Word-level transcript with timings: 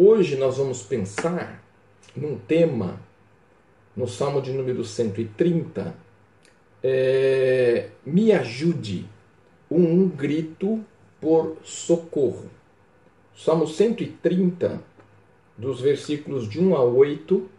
Hoje 0.00 0.36
nós 0.36 0.58
vamos 0.58 0.80
pensar 0.80 1.60
num 2.14 2.38
tema, 2.38 3.00
no 3.96 4.06
Salmo 4.06 4.40
de 4.40 4.52
número 4.52 4.84
130, 4.84 5.92
é, 6.80 7.88
me 8.06 8.30
ajude, 8.30 9.06
um, 9.68 9.82
um 9.82 10.08
grito 10.08 10.84
por 11.20 11.56
socorro. 11.64 12.48
Salmo 13.36 13.66
130, 13.66 14.80
dos 15.56 15.80
versículos 15.80 16.48
de 16.48 16.60
1 16.60 16.76
a 16.76 16.84
8, 16.84 17.50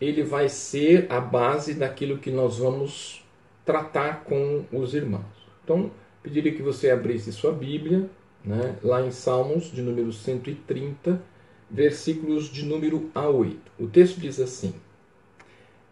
ele 0.00 0.22
vai 0.22 0.48
ser 0.48 1.10
a 1.10 1.20
base 1.20 1.74
daquilo 1.74 2.18
que 2.18 2.30
nós 2.30 2.58
vamos 2.58 3.24
tratar 3.64 4.22
com 4.22 4.64
os 4.72 4.94
irmãos. 4.94 5.24
Então, 5.64 5.90
pediria 6.22 6.54
que 6.54 6.62
você 6.62 6.88
abrisse 6.88 7.32
sua 7.32 7.50
Bíblia, 7.50 8.08
né, 8.44 8.76
lá 8.80 9.04
em 9.04 9.10
Salmos 9.10 9.72
de 9.72 9.82
número 9.82 10.12
130, 10.12 11.31
versículos 11.72 12.48
de 12.48 12.64
número 12.66 13.10
a 13.14 13.26
8. 13.26 13.58
O 13.80 13.86
texto 13.86 14.20
diz 14.20 14.38
assim: 14.38 14.74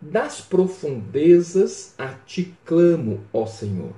Das 0.01 0.43
profundezas 0.43 1.95
a 1.97 2.09
ti 2.09 2.55
clamo, 2.67 3.25
ó 3.33 3.47
Senhor. 3.47 3.95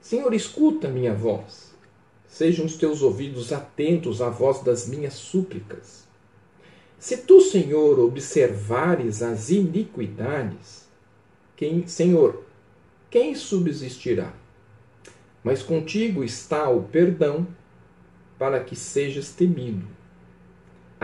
Senhor, 0.00 0.34
escuta 0.34 0.88
minha 0.88 1.14
voz. 1.14 1.72
Sejam 2.28 2.66
os 2.66 2.76
teus 2.76 3.00
ouvidos 3.00 3.52
atentos 3.52 4.20
à 4.20 4.28
voz 4.28 4.62
das 4.62 4.86
minhas 4.86 5.14
súplicas. 5.14 6.04
Se 6.98 7.18
tu, 7.18 7.40
Senhor, 7.40 7.98
observares 7.98 9.22
as 9.22 9.50
iniquidades, 9.50 10.86
quem, 11.56 11.86
Senhor, 11.86 12.44
quem 13.08 13.34
subsistirá? 13.34 14.34
Mas 15.42 15.62
contigo 15.62 16.24
está 16.24 16.68
o 16.68 16.82
perdão, 16.82 17.46
para 18.38 18.62
que 18.62 18.74
sejas 18.74 19.30
temido. 19.30 19.86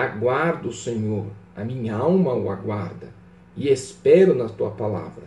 Aguardo, 0.02 0.72
Senhor, 0.72 1.26
a 1.54 1.64
minha 1.64 1.94
alma 1.94 2.34
o 2.34 2.50
aguarda, 2.50 3.12
e 3.56 3.68
espero 3.68 4.34
na 4.34 4.48
tua 4.48 4.70
palavra. 4.70 5.24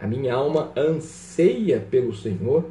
A 0.00 0.06
minha 0.06 0.34
alma 0.34 0.72
anseia 0.76 1.80
pelo 1.80 2.14
Senhor, 2.14 2.64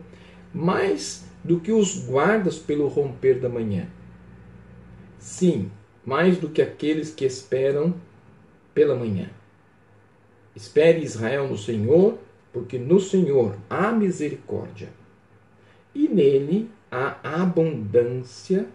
mais 0.54 1.26
do 1.44 1.60
que 1.60 1.72
os 1.72 2.06
guardas 2.06 2.60
pelo 2.60 2.88
romper 2.88 3.40
da 3.40 3.50
manhã. 3.50 3.88
Sim, 5.18 5.72
mais 6.06 6.38
do 6.38 6.50
que 6.50 6.62
aqueles 6.62 7.14
que 7.14 7.26
esperam 7.26 7.94
pela 8.74 8.96
manhã. 8.96 9.30
Espere 10.56 11.04
Israel 11.04 11.48
no 11.48 11.58
Senhor, 11.58 12.18
porque 12.52 12.78
no 12.78 13.00
Senhor 13.00 13.56
há 13.70 13.92
misericórdia 13.92 14.90
e 15.94 16.08
nele 16.08 16.70
há 16.90 17.18
abundância, 17.24 18.68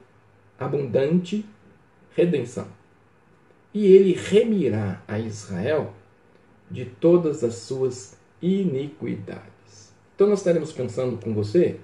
abundante 0.58 1.44
redenção. 2.16 2.66
E 3.72 3.86
ele 3.86 4.14
remirá 4.14 5.02
a 5.06 5.18
Israel 5.18 5.92
de 6.70 6.86
todas 6.86 7.44
as 7.44 7.56
suas 7.56 8.16
iniquidades. 8.40 9.92
Então 10.14 10.26
nós 10.26 10.38
estaremos 10.38 10.72
pensando 10.72 11.18
com 11.22 11.34
você 11.34 11.78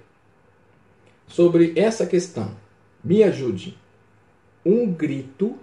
sobre 1.29 1.75
essa 1.77 2.07
questão. 2.07 2.57
Me 3.05 3.23
ajude. 3.23 3.79
Um 4.65 4.91
grito 4.93 5.59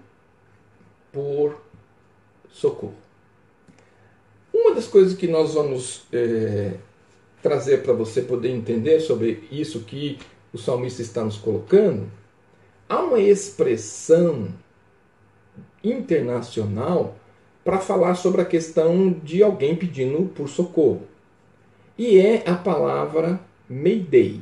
por 1.11 1.59
socorro. 2.49 2.95
Uma 4.53 4.75
das 4.75 4.87
coisas 4.87 5.17
que 5.17 5.27
nós 5.27 5.53
vamos 5.53 6.03
é, 6.11 6.75
trazer 7.41 7.81
para 7.81 7.93
você 7.93 8.21
poder 8.21 8.49
entender 8.49 8.99
sobre 8.99 9.47
isso 9.51 9.81
que 9.81 10.19
o 10.51 10.57
salmista 10.57 11.01
está 11.01 11.23
nos 11.23 11.37
colocando, 11.37 12.11
há 12.89 12.99
uma 13.03 13.19
expressão 13.19 14.49
internacional 15.83 17.15
para 17.64 17.77
falar 17.77 18.15
sobre 18.15 18.41
a 18.41 18.45
questão 18.45 19.11
de 19.11 19.43
alguém 19.43 19.75
pedindo 19.75 20.27
por 20.30 20.49
socorro. 20.49 21.03
E 21.95 22.17
é 22.17 22.43
a 22.49 22.55
palavra 22.55 23.39
Mayday. 23.69 24.41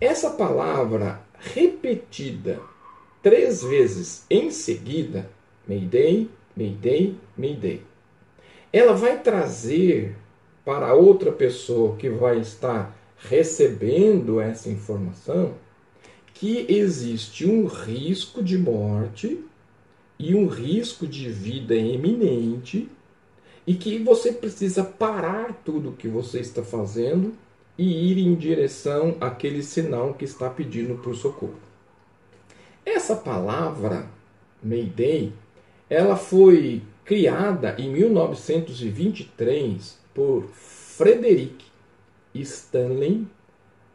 Essa 0.00 0.30
palavra 0.30 1.20
repetida 1.38 2.60
três 3.22 3.62
vezes 3.62 4.26
em 4.28 4.50
seguida, 4.50 5.30
Mayday, 5.68 6.28
Mayday, 6.56 7.16
Mayday, 7.36 7.82
ela 8.72 8.94
vai 8.94 9.20
trazer 9.20 10.16
para 10.64 10.94
outra 10.94 11.30
pessoa 11.30 11.96
que 11.96 12.08
vai 12.08 12.40
estar 12.40 12.96
recebendo 13.16 14.40
essa 14.40 14.68
informação 14.68 15.54
que 16.42 16.66
existe 16.68 17.46
um 17.46 17.66
risco 17.66 18.42
de 18.42 18.58
morte 18.58 19.44
e 20.18 20.34
um 20.34 20.48
risco 20.48 21.06
de 21.06 21.30
vida 21.30 21.76
eminente 21.76 22.90
e 23.64 23.74
que 23.74 24.00
você 24.00 24.32
precisa 24.32 24.82
parar 24.82 25.62
tudo 25.64 25.90
o 25.90 25.92
que 25.92 26.08
você 26.08 26.40
está 26.40 26.64
fazendo 26.64 27.32
e 27.78 28.10
ir 28.10 28.18
em 28.18 28.34
direção 28.34 29.16
àquele 29.20 29.62
sinal 29.62 30.14
que 30.14 30.24
está 30.24 30.50
pedindo 30.50 30.96
por 30.96 31.14
socorro. 31.14 31.60
Essa 32.84 33.14
palavra 33.14 34.08
Mayday, 34.60 35.32
ela 35.88 36.16
foi 36.16 36.82
criada 37.04 37.76
em 37.78 37.88
1923 37.88 39.96
por 40.12 40.48
Frederick 40.52 41.64
Stanley 42.34 43.28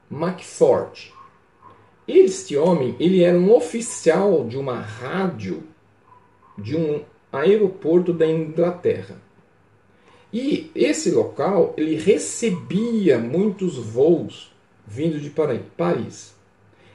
McFord. 0.09 1.16
Este 2.07 2.55
homem, 2.55 2.95
ele 2.99 3.23
era 3.23 3.37
um 3.37 3.53
oficial 3.53 4.47
de 4.47 4.57
uma 4.57 4.79
rádio 4.79 5.63
de 6.57 6.75
um 6.75 7.03
aeroporto 7.31 8.13
da 8.13 8.25
Inglaterra. 8.25 9.21
E 10.31 10.71
esse 10.73 11.11
local, 11.11 11.73
ele 11.77 11.95
recebia 11.95 13.19
muitos 13.19 13.77
voos 13.77 14.53
vindos 14.85 15.21
de 15.21 15.29
Paris. 15.29 16.35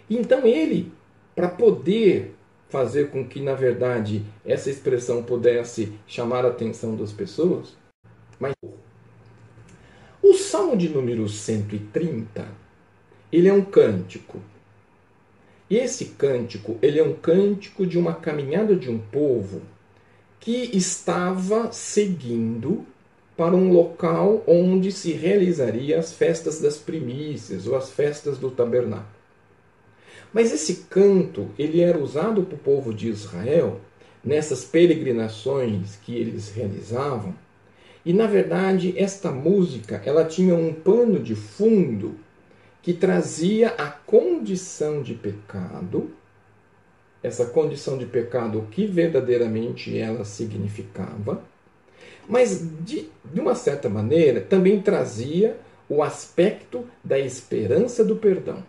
Então 0.09 0.47
ele, 0.47 0.93
para 1.35 1.49
poder 1.49 2.35
fazer 2.69 3.11
com 3.11 3.27
que, 3.27 3.41
na 3.41 3.55
verdade, 3.55 4.25
essa 4.45 4.71
expressão 4.71 5.23
pudesse 5.23 5.93
chamar 6.07 6.45
a 6.47 6.49
atenção 6.49 6.97
das 6.97 7.13
pessoas, 7.13 7.77
mas 8.41 8.55
o 10.23 10.35
Salmo 10.35 10.77
de 10.77 10.89
número 10.89 11.29
130, 11.29 12.47
ele 13.31 13.49
é 13.49 13.53
um 13.53 13.65
cântico. 13.65 14.41
E 15.73 15.79
esse 15.79 16.05
cântico, 16.05 16.77
ele 16.83 16.99
é 16.99 17.03
um 17.03 17.15
cântico 17.15 17.87
de 17.87 17.99
uma 17.99 18.13
caminhada 18.13 18.77
de 18.77 18.91
um 18.91 18.99
povo 18.99 19.63
que 20.39 20.69
estava 20.77 21.73
seguindo 21.73 22.85
para 23.35 23.57
um 23.57 23.73
local 23.73 24.45
onde 24.47 24.93
se 24.93 25.13
realizaria 25.13 25.99
as 25.99 26.13
festas 26.13 26.61
das 26.61 26.77
primícias 26.77 27.67
ou 27.67 27.75
as 27.75 27.91
festas 27.91 28.37
do 28.37 28.51
tabernáculo. 28.51 29.09
Mas 30.31 30.53
esse 30.53 30.85
canto, 30.91 31.49
ele 31.59 31.81
era 31.81 31.97
usado 31.97 32.43
para 32.43 32.57
o 32.57 32.59
povo 32.59 32.93
de 32.93 33.09
Israel 33.09 33.81
nessas 34.23 34.67
peregrinações 34.67 35.97
que 36.05 36.15
eles 36.15 36.51
realizavam 36.51 37.35
e 38.05 38.13
na 38.13 38.27
verdade, 38.27 38.93
esta 38.99 39.31
música, 39.31 40.03
ela 40.05 40.27
tinha 40.27 40.55
um 40.55 40.75
pano 40.75 41.19
de 41.19 41.35
fundo 41.35 42.17
que 42.83 42.93
trazia 42.93 43.69
a 43.71 43.89
condição 43.89 45.03
de 45.03 45.15
pecado, 45.15 46.11
essa 47.23 47.47
condição 47.47 47.97
de 47.97 48.05
pecado, 48.05 48.59
o 48.59 48.67
que 48.67 48.87
verdadeiramente 48.87 49.97
ela 49.97 50.25
significava, 50.25 51.43
mas 52.29 52.67
de, 52.81 53.09
de 53.25 53.41
uma 53.41 53.55
certa 53.55 53.89
maneira 53.89 54.41
também 54.41 54.83
trazia 54.83 55.57
o 55.89 56.03
aspecto 56.03 56.85
da 57.03 57.19
esperança 57.19 58.05
do 58.05 58.17
perdão. 58.17 58.65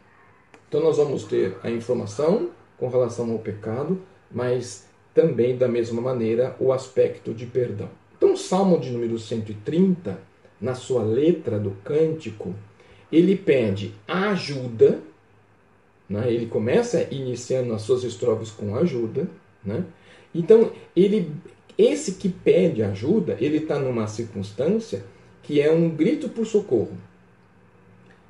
Então 0.68 0.81
nós 0.81 0.98
vamos 0.98 1.24
ter 1.24 1.57
a 1.63 1.69
informação 1.69 2.50
com 2.77 2.88
relação 2.88 3.31
ao 3.31 3.39
pecado, 3.39 4.00
mas 4.31 4.86
também 5.13 5.57
da 5.57 5.68
mesma 5.68 6.01
maneira 6.01 6.56
o 6.59 6.71
aspecto 6.71 7.33
de 7.33 7.45
perdão. 7.45 7.89
Então, 8.18 8.33
o 8.33 8.38
Salmo 8.38 8.80
de 8.80 8.89
número 8.89 9.19
130, 9.19 10.18
na 10.59 10.75
sua 10.75 11.04
letra 11.04 11.59
do 11.59 11.71
cântico, 11.83 12.56
ele 13.13 13.36
pede 13.36 13.94
ajuda, 14.07 15.00
né? 16.10 16.33
ele 16.33 16.48
começa 16.48 17.07
iniciando 17.13 17.71
as 17.71 17.83
suas 17.83 18.04
estrofes 18.04 18.50
com 18.50 18.75
ajuda. 18.75 19.30
Né? 19.63 19.86
Então, 20.33 20.71
ele, 20.95 21.31
esse 21.77 22.13
que 22.13 22.27
pede 22.27 22.81
ajuda, 22.81 23.38
ele 23.39 23.57
está 23.57 23.77
numa 23.77 24.07
circunstância 24.07 25.06
que 25.44 25.62
é 25.62 25.71
um 25.71 25.92
grito 25.92 26.27
por 26.27 26.48
socorro. 26.48 26.98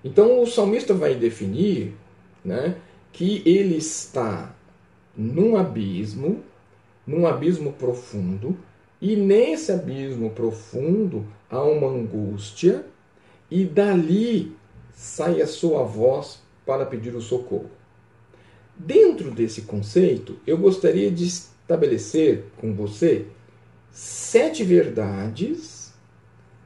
Então, 0.03 0.41
o 0.41 0.45
salmista 0.45 0.93
vai 0.93 1.15
definir 1.15 1.93
né, 2.43 2.75
que 3.13 3.41
ele 3.45 3.77
está 3.77 4.53
num 5.15 5.55
abismo, 5.55 6.43
num 7.07 7.25
abismo 7.25 7.71
profundo, 7.71 8.57
e 9.01 9.15
nesse 9.15 9.71
abismo 9.71 10.31
profundo 10.31 11.25
há 11.49 11.63
uma 11.63 11.87
angústia, 11.87 12.85
e 13.49 13.63
dali 13.63 14.53
sai 14.93 15.41
a 15.41 15.47
sua 15.47 15.83
voz 15.83 16.39
para 16.65 16.85
pedir 16.85 17.15
o 17.15 17.21
socorro. 17.21 17.69
Dentro 18.75 19.31
desse 19.31 19.63
conceito, 19.63 20.37
eu 20.47 20.57
gostaria 20.57 21.11
de 21.11 21.25
estabelecer 21.25 22.45
com 22.57 22.73
você 22.73 23.27
sete 23.91 24.63
verdades 24.63 25.93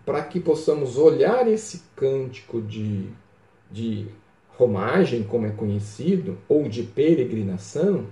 para 0.06 0.24
que 0.24 0.40
possamos 0.40 0.98
olhar 0.98 1.48
esse 1.48 1.82
cântico 1.96 2.62
de, 2.62 3.10
de 3.70 4.08
romagem, 4.58 5.24
como 5.24 5.46
é 5.46 5.52
conhecido, 5.52 6.38
ou 6.48 6.70
de 6.70 6.84
peregrinação, 6.84 8.08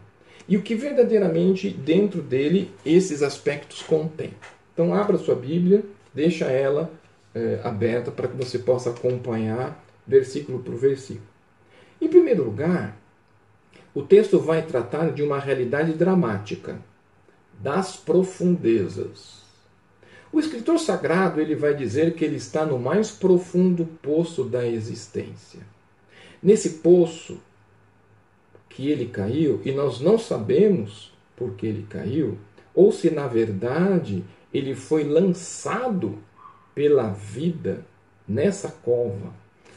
e 0.48 0.58
o 0.58 0.62
que 0.62 0.76
verdadeiramente 0.76 1.70
dentro 1.70 2.22
dele 2.22 2.72
esses 2.86 3.24
aspectos 3.24 3.82
contém. 3.82 4.34
Então, 4.74 4.94
abra 4.94 5.18
sua 5.18 5.36
Bíblia, 5.36 5.84
deixa 6.14 6.46
ela 6.46 6.92
é, 7.34 7.62
aberta 7.64 8.12
para 8.12 8.28
que 8.28 8.36
você 8.36 8.60
possa 8.60 8.90
acompanhar 8.90 9.85
versículo 10.08 10.60
por 10.60 10.76
versículo. 10.76 11.28
Em 12.00 12.08
primeiro 12.08 12.44
lugar, 12.44 12.98
o 13.94 14.04
texto 14.04 14.40
vai 14.40 14.62
tratar 14.62 15.12
de 15.12 15.24
uma 15.24 15.40
realidade 15.40 15.94
dramática, 15.94 16.80
das 17.60 17.96
profundezas. 17.96 19.44
O 20.32 20.40
escritor 20.40 20.78
sagrado 20.78 21.40
ele 21.40 21.56
vai 21.56 21.74
dizer 21.74 22.14
que 22.14 22.26
ele 22.26 22.36
está 22.36 22.66
no 22.66 22.78
mais 22.78 23.10
profundo 23.10 23.86
poço 24.02 24.44
da 24.44 24.68
existência. 24.68 25.62
Nesse 26.44 26.72
poço 26.80 27.40
que 28.68 28.90
ele 28.90 29.08
caiu, 29.08 29.62
e 29.64 29.72
nós 29.72 30.02
não 30.02 30.20
sabemos 30.20 31.14
por 31.36 31.54
que 31.54 31.66
ele 31.66 31.88
caiu, 31.90 32.38
ou 32.74 32.92
se 32.92 33.10
na 33.10 33.28
verdade 33.28 34.26
ele 34.54 34.76
foi 34.76 35.06
lançado 35.06 36.20
pela 36.74 37.10
vida 37.10 37.86
nessa 38.28 38.70
cova. 38.70 39.34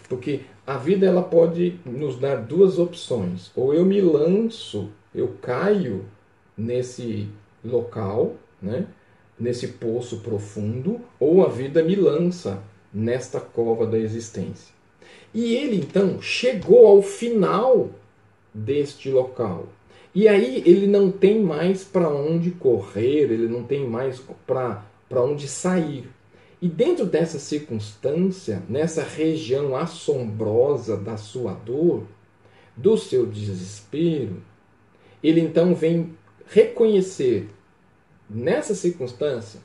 Porque 0.09 0.41
a 0.67 0.77
vida 0.77 1.07
ela 1.07 1.23
pode 1.23 1.79
nos 1.85 2.19
dar 2.19 2.37
duas 2.37 2.79
opções. 2.79 3.51
Ou 3.55 3.75
eu 3.75 3.85
me 3.85 4.01
lanço, 4.01 4.89
eu 5.15 5.37
caio 5.41 6.05
nesse 6.57 7.29
local, 7.65 8.35
né? 8.61 8.87
nesse 9.39 9.69
poço 9.69 10.19
profundo, 10.21 11.01
ou 11.21 11.45
a 11.45 11.49
vida 11.49 11.83
me 11.83 11.95
lança 11.95 12.63
nesta 12.93 13.39
cova 13.39 13.87
da 13.87 13.99
existência. 13.99 14.75
E 15.33 15.55
ele 15.55 15.77
então 15.77 16.21
chegou 16.21 16.87
ao 16.87 17.03
final 17.03 17.91
deste 18.53 19.11
local. 19.11 19.69
E 20.15 20.27
aí 20.27 20.63
ele 20.67 20.87
não 20.87 21.11
tem 21.11 21.41
mais 21.41 21.85
para 21.85 22.09
onde 22.09 22.51
correr, 22.51 23.31
ele 23.31 23.47
não 23.47 23.63
tem 23.63 23.87
mais 23.87 24.21
para 24.47 24.83
onde 25.23 25.47
sair. 25.47 26.09
E 26.61 26.69
dentro 26.69 27.07
dessa 27.07 27.39
circunstância, 27.39 28.63
nessa 28.69 29.03
região 29.03 29.77
assombrosa 29.77 30.97
da 30.97 31.17
sua 31.17 31.53
dor, 31.55 32.05
do 32.77 32.97
seu 32.97 33.27
desespero, 33.27 34.43
ele 35.23 35.41
então 35.41 35.75
vem 35.75 36.17
reconhecer 36.49 37.49
nessa 38.29 38.75
circunstância 38.75 39.61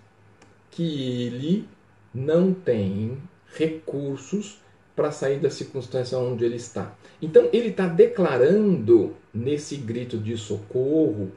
que 0.70 1.26
ele 1.26 1.68
não 2.14 2.54
tem 2.54 3.18
recursos 3.56 4.60
para 4.96 5.12
sair 5.12 5.40
da 5.40 5.50
circunstância 5.50 6.18
onde 6.18 6.46
ele 6.46 6.56
está. 6.56 6.96
Então 7.22 7.50
ele 7.52 7.70
está 7.70 7.88
declarando 7.88 9.16
nesse 9.34 9.78
grito 9.78 10.18
de 10.18 10.38
socorro, 10.38 11.32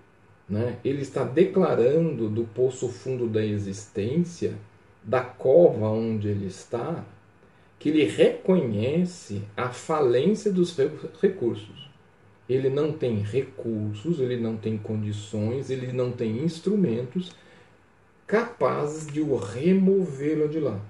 né? 0.49 0.79
ele 0.85 1.03
está 1.03 1.25
declarando 1.25 2.29
do 2.29 2.45
poço 2.45 2.89
fundo 2.89 3.27
da 3.27 3.45
existência 3.45 4.55
da 5.07 5.21
cova 5.21 5.87
onde 5.87 6.27
ele 6.27 6.47
está, 6.47 7.05
que 7.79 7.91
ele 7.91 8.05
reconhece 8.05 9.43
a 9.57 9.69
falência 9.69 10.53
dos 10.53 10.77
recursos. 11.23 11.89
Ele 12.49 12.69
não 12.69 12.93
tem 12.93 13.21
recursos, 13.21 14.19
ele 14.19 14.37
não 14.37 14.57
tem 14.57 14.77
condições, 14.77 15.71
ele 15.71 15.93
não 15.93 16.11
tem 16.11 16.39
instrumentos 16.39 17.33
capazes 18.27 19.07
de 19.07 19.21
o 19.21 19.37
removê-lo 19.37 20.49
de 20.49 20.59
lá. 20.59 20.81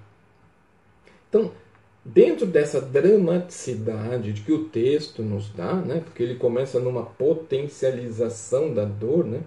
Então, 1.29 1.51
dentro 2.03 2.47
dessa 2.47 2.81
dramaticidade 2.81 4.33
que 4.33 4.51
o 4.51 4.65
texto 4.65 5.21
nos 5.21 5.49
dá, 5.49 5.75
né, 5.75 6.01
porque 6.03 6.23
ele 6.23 6.35
começa 6.35 6.79
numa 6.79 7.03
potencialização 7.03 8.73
da 8.73 8.85
dor, 8.85 9.25
né, 9.25 9.41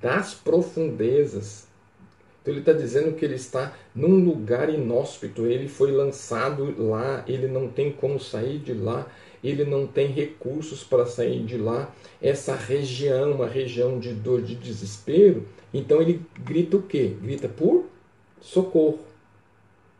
das 0.00 0.34
profundezas 0.34 1.65
então 2.46 2.54
ele 2.54 2.60
está 2.60 2.72
dizendo 2.72 3.16
que 3.16 3.24
ele 3.24 3.34
está 3.34 3.76
num 3.92 4.24
lugar 4.24 4.72
inóspito, 4.72 5.46
ele 5.46 5.66
foi 5.66 5.90
lançado 5.90 6.80
lá, 6.80 7.24
ele 7.26 7.48
não 7.48 7.66
tem 7.66 7.90
como 7.90 8.20
sair 8.20 8.60
de 8.60 8.72
lá, 8.72 9.04
ele 9.42 9.64
não 9.64 9.84
tem 9.84 10.12
recursos 10.12 10.84
para 10.84 11.06
sair 11.06 11.44
de 11.44 11.56
lá. 11.56 11.92
Essa 12.22 12.54
região, 12.54 13.32
uma 13.32 13.48
região 13.48 13.98
de 13.98 14.12
dor, 14.12 14.42
de 14.42 14.54
desespero, 14.54 15.44
então 15.74 16.00
ele 16.00 16.22
grita 16.38 16.76
o 16.76 16.82
quê? 16.82 17.16
Grita 17.20 17.48
por 17.48 17.86
socorro. 18.40 19.00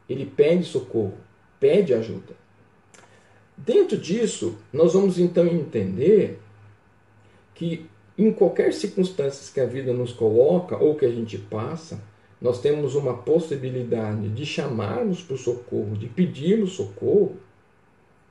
Ele 0.08 0.24
pede 0.24 0.62
socorro, 0.62 1.14
pede 1.58 1.94
ajuda. 1.94 2.36
Dentro 3.56 3.96
disso, 3.96 4.56
nós 4.72 4.92
vamos 4.92 5.18
então 5.18 5.48
entender 5.48 6.38
que 7.56 7.86
em 8.16 8.30
qualquer 8.30 8.72
circunstância 8.72 9.52
que 9.52 9.58
a 9.58 9.66
vida 9.66 9.92
nos 9.92 10.12
coloca 10.12 10.76
ou 10.76 10.94
que 10.94 11.04
a 11.04 11.10
gente 11.10 11.36
passa, 11.36 12.00
nós 12.46 12.60
temos 12.60 12.94
uma 12.94 13.12
possibilidade 13.12 14.28
de 14.28 14.46
chamarmos 14.46 15.20
para 15.20 15.34
o 15.34 15.38
socorro, 15.38 15.96
de 15.96 16.06
pedirmos 16.06 16.74
socorro 16.74 17.34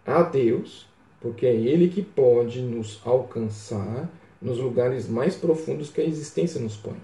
a 0.06 0.23
Deus, 0.23 0.88
porque 1.19 1.45
é 1.45 1.53
Ele 1.53 1.89
que 1.89 2.01
pode 2.01 2.62
nos 2.62 3.01
alcançar 3.03 4.09
nos 4.41 4.57
lugares 4.57 5.09
mais 5.09 5.35
profundos 5.35 5.89
que 5.89 6.00
a 6.00 6.06
existência 6.06 6.62
nos 6.62 6.77
põe. 6.77 6.95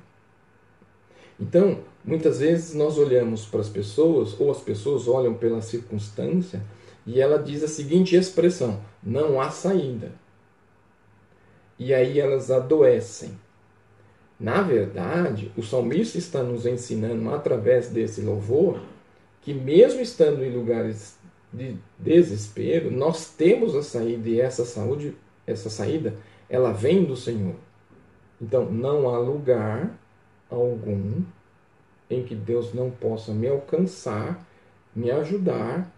Então, 1.37 1.79
muitas 2.05 2.39
vezes 2.39 2.73
nós 2.73 2.97
olhamos 2.97 3.45
para 3.45 3.59
as 3.59 3.67
pessoas, 3.67 4.39
ou 4.39 4.49
as 4.49 4.61
pessoas 4.61 5.05
olham 5.05 5.33
pela 5.33 5.61
circunstância, 5.61 6.63
e 7.05 7.19
ela 7.19 7.37
diz 7.43 7.61
a 7.61 7.67
seguinte 7.67 8.15
expressão: 8.15 8.79
não 9.03 9.41
há 9.41 9.51
saída. 9.51 10.13
E 11.77 11.93
aí 11.93 12.21
elas 12.21 12.49
adoecem. 12.49 13.37
Na 14.41 14.63
verdade, 14.63 15.51
o 15.55 15.61
salmista 15.61 16.17
está 16.17 16.41
nos 16.41 16.65
ensinando 16.65 17.29
através 17.29 17.89
desse 17.89 18.21
louvor 18.21 18.81
que, 19.39 19.53
mesmo 19.53 20.01
estando 20.01 20.43
em 20.43 20.49
lugares 20.49 21.15
de 21.53 21.77
desespero, 22.00 22.89
nós 22.89 23.29
temos 23.29 23.75
a 23.75 23.83
saída 23.83 24.27
e 24.27 24.41
essa 24.41 24.65
saúde, 24.65 25.15
essa 25.45 25.69
saída, 25.69 26.15
ela 26.50 26.71
vem 26.71 27.05
do 27.05 27.15
Senhor. 27.15 27.53
Então, 28.41 28.65
não 28.65 29.13
há 29.13 29.19
lugar 29.19 29.95
algum 30.50 31.21
em 32.10 32.24
que 32.24 32.33
Deus 32.33 32.74
não 32.74 32.89
possa 32.89 33.31
me 33.31 33.48
alcançar, 33.48 34.43
me 34.95 35.12
ajudar 35.12 35.93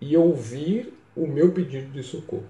e 0.00 0.16
ouvir 0.16 0.92
o 1.14 1.28
meu 1.28 1.52
pedido 1.52 1.92
de 1.92 2.02
socorro. 2.02 2.48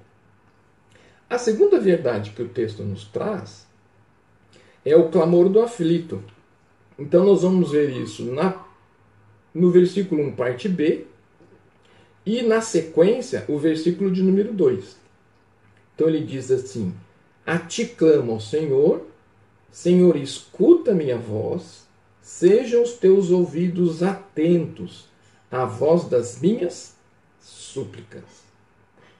A 1.28 1.36
segunda 1.36 1.78
verdade 1.78 2.30
que 2.30 2.42
o 2.42 2.48
texto 2.48 2.82
nos 2.82 3.04
traz 3.04 3.66
é 4.84 4.96
o 4.96 5.08
clamor 5.08 5.48
do 5.48 5.60
aflito. 5.60 6.22
Então 6.98 7.24
nós 7.24 7.42
vamos 7.42 7.72
ver 7.72 7.90
isso 7.90 8.24
na, 8.24 8.64
no 9.52 9.70
versículo 9.70 10.22
1, 10.22 10.32
parte 10.32 10.68
B, 10.68 11.06
e 12.26 12.42
na 12.42 12.60
sequência, 12.60 13.44
o 13.48 13.58
versículo 13.58 14.10
de 14.10 14.22
número 14.22 14.52
2. 14.52 14.96
Então 15.94 16.08
ele 16.08 16.24
diz 16.24 16.50
assim: 16.50 16.94
A 17.44 17.58
ti 17.58 17.86
clamo, 17.86 18.40
Senhor, 18.40 19.06
Senhor, 19.70 20.16
escuta 20.16 20.94
minha 20.94 21.18
voz, 21.18 21.86
sejam 22.22 22.82
os 22.82 22.92
teus 22.92 23.30
ouvidos 23.30 24.02
atentos 24.02 25.08
à 25.50 25.64
voz 25.64 26.04
das 26.04 26.40
minhas 26.40 26.94
súplicas. 27.40 28.44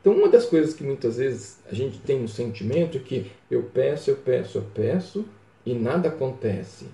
Então, 0.01 0.13
uma 0.13 0.29
das 0.29 0.45
coisas 0.45 0.75
que 0.75 0.85
muitas 0.85 1.17
vezes 1.17 1.59
a 1.71 1.75
gente 1.75 1.99
tem 1.99 2.23
um 2.23 2.29
sentimento 2.29 2.99
é 2.99 3.01
que 3.01 3.31
eu 3.51 3.63
peço, 3.63 4.11
eu 4.11 4.17
peço, 4.17 4.59
eu 4.59 4.63
peço, 4.75 5.25
e 5.65 5.75
nada 5.75 6.09
acontece. 6.09 6.87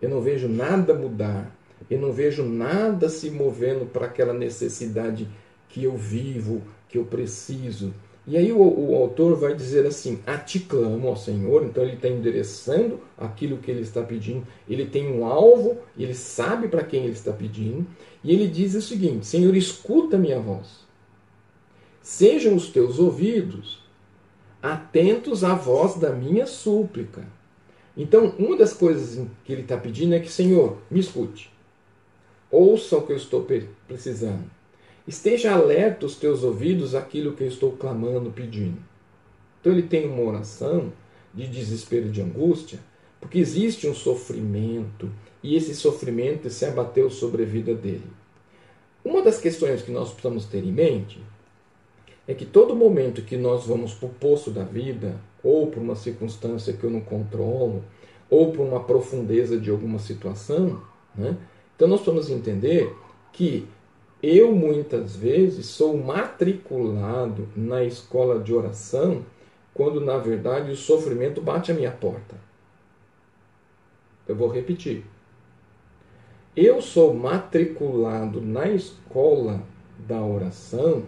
Eu 0.00 0.08
não 0.08 0.20
vejo 0.20 0.48
nada 0.48 0.94
mudar. 0.94 1.54
Eu 1.90 2.00
não 2.00 2.12
vejo 2.12 2.44
nada 2.44 3.08
se 3.08 3.30
movendo 3.30 3.86
para 3.86 4.06
aquela 4.06 4.32
necessidade 4.32 5.28
que 5.68 5.84
eu 5.84 5.96
vivo, 5.96 6.62
que 6.88 6.98
eu 6.98 7.04
preciso. 7.04 7.92
E 8.26 8.36
aí 8.36 8.52
o, 8.52 8.58
o, 8.58 8.96
autor 8.96 9.36
vai 9.36 9.54
dizer 9.54 9.86
assim: 9.86 10.20
A 10.26 10.36
ti 10.36 10.60
clamo 10.60 11.06
ao 11.06 11.16
Senhor. 11.16 11.64
Então 11.64 11.84
ele 11.84 11.94
está 11.94 12.08
endereçando 12.08 13.00
aquilo 13.16 13.58
que 13.58 13.70
ele 13.70 13.82
está 13.82 14.02
pedindo. 14.02 14.46
Ele 14.68 14.86
tem 14.86 15.12
um 15.12 15.24
alvo, 15.24 15.78
ele 15.96 16.14
sabe 16.14 16.66
para 16.66 16.82
quem 16.82 17.04
ele 17.04 17.12
está 17.12 17.32
pedindo. 17.32 17.86
E 18.24 18.32
ele 18.32 18.48
diz 18.48 18.74
o 18.74 18.82
seguinte: 18.82 19.26
Senhor, 19.26 19.54
escuta 19.54 20.18
minha 20.18 20.40
voz. 20.40 20.84
Sejam 22.02 22.54
os 22.54 22.68
teus 22.68 22.98
ouvidos 22.98 23.84
atentos 24.62 25.44
à 25.44 25.54
voz 25.54 25.94
da 25.94 26.10
minha 26.10 26.46
súplica. 26.46 27.35
Então, 27.96 28.34
uma 28.38 28.56
das 28.56 28.72
coisas 28.72 29.26
que 29.44 29.52
ele 29.52 29.62
está 29.62 29.76
pedindo 29.76 30.14
é 30.14 30.20
que, 30.20 30.30
Senhor, 30.30 30.78
me 30.90 31.00
escute. 31.00 31.50
Ouça 32.50 32.96
o 32.98 33.02
que 33.02 33.12
eu 33.12 33.16
estou 33.16 33.46
precisando. 33.88 34.44
Esteja 35.08 35.54
alerta 35.54 36.04
os 36.04 36.16
teus 36.16 36.42
ouvidos 36.42 36.94
àquilo 36.94 37.32
que 37.32 37.44
eu 37.44 37.48
estou 37.48 37.72
clamando, 37.72 38.30
pedindo. 38.30 38.78
Então, 39.60 39.72
ele 39.72 39.82
tem 39.82 40.06
uma 40.06 40.22
oração 40.22 40.92
de 41.32 41.46
desespero 41.46 42.10
de 42.10 42.20
angústia, 42.20 42.78
porque 43.20 43.38
existe 43.38 43.88
um 43.88 43.94
sofrimento 43.94 45.10
e 45.42 45.56
esse 45.56 45.74
sofrimento 45.74 46.50
se 46.50 46.64
abateu 46.64 47.08
sobre 47.10 47.44
a 47.44 47.46
vida 47.46 47.74
dele. 47.74 48.10
Uma 49.04 49.22
das 49.22 49.38
questões 49.38 49.82
que 49.82 49.90
nós 49.90 50.10
precisamos 50.10 50.46
ter 50.46 50.64
em 50.64 50.72
mente 50.72 51.20
é 52.26 52.34
que 52.34 52.44
todo 52.44 52.74
momento 52.74 53.22
que 53.22 53.36
nós 53.36 53.64
vamos 53.64 53.94
para 53.94 54.08
o 54.08 54.14
poço 54.14 54.50
da 54.50 54.64
vida, 54.64 55.20
ou 55.46 55.68
por 55.68 55.80
uma 55.80 55.94
circunstância 55.94 56.72
que 56.72 56.82
eu 56.82 56.90
não 56.90 57.00
controlo, 57.00 57.84
ou 58.28 58.50
por 58.50 58.66
uma 58.66 58.82
profundeza 58.82 59.56
de 59.56 59.70
alguma 59.70 60.00
situação, 60.00 60.82
né? 61.14 61.36
então 61.76 61.86
nós 61.86 62.00
precisamos 62.00 62.28
entender 62.28 62.92
que 63.32 63.68
eu 64.20 64.52
muitas 64.52 65.14
vezes 65.14 65.66
sou 65.66 65.96
matriculado 65.96 67.46
na 67.54 67.84
escola 67.84 68.40
de 68.40 68.52
oração 68.52 69.24
quando 69.72 70.00
na 70.00 70.18
verdade 70.18 70.72
o 70.72 70.76
sofrimento 70.76 71.40
bate 71.40 71.70
a 71.70 71.74
minha 71.74 71.92
porta. 71.92 72.34
Eu 74.26 74.34
vou 74.34 74.48
repetir. 74.48 75.04
Eu 76.56 76.82
sou 76.82 77.14
matriculado 77.14 78.40
na 78.40 78.68
escola 78.68 79.62
da 79.98 80.20
oração 80.20 81.04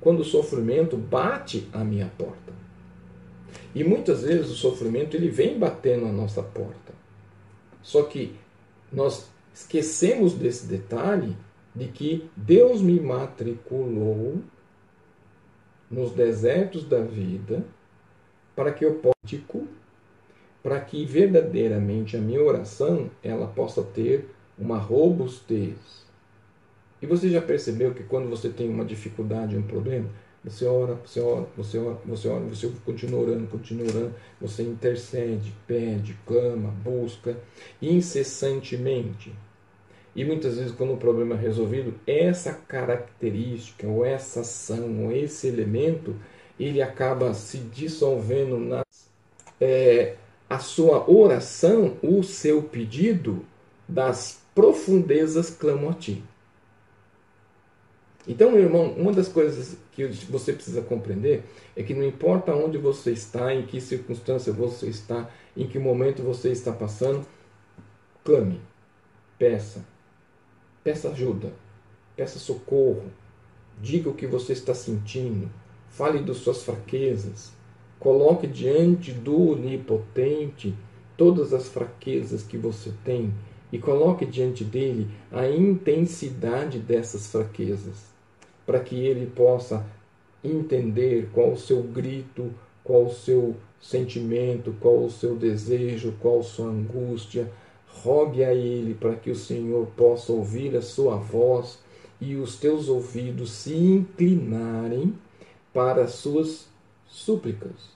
quando 0.00 0.20
o 0.20 0.24
sofrimento 0.24 0.98
bate 0.98 1.66
a 1.72 1.82
minha 1.82 2.10
porta. 2.18 2.59
E 3.74 3.84
muitas 3.84 4.22
vezes 4.22 4.50
o 4.50 4.54
sofrimento 4.54 5.16
ele 5.16 5.28
vem 5.28 5.58
batendo 5.58 6.06
a 6.06 6.12
nossa 6.12 6.42
porta. 6.42 6.92
Só 7.82 8.02
que 8.02 8.34
nós 8.92 9.30
esquecemos 9.54 10.34
desse 10.34 10.66
detalhe 10.66 11.36
de 11.74 11.86
que 11.86 12.28
Deus 12.36 12.82
me 12.82 12.98
matriculou 12.98 14.38
nos 15.90 16.12
desertos 16.12 16.84
da 16.84 17.00
vida 17.00 17.64
para 18.54 18.72
que 18.72 18.84
eu 18.84 18.94
possa 18.94 19.14
para 20.62 20.80
que 20.80 21.04
verdadeiramente 21.04 22.16
a 22.16 22.20
minha 22.20 22.42
oração 22.42 23.10
ela 23.22 23.46
possa 23.46 23.82
ter 23.82 24.28
uma 24.58 24.76
robustez. 24.76 26.04
E 27.00 27.06
você 27.06 27.30
já 27.30 27.40
percebeu 27.40 27.94
que 27.94 28.02
quando 28.02 28.28
você 28.28 28.50
tem 28.50 28.68
uma 28.68 28.84
dificuldade, 28.84 29.56
um 29.56 29.62
problema, 29.62 30.10
você 30.42 30.64
ora, 30.64 30.94
você 31.04 31.20
ora, 31.20 31.46
você 31.54 31.78
ora, 31.78 31.98
você 32.06 32.28
ora, 32.28 32.40
você 32.40 32.70
continua 32.84 33.20
orando, 33.20 33.46
continua 33.46 33.86
orando, 33.86 34.14
você 34.40 34.62
intercede, 34.62 35.52
pede, 35.66 36.16
clama, 36.26 36.70
busca 36.82 37.36
incessantemente. 37.80 39.34
E 40.16 40.24
muitas 40.24 40.56
vezes, 40.56 40.72
quando 40.72 40.94
o 40.94 40.96
problema 40.96 41.34
é 41.34 41.38
resolvido, 41.38 41.94
essa 42.06 42.52
característica, 42.52 43.86
ou 43.86 44.04
essa 44.04 44.40
ação, 44.40 45.04
ou 45.04 45.12
esse 45.12 45.46
elemento, 45.46 46.16
ele 46.58 46.82
acaba 46.82 47.32
se 47.34 47.58
dissolvendo 47.58 48.58
na 48.58 48.82
é, 49.60 50.16
a 50.48 50.58
sua 50.58 51.08
oração, 51.08 51.96
o 52.02 52.22
seu 52.22 52.62
pedido, 52.62 53.44
das 53.86 54.40
profundezas 54.54 55.50
clamam 55.50 55.90
a 55.90 55.94
ti. 55.94 56.22
Então, 58.26 58.50
meu 58.50 58.60
irmão, 58.60 58.92
uma 58.92 59.12
das 59.12 59.28
coisas 59.28 59.76
que 60.08 60.32
você 60.32 60.52
precisa 60.52 60.82
compreender 60.82 61.44
é 61.76 61.82
que 61.82 61.94
não 61.94 62.04
importa 62.04 62.54
onde 62.54 62.78
você 62.78 63.12
está, 63.12 63.54
em 63.54 63.66
que 63.66 63.80
circunstância 63.80 64.52
você 64.52 64.88
está, 64.88 65.28
em 65.56 65.66
que 65.66 65.78
momento 65.78 66.22
você 66.22 66.50
está 66.50 66.72
passando, 66.72 67.26
clame, 68.24 68.60
peça, 69.38 69.84
Peça 70.82 71.10
ajuda, 71.10 71.52
peça 72.16 72.38
socorro, 72.38 73.04
diga 73.82 74.08
o 74.08 74.14
que 74.14 74.26
você 74.26 74.54
está 74.54 74.72
sentindo, 74.72 75.50
fale 75.90 76.20
das 76.20 76.38
suas 76.38 76.62
fraquezas, 76.62 77.52
coloque 77.98 78.46
diante 78.46 79.12
do 79.12 79.50
Onipotente 79.50 80.74
todas 81.18 81.52
as 81.52 81.68
fraquezas 81.68 82.42
que 82.42 82.56
você 82.56 82.94
tem 83.04 83.34
e 83.70 83.78
coloque 83.78 84.24
diante 84.24 84.64
dele 84.64 85.10
a 85.30 85.46
intensidade 85.46 86.78
dessas 86.78 87.26
fraquezas, 87.26 88.09
para 88.70 88.78
que 88.78 88.94
ele 88.94 89.26
possa 89.26 89.84
entender 90.44 91.28
qual 91.34 91.54
o 91.54 91.58
seu 91.58 91.82
grito, 91.82 92.54
qual 92.84 93.06
o 93.06 93.12
seu 93.12 93.56
sentimento, 93.80 94.72
qual 94.78 95.06
o 95.06 95.10
seu 95.10 95.34
desejo, 95.34 96.14
qual 96.20 96.38
a 96.38 96.44
sua 96.44 96.68
angústia, 96.68 97.50
rogue 97.88 98.44
a 98.44 98.54
Ele 98.54 98.94
para 98.94 99.16
que 99.16 99.28
o 99.28 99.34
Senhor 99.34 99.88
possa 99.96 100.32
ouvir 100.32 100.76
a 100.76 100.82
sua 100.82 101.16
voz 101.16 101.80
e 102.20 102.36
os 102.36 102.60
teus 102.60 102.88
ouvidos 102.88 103.50
se 103.50 103.74
inclinarem 103.74 105.14
para 105.74 106.04
as 106.04 106.12
suas 106.12 106.68
súplicas. 107.08 107.90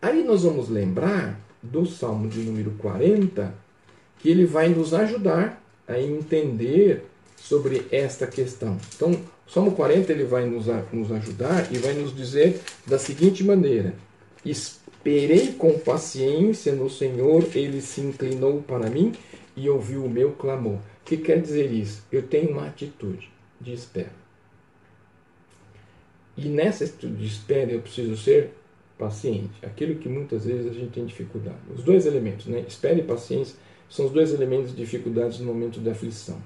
Aí 0.00 0.24
nós 0.24 0.42
vamos 0.42 0.70
lembrar 0.70 1.38
do 1.62 1.84
Salmo 1.84 2.30
de 2.30 2.40
número 2.40 2.70
40, 2.78 3.54
que 4.20 4.30
ele 4.30 4.46
vai 4.46 4.70
nos 4.70 4.94
ajudar 4.94 5.62
a 5.86 6.00
entender 6.00 7.11
sobre 7.42 7.86
esta 7.90 8.26
questão. 8.26 8.78
Então, 8.94 9.20
Salmo 9.48 9.72
40 9.72 10.12
ele 10.12 10.24
vai 10.24 10.46
nos, 10.46 10.66
nos 10.92 11.10
ajudar 11.10 11.72
e 11.72 11.78
vai 11.78 11.92
nos 11.92 12.14
dizer 12.14 12.60
da 12.86 12.98
seguinte 12.98 13.42
maneira: 13.42 13.94
Esperei 14.44 15.52
com 15.52 15.76
paciência 15.78 16.72
no 16.72 16.88
Senhor, 16.88 17.44
ele 17.54 17.80
se 17.80 18.00
inclinou 18.00 18.62
para 18.62 18.88
mim 18.88 19.12
e 19.56 19.68
ouviu 19.68 20.04
o 20.04 20.08
meu 20.08 20.32
clamor. 20.32 20.76
O 20.76 21.04
que 21.04 21.16
quer 21.16 21.40
dizer 21.40 21.72
isso? 21.72 22.04
Eu 22.12 22.22
tenho 22.22 22.52
uma 22.52 22.66
atitude 22.66 23.28
de 23.60 23.72
espera. 23.72 24.22
E 26.36 26.48
nessa 26.48 26.84
atitude 26.84 27.16
de 27.16 27.26
espera 27.26 27.72
eu 27.72 27.82
preciso 27.82 28.16
ser 28.16 28.52
paciente. 28.96 29.52
Aquilo 29.64 29.96
que 29.96 30.08
muitas 30.08 30.44
vezes 30.44 30.70
a 30.70 30.72
gente 30.72 30.92
tem 30.92 31.04
dificuldade. 31.04 31.58
Os 31.74 31.82
dois 31.82 32.06
elementos, 32.06 32.46
né? 32.46 32.64
Espera 32.66 32.98
e 32.98 33.02
paciência, 33.02 33.56
são 33.90 34.06
os 34.06 34.12
dois 34.12 34.32
elementos 34.32 34.70
de 34.70 34.76
dificuldades 34.76 35.40
no 35.40 35.46
momento 35.46 35.80
da 35.80 35.90
aflição. 35.90 36.40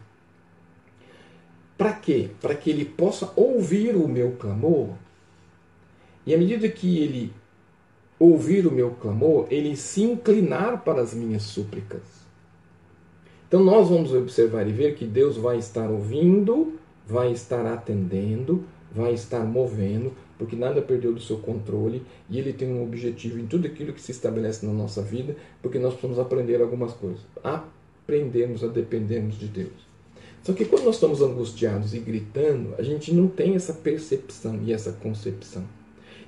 Para 1.77 1.93
quê? 1.93 2.31
Para 2.41 2.55
que 2.55 2.71
ele 2.71 2.85
possa 2.85 3.33
ouvir 3.37 3.95
o 3.97 4.09
meu 4.09 4.33
clamor. 4.33 4.91
E 6.27 6.35
à 6.35 6.39
medida 6.39 6.69
que 6.69 6.99
ele 6.99 7.33
ouvir 8.19 8.67
o 8.67 8.73
meu 8.73 8.93
clamor, 8.93 9.47
ele 9.51 9.77
se 9.77 10.03
inclinar 10.03 10.83
para 10.83 11.03
as 11.03 11.13
minhas 11.13 11.43
súplicas. 11.43 12.03
Então 13.47 13.63
nós 13.63 13.89
vamos 13.89 14.13
observar 14.13 14.67
e 14.67 14.73
ver 14.73 14.97
que 14.97 15.05
Deus 15.05 15.37
vai 15.37 15.59
estar 15.59 15.89
ouvindo, 15.89 16.79
vai 17.07 17.31
estar 17.31 17.65
atendendo, 17.67 18.65
vai 18.93 19.13
estar 19.13 19.45
movendo, 19.45 20.13
porque 20.39 20.57
nada 20.57 20.83
perdeu 20.83 21.13
do 21.13 21.21
seu 21.21 21.39
controle 21.39 22.03
e 22.29 22.39
ele 22.39 22.53
tem 22.53 22.73
um 22.73 22.83
objetivo 22.83 23.39
em 23.39 23.47
tudo 23.47 23.67
aquilo 23.67 23.93
que 23.93 24.01
se 24.01 24.11
estabelece 24.11 24.67
na 24.67 24.73
nossa 24.73 25.03
vida, 25.03 25.37
porque 25.63 25.79
nós 25.79 25.93
precisamos 25.93 26.19
aprender 26.19 26.61
algumas 26.61 26.93
coisas. 26.93 27.21
Aprendermos 27.45 28.65
a 28.65 28.69
dependermos 28.69 29.39
de 29.39 29.47
Deus. 29.47 29.86
Só 30.47 30.53
que 30.53 30.65
quando 30.65 30.85
nós 30.85 30.95
estamos 30.95 31.21
angustiados 31.21 31.93
e 31.93 31.99
gritando, 31.99 32.77
a 32.79 32.83
gente 32.83 33.13
não 33.13 33.27
tem 33.27 33.57
essa 33.57 33.73
percepção 33.73 34.61
e 34.63 34.73
essa 34.73 34.93
concepção. 34.93 35.65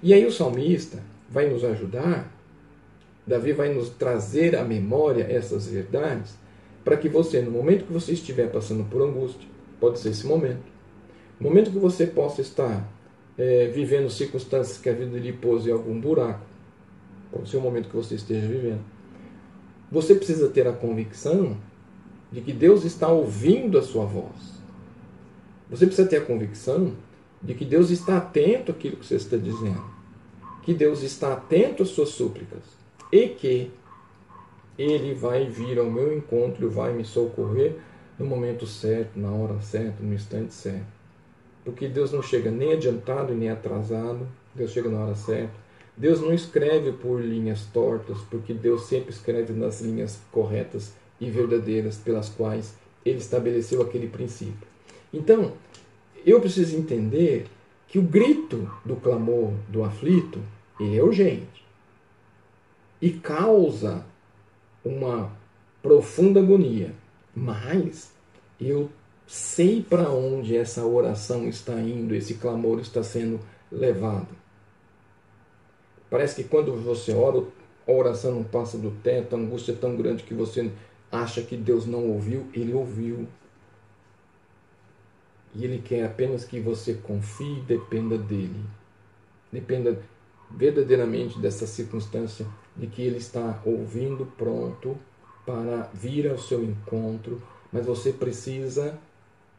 E 0.03 0.13
aí 0.13 0.27
o 0.27 0.33
salmista, 0.33 1.01
vai 1.31 1.49
nos 1.49 1.63
ajudar, 1.63 2.29
Davi 3.25 3.53
vai 3.53 3.73
nos 3.73 3.91
trazer 3.91 4.57
à 4.57 4.65
memória 4.65 5.23
essas 5.23 5.69
verdades, 5.69 6.35
para 6.85 6.97
que 6.97 7.09
você, 7.09 7.41
no 7.41 7.53
momento 7.53 7.85
que 7.85 7.93
você 7.93 8.11
estiver 8.11 8.51
passando 8.51 8.83
por 8.91 9.01
angústia, 9.03 9.49
pode 9.79 10.01
ser 10.01 10.09
esse 10.09 10.27
momento, 10.27 10.67
no 11.39 11.49
momento 11.49 11.71
que 11.71 11.79
você 11.79 12.05
possa 12.05 12.41
estar 12.41 12.93
é, 13.39 13.69
vivendo 13.69 14.11
circunstâncias 14.11 14.79
que 14.79 14.89
a 14.89 14.95
vida 14.95 15.17
lhe 15.17 15.33
pôs 15.33 15.65
em 15.65 15.71
algum 15.71 16.01
buraco, 16.01 16.45
pode 17.31 17.49
ser 17.49 17.59
o 17.59 17.61
momento 17.61 17.89
que 17.89 17.95
você 17.95 18.17
esteja 18.17 18.49
vivendo, 18.49 18.81
você 19.93 20.17
precisa 20.17 20.49
ter 20.49 20.67
a 20.67 20.73
convicção 20.73 21.57
de 22.31 22.41
que 22.41 22.53
Deus 22.53 22.85
está 22.85 23.09
ouvindo 23.09 23.79
a 23.79 23.83
sua 23.83 24.05
voz. 24.05 24.59
Você 25.71 25.87
precisa 25.87 26.09
ter 26.09 26.17
a 26.19 26.25
convicção 26.25 26.95
de 27.43 27.55
que 27.55 27.65
Deus 27.65 27.91
está 27.91 28.17
atento 28.17 28.73
àquilo 28.73 28.97
que 28.97 29.07
você 29.07 29.17
está 29.17 29.37
dizendo 29.37 29.99
que 30.69 30.75
Deus 30.75 31.03
está 31.03 31.33
atento 31.33 31.83
às 31.83 31.89
suas 31.89 32.11
súplicas 32.11 32.61
e 33.11 33.29
que 33.29 33.71
Ele 34.77 35.15
vai 35.15 35.47
vir 35.47 35.79
ao 35.79 35.91
meu 35.91 36.15
encontro 36.15 36.67
e 36.67 36.69
vai 36.69 36.93
me 36.93 37.07
socorrer 37.07 37.77
no 38.19 38.27
momento 38.27 38.67
certo, 38.67 39.19
na 39.19 39.31
hora 39.31 39.59
certa, 39.63 40.03
no 40.03 40.13
instante 40.13 40.53
certo. 40.53 40.85
Porque 41.65 41.89
Deus 41.89 42.13
não 42.13 42.21
chega 42.23 42.51
nem 42.51 42.75
adiantado 42.75 43.35
nem 43.35 43.49
atrasado, 43.49 44.29
Deus 44.55 44.71
chega 44.71 44.91
na 44.91 45.07
hora 45.07 45.15
certa. 45.15 45.55
Deus 45.97 46.21
não 46.21 46.35
escreve 46.35 46.93
por 46.93 47.19
linhas 47.19 47.65
tortas, 47.73 48.19
porque 48.29 48.53
Deus 48.53 48.83
sempre 48.83 49.09
escreve 49.09 49.55
nas 49.55 49.81
linhas 49.81 50.21
corretas 50.31 50.93
e 51.21 51.31
verdadeiras 51.31 51.97
pelas 51.97 52.29
quais 52.29 52.75
Ele 53.05 53.19
estabeleceu 53.19 53.83
aquele 53.83 54.09
princípio. 54.09 54.67
Então, 55.13 55.53
eu 56.25 56.41
preciso 56.41 56.77
entender 56.77 57.47
que 57.87 57.99
o 57.99 58.03
grito 58.03 58.71
do 58.85 58.97
clamor 58.97 59.53
do 59.69 59.83
aflito 59.83 60.41
ele 60.79 60.99
é 60.99 61.03
urgente 61.03 61.65
e 63.01 63.11
causa 63.11 64.05
uma 64.85 65.33
profunda 65.83 66.41
agonia. 66.41 66.95
Mas 67.35 68.13
eu 68.61 68.91
sei 69.27 69.83
para 69.83 70.11
onde 70.11 70.57
essa 70.57 70.85
oração 70.85 71.49
está 71.49 71.75
indo, 71.81 72.15
esse 72.15 72.35
clamor 72.35 72.81
está 72.81 73.03
sendo 73.03 73.41
levado. 73.71 74.29
Parece 76.11 76.43
que 76.43 76.49
quando 76.49 76.75
você 76.77 77.13
ora, 77.13 77.45
a 77.87 77.93
oração 77.93 78.35
não 78.35 78.45
passa 78.45 78.77
do 78.77 78.91
teto, 79.03 79.37
a 79.37 79.39
angústia 79.39 79.73
é 79.73 79.77
tão 79.77 79.97
grande 79.97 80.25
que 80.25 80.35
você 80.35 80.71
acha 81.11 81.43
que 81.43 81.57
Deus 81.57 81.87
não 81.87 82.07
ouviu, 82.09 82.47
Ele 82.53 82.73
ouviu. 82.73 83.27
E 85.55 85.65
Ele 85.65 85.79
quer 85.79 86.05
apenas 86.05 86.45
que 86.45 86.61
você 86.61 86.95
confie 86.95 87.59
e 87.59 87.62
dependa 87.62 88.19
dEle. 88.19 88.65
Dependa 89.50 90.00
verdadeiramente 90.50 91.38
dessa 91.38 91.67
circunstância 91.67 92.47
de 92.77 92.87
que 92.87 93.03
Ele 93.03 93.19
está 93.19 93.61
ouvindo 93.65 94.27
pronto 94.37 94.97
para 95.45 95.91
vir 95.95 96.31
ao 96.31 96.38
seu 96.38 96.62
encontro, 96.62 97.43
mas 97.73 97.87
você 97.87 98.12
precisa 98.12 98.99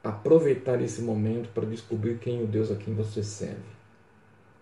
aproveitar 0.04 0.82
esse 0.82 1.02
momento 1.02 1.50
para 1.54 1.66
descobrir 1.66 2.20
quem 2.20 2.40
é 2.40 2.44
o 2.44 2.48
Deus 2.48 2.72
a 2.72 2.76
quem 2.76 2.94
você 2.94 3.24
serve. 3.24 3.80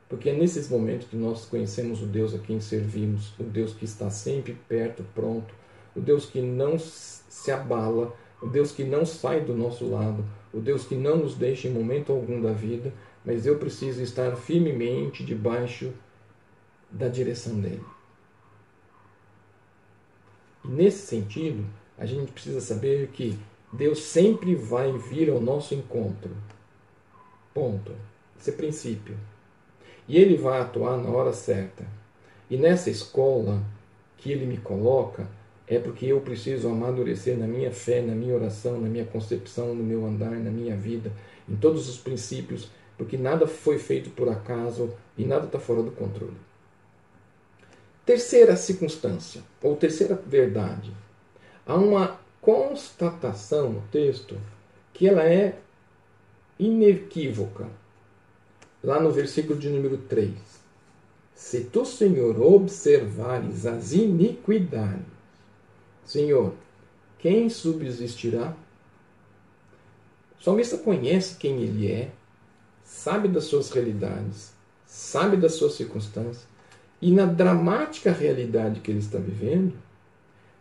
Porque 0.09 0.29
é 0.29 0.33
nesses 0.33 0.69
momentos 0.69 1.07
que 1.07 1.17
nós 1.17 1.45
conhecemos 1.45 2.01
o 2.01 2.05
Deus 2.05 2.33
a 2.33 2.39
quem 2.39 2.61
servimos, 2.61 3.33
o 3.37 3.43
Deus 3.43 3.73
que 3.73 3.83
está 3.83 4.09
sempre 4.09 4.57
perto, 4.67 5.03
pronto, 5.13 5.53
o 5.97 6.01
Deus 6.01 6.27
que 6.27 6.39
não 6.39 6.77
se 6.77 7.51
abala, 7.51 8.15
o 8.39 8.47
Deus 8.47 8.71
que 8.71 8.83
não 8.83 9.03
sai 9.03 9.41
do 9.41 9.55
nosso 9.55 9.89
lado, 9.89 10.23
o 10.53 10.59
Deus 10.59 10.85
que 10.85 10.95
não 10.95 11.17
nos 11.17 11.35
deixa 11.35 11.67
em 11.67 11.71
momento 11.71 12.13
algum 12.13 12.39
da 12.39 12.53
vida, 12.53 12.93
mas 13.25 13.47
eu 13.47 13.57
preciso 13.57 14.01
estar 14.01 14.35
firmemente 14.35 15.25
debaixo 15.25 15.91
da 16.91 17.07
direção 17.07 17.59
dele. 17.59 17.83
Nesse 20.63 21.07
sentido, 21.07 21.65
a 21.97 22.05
gente 22.05 22.31
precisa 22.31 22.61
saber 22.61 23.07
que 23.07 23.37
Deus 23.73 23.99
sempre 23.99 24.53
vai 24.53 24.91
vir 24.97 25.29
ao 25.31 25.41
nosso 25.41 25.73
encontro. 25.73 26.31
Ponto. 27.53 27.91
Esse 28.39 28.51
é 28.51 28.53
princípio. 28.53 29.17
E 30.07 30.15
ele 30.15 30.37
vai 30.37 30.61
atuar 30.61 30.97
na 30.97 31.09
hora 31.09 31.33
certa. 31.33 31.85
E 32.49 32.55
nessa 32.55 32.89
escola 32.89 33.63
que 34.15 34.31
ele 34.31 34.45
me 34.45 34.57
coloca, 34.57 35.27
é 35.67 35.77
porque 35.79 36.05
eu 36.05 36.21
preciso 36.21 36.69
amadurecer 36.69 37.37
na 37.37 37.45
minha 37.45 37.71
fé, 37.71 38.01
na 38.01 38.15
minha 38.15 38.33
oração, 38.33 38.79
na 38.79 38.87
minha 38.87 39.05
concepção, 39.05 39.75
no 39.75 39.83
meu 39.83 40.05
andar, 40.05 40.31
na 40.31 40.49
minha 40.49 40.75
vida, 40.77 41.11
em 41.47 41.55
todos 41.55 41.89
os 41.89 41.97
princípios, 41.97 42.71
porque 42.97 43.17
nada 43.17 43.45
foi 43.45 43.77
feito 43.77 44.09
por 44.11 44.29
acaso 44.29 44.93
e 45.17 45.25
nada 45.25 45.45
está 45.45 45.59
fora 45.59 45.83
do 45.83 45.91
controle. 45.91 46.37
Terceira 48.05 48.55
circunstância, 48.55 49.41
ou 49.61 49.75
terceira 49.75 50.15
verdade. 50.15 50.93
Há 51.65 51.75
uma 51.75 52.17
constatação 52.39 53.73
no 53.73 53.81
texto 53.91 54.37
que 54.93 55.07
ela 55.07 55.23
é 55.23 55.59
inequívoca 56.57 57.67
lá 58.81 59.01
no 59.01 59.11
versículo 59.11 59.59
de 59.59 59.69
número 59.69 59.97
3. 59.97 60.31
Se 61.35 61.65
tu, 61.65 61.85
Senhor, 61.85 62.41
observares 62.41 63.65
as 63.65 63.91
iniquidades, 63.91 65.16
Senhor, 66.07 66.53
quem 67.19 67.49
subsistirá? 67.49 68.55
O 70.39 70.43
salmista 70.43 70.77
conhece 70.77 71.35
quem 71.35 71.61
ele 71.61 71.91
é, 71.91 72.11
sabe 72.81 73.27
das 73.27 73.43
suas 73.43 73.69
realidades, 73.71 74.53
sabe 74.85 75.35
das 75.35 75.55
suas 75.55 75.73
circunstâncias, 75.73 76.47
e 77.01 77.11
na 77.11 77.25
dramática 77.25 78.09
realidade 78.09 78.79
que 78.79 78.89
ele 78.89 78.99
está 78.99 79.19
vivendo, 79.19 79.73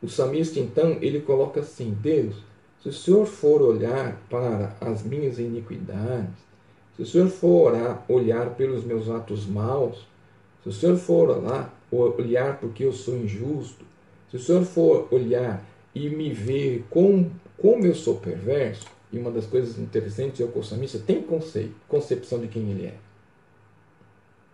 o 0.03 0.09
salmista 0.09 0.59
então 0.59 0.99
ele 1.00 1.21
coloca 1.21 1.61
assim: 1.61 1.97
Deus, 2.03 2.35
se 2.83 2.88
o 2.88 2.93
Senhor 2.93 3.25
for 3.25 3.62
olhar 3.62 4.21
para 4.29 4.76
as 4.81 5.05
minhas 5.05 5.38
iniquidades, 5.38 6.35
se 6.97 7.03
o 7.03 7.07
Senhor 7.07 7.29
for 7.29 7.73
olhar 8.09 8.50
pelos 8.57 8.85
meus 8.85 9.09
atos 9.09 9.47
maus, 9.47 10.05
se 10.65 10.71
o 10.71 10.73
Senhor 10.73 10.97
for 10.97 11.41
lá 11.41 11.73
olhar 11.93 12.59
porque 12.59 12.85
eu 12.85 12.93
sou 12.93 13.17
injusto, 13.17 13.85
se 14.30 14.36
o 14.36 14.41
Senhor 14.41 14.65
for 14.65 15.08
olhar 15.12 15.65
e 15.95 16.08
me 16.08 16.32
ver 16.32 16.84
como, 16.91 17.30
como 17.56 17.86
eu 17.86 17.95
sou 17.95 18.17
perverso, 18.17 18.86
e 19.12 19.19
uma 19.19 19.30
das 19.30 19.47
coisas 19.47 19.78
interessantes 19.78 20.41
é 20.41 20.45
o 20.45 20.62
salmista 20.62 20.99
tem 20.99 21.23
conceito, 21.23 21.75
concepção 21.89 22.41
de 22.41 22.49
quem 22.49 22.71
ele 22.71 22.86
é. 22.86 22.99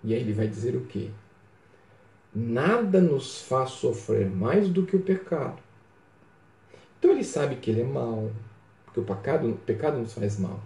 E 0.04 0.14
aí 0.14 0.20
ele 0.20 0.32
vai 0.32 0.46
dizer 0.46 0.76
o 0.76 0.82
quê? 0.82 1.10
Nada 2.34 3.00
nos 3.00 3.42
faz 3.42 3.70
sofrer 3.70 4.28
mais 4.28 4.68
do 4.68 4.84
que 4.84 4.96
o 4.96 5.02
pecado. 5.02 5.60
Então 6.98 7.10
ele 7.10 7.24
sabe 7.24 7.56
que 7.56 7.70
ele 7.70 7.80
é 7.80 7.84
mau, 7.84 8.30
porque 8.84 9.00
o 9.00 9.04
pecado, 9.04 9.50
o 9.50 9.56
pecado 9.56 9.98
nos 9.98 10.12
faz 10.12 10.38
mal. 10.38 10.60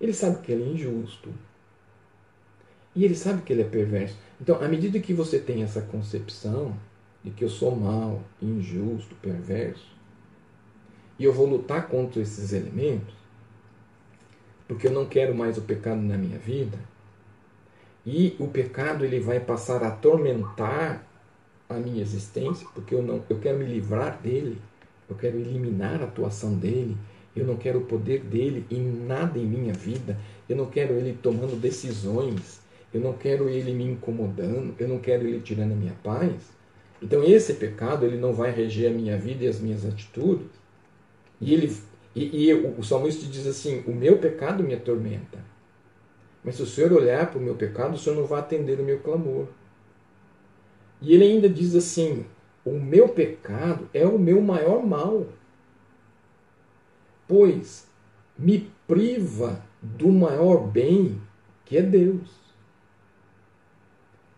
Ele 0.00 0.12
sabe 0.12 0.38
que 0.42 0.50
ele 0.50 0.64
é 0.64 0.66
injusto. 0.68 1.32
E 2.94 3.04
ele 3.04 3.14
sabe 3.14 3.42
que 3.42 3.52
ele 3.52 3.62
é 3.62 3.68
perverso. 3.68 4.16
Então, 4.40 4.60
à 4.60 4.68
medida 4.68 4.98
que 4.98 5.14
você 5.14 5.38
tem 5.38 5.62
essa 5.62 5.80
concepção 5.80 6.76
de 7.24 7.30
que 7.30 7.44
eu 7.44 7.48
sou 7.48 7.74
mau, 7.74 8.22
injusto, 8.40 9.14
perverso, 9.16 9.86
e 11.18 11.24
eu 11.24 11.32
vou 11.32 11.46
lutar 11.46 11.88
contra 11.88 12.20
esses 12.20 12.52
elementos, 12.52 13.14
porque 14.66 14.88
eu 14.88 14.92
não 14.92 15.06
quero 15.06 15.34
mais 15.34 15.58
o 15.58 15.62
pecado 15.62 16.00
na 16.00 16.16
minha 16.16 16.38
vida, 16.38 16.78
e 18.04 18.34
o 18.38 18.48
pecado 18.48 19.04
ele 19.04 19.20
vai 19.20 19.38
passar 19.38 19.82
a 19.84 19.88
atormentar 19.88 21.06
a 21.68 21.74
minha 21.74 22.02
existência, 22.02 22.66
porque 22.74 22.94
eu 22.94 23.02
não 23.02 23.22
eu 23.28 23.38
quero 23.38 23.58
me 23.58 23.66
livrar 23.66 24.20
dele, 24.20 24.60
eu 25.08 25.14
quero 25.14 25.38
eliminar 25.38 26.00
a 26.00 26.04
atuação 26.04 26.54
dele, 26.54 26.96
eu 27.34 27.46
não 27.46 27.56
quero 27.56 27.78
o 27.78 27.84
poder 27.84 28.20
dele 28.20 28.66
em 28.70 28.80
nada 28.80 29.38
em 29.38 29.46
minha 29.46 29.72
vida. 29.72 30.18
Eu 30.48 30.56
não 30.56 30.66
quero 30.66 30.94
ele 30.94 31.18
tomando 31.22 31.58
decisões. 31.58 32.60
Eu 32.92 33.00
não 33.00 33.14
quero 33.14 33.48
ele 33.48 33.72
me 33.72 33.84
incomodando. 33.84 34.74
Eu 34.78 34.86
não 34.86 34.98
quero 34.98 35.26
ele 35.26 35.40
tirando 35.40 35.72
a 35.72 35.76
minha 35.76 35.94
paz. 36.04 36.34
Então 37.02 37.24
esse 37.24 37.54
pecado 37.54 38.06
ele 38.06 38.16
não 38.16 38.32
vai 38.32 38.50
reger 38.52 38.90
a 38.90 38.94
minha 38.94 39.18
vida 39.18 39.44
e 39.44 39.48
as 39.48 39.58
minhas 39.58 39.84
atitudes. 39.84 40.46
E 41.40 41.52
ele 41.52 41.76
e, 42.14 42.48
e 42.48 42.54
o 42.54 42.82
salmista 42.82 43.26
diz 43.26 43.46
assim: 43.46 43.82
o 43.86 43.92
meu 43.92 44.18
pecado 44.18 44.62
me 44.62 44.74
atormenta. 44.74 45.38
Mas 46.44 46.56
se 46.56 46.62
o 46.62 46.66
Senhor 46.66 46.92
olhar 46.92 47.30
para 47.30 47.38
o 47.38 47.42
meu 47.42 47.54
pecado, 47.54 47.94
o 47.94 47.98
Senhor 47.98 48.16
não 48.16 48.26
vai 48.26 48.40
atender 48.40 48.78
o 48.78 48.84
meu 48.84 49.00
clamor. 49.00 49.46
E 51.00 51.12
ele 51.14 51.24
ainda 51.24 51.48
diz 51.48 51.74
assim: 51.74 52.24
o 52.64 52.78
meu 52.78 53.08
pecado 53.08 53.88
é 53.92 54.06
o 54.06 54.18
meu 54.18 54.40
maior 54.40 54.86
mal 54.86 55.26
pois 57.32 57.86
me 58.38 58.70
priva 58.86 59.64
do 59.80 60.08
maior 60.08 60.66
bem 60.66 61.18
que 61.64 61.78
é 61.78 61.82
Deus. 61.82 62.28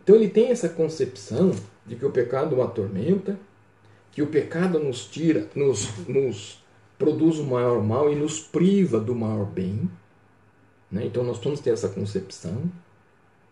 Então 0.00 0.14
ele 0.14 0.28
tem 0.28 0.50
essa 0.50 0.68
concepção 0.68 1.50
de 1.86 1.96
que 1.96 2.04
o 2.04 2.10
pecado 2.10 2.56
o 2.56 2.62
atormenta, 2.62 3.38
que 4.12 4.22
o 4.22 4.26
pecado 4.26 4.78
nos 4.78 5.06
tira, 5.06 5.48
nos, 5.54 6.06
nos 6.06 6.62
produz 6.98 7.38
o 7.38 7.44
maior 7.44 7.82
mal 7.82 8.10
e 8.10 8.14
nos 8.14 8.40
priva 8.40 9.00
do 9.00 9.14
maior 9.14 9.44
bem. 9.44 9.90
Né? 10.90 11.06
Então 11.06 11.24
nós 11.24 11.38
temos 11.38 11.58
que 11.58 11.64
ter 11.64 11.70
essa 11.70 11.88
concepção 11.88 12.70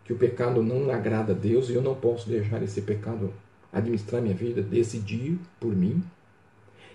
que 0.04 0.12
o 0.12 0.16
pecado 0.16 0.62
não 0.62 0.90
agrada 0.90 1.32
a 1.32 1.36
Deus 1.36 1.68
e 1.68 1.74
eu 1.74 1.82
não 1.82 1.94
posso 1.94 2.28
deixar 2.28 2.62
esse 2.62 2.82
pecado 2.82 3.32
administrar 3.72 4.20
minha 4.20 4.34
vida, 4.34 4.62
decidir 4.62 5.38
por 5.58 5.74
mim. 5.74 6.02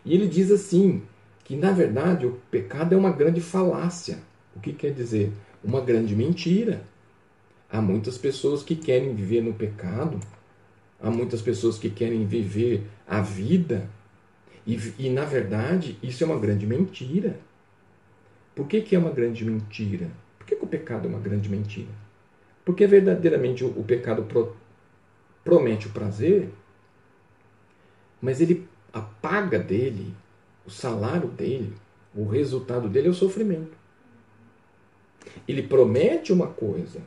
E 0.06 0.14
ele 0.14 0.28
diz 0.28 0.52
assim: 0.52 1.02
que 1.48 1.56
na 1.56 1.72
verdade 1.72 2.26
o 2.26 2.34
pecado 2.52 2.94
é 2.94 2.98
uma 2.98 3.10
grande 3.10 3.40
falácia. 3.40 4.20
O 4.54 4.60
que 4.60 4.74
quer 4.74 4.92
dizer? 4.92 5.32
Uma 5.64 5.80
grande 5.80 6.14
mentira. 6.14 6.84
Há 7.70 7.82
muitas 7.82 8.18
pessoas 8.18 8.64
que 8.64 8.76
querem 8.76 9.16
viver 9.16 9.42
no 9.42 9.54
pecado, 9.54 10.20
há 11.02 11.10
muitas 11.10 11.42
pessoas 11.42 11.78
que 11.78 11.90
querem 11.90 12.26
viver 12.26 12.84
a 13.08 13.22
vida, 13.22 13.90
e, 14.66 14.78
e 15.00 15.10
na 15.10 15.24
verdade 15.24 15.98
isso 16.02 16.24
é 16.24 16.28
uma 16.28 16.40
grande 16.40 16.66
mentira. 16.66 17.40
Por 18.56 18.68
que, 18.68 18.82
que 18.82 18.96
é 18.96 19.00
uma 19.00 19.12
grande 19.12 19.46
mentira? 19.46 20.10
Por 20.38 20.46
que, 20.48 20.56
que 20.56 20.66
o 20.66 20.68
pecado 20.68 21.08
é 21.08 21.10
uma 21.10 21.20
grande 21.20 21.48
mentira? 21.48 21.92
Porque 22.66 22.86
verdadeiramente 22.88 23.64
o, 23.64 23.68
o 23.68 23.84
pecado 23.84 24.24
pro, 24.24 24.56
promete 25.44 25.88
o 25.88 25.92
prazer, 25.92 26.50
mas 28.22 28.42
ele 28.42 28.68
apaga 28.92 29.60
dele 29.60 30.14
o 30.66 30.70
salário 30.70 31.30
dele, 31.30 31.74
o 32.14 32.28
resultado 32.28 32.90
dele 32.90 33.08
é 33.08 33.12
o 33.12 33.14
sofrimento. 33.14 33.78
Ele 35.48 35.64
promete 35.64 36.34
uma 36.34 36.48
coisa, 36.48 37.02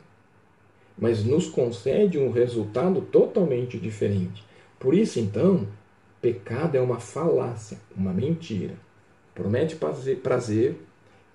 mas 0.97 1.23
nos 1.23 1.47
concede 1.47 2.17
um 2.17 2.31
resultado 2.31 3.01
totalmente 3.01 3.77
diferente. 3.77 4.43
Por 4.79 4.93
isso, 4.93 5.19
então, 5.19 5.67
pecado 6.21 6.75
é 6.75 6.81
uma 6.81 6.99
falácia, 6.99 7.77
uma 7.95 8.13
mentira. 8.13 8.75
Promete 9.33 9.75
prazer 9.75 10.77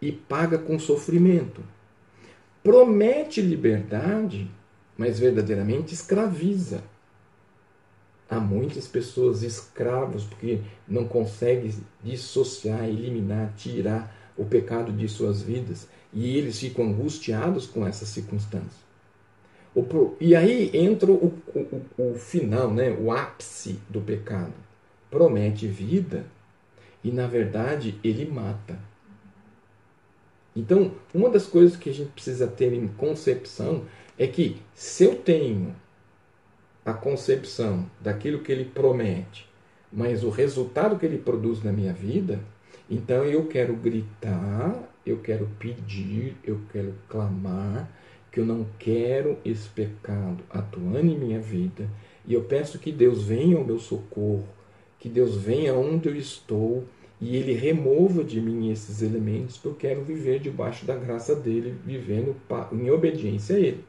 e 0.00 0.12
paga 0.12 0.58
com 0.58 0.78
sofrimento. 0.78 1.62
Promete 2.62 3.40
liberdade, 3.40 4.50
mas 4.96 5.18
verdadeiramente 5.18 5.94
escraviza. 5.94 6.82
Há 8.28 8.40
muitas 8.40 8.88
pessoas 8.88 9.42
escravos 9.42 10.24
porque 10.24 10.60
não 10.86 11.06
conseguem 11.06 11.72
dissociar, 12.02 12.84
eliminar, 12.84 13.54
tirar 13.56 14.12
o 14.36 14.44
pecado 14.44 14.92
de 14.92 15.08
suas 15.08 15.40
vidas 15.40 15.88
e 16.12 16.36
eles 16.36 16.58
ficam 16.58 16.86
angustiados 16.86 17.66
com 17.66 17.86
essa 17.86 18.04
circunstância. 18.04 18.85
E 20.18 20.34
aí 20.34 20.70
entra 20.72 21.12
o, 21.12 21.34
o, 21.54 21.82
o 21.98 22.14
final, 22.14 22.72
né? 22.72 22.90
o 22.90 23.12
ápice 23.12 23.78
do 23.90 24.00
pecado. 24.00 24.54
Promete 25.10 25.66
vida 25.66 26.24
e, 27.04 27.10
na 27.10 27.26
verdade, 27.26 28.00
ele 28.02 28.24
mata. 28.24 28.78
Então, 30.56 30.92
uma 31.12 31.28
das 31.28 31.46
coisas 31.46 31.76
que 31.76 31.90
a 31.90 31.92
gente 31.92 32.10
precisa 32.12 32.46
ter 32.46 32.72
em 32.72 32.88
concepção 32.88 33.84
é 34.18 34.26
que 34.26 34.56
se 34.74 35.04
eu 35.04 35.16
tenho 35.16 35.76
a 36.82 36.94
concepção 36.94 37.84
daquilo 38.00 38.38
que 38.38 38.50
ele 38.50 38.64
promete, 38.64 39.46
mas 39.92 40.24
o 40.24 40.30
resultado 40.30 40.98
que 40.98 41.04
ele 41.04 41.18
produz 41.18 41.62
na 41.62 41.72
minha 41.72 41.92
vida, 41.92 42.40
então 42.88 43.24
eu 43.24 43.46
quero 43.46 43.74
gritar, 43.76 44.74
eu 45.04 45.18
quero 45.18 45.46
pedir, 45.58 46.34
eu 46.42 46.60
quero 46.72 46.94
clamar 47.08 47.90
que 48.36 48.40
eu 48.40 48.44
não 48.44 48.66
quero 48.78 49.38
esse 49.46 49.66
pecado 49.66 50.44
atuando 50.50 50.98
em 50.98 51.18
minha 51.18 51.40
vida, 51.40 51.88
e 52.26 52.34
eu 52.34 52.42
peço 52.42 52.78
que 52.78 52.92
Deus 52.92 53.22
venha 53.22 53.56
ao 53.56 53.64
meu 53.64 53.78
socorro, 53.78 54.46
que 54.98 55.08
Deus 55.08 55.38
venha 55.38 55.72
onde 55.72 56.10
eu 56.10 56.14
estou 56.14 56.84
e 57.18 57.34
ele 57.34 57.54
remova 57.54 58.22
de 58.22 58.38
mim 58.38 58.70
esses 58.70 59.00
elementos, 59.00 59.56
porque 59.56 59.86
eu 59.86 59.90
quero 59.94 60.04
viver 60.04 60.38
debaixo 60.38 60.84
da 60.84 60.94
graça 60.94 61.34
dele, 61.34 61.76
vivendo 61.82 62.36
em 62.72 62.90
obediência 62.90 63.56
a 63.56 63.58
ele. 63.58 63.82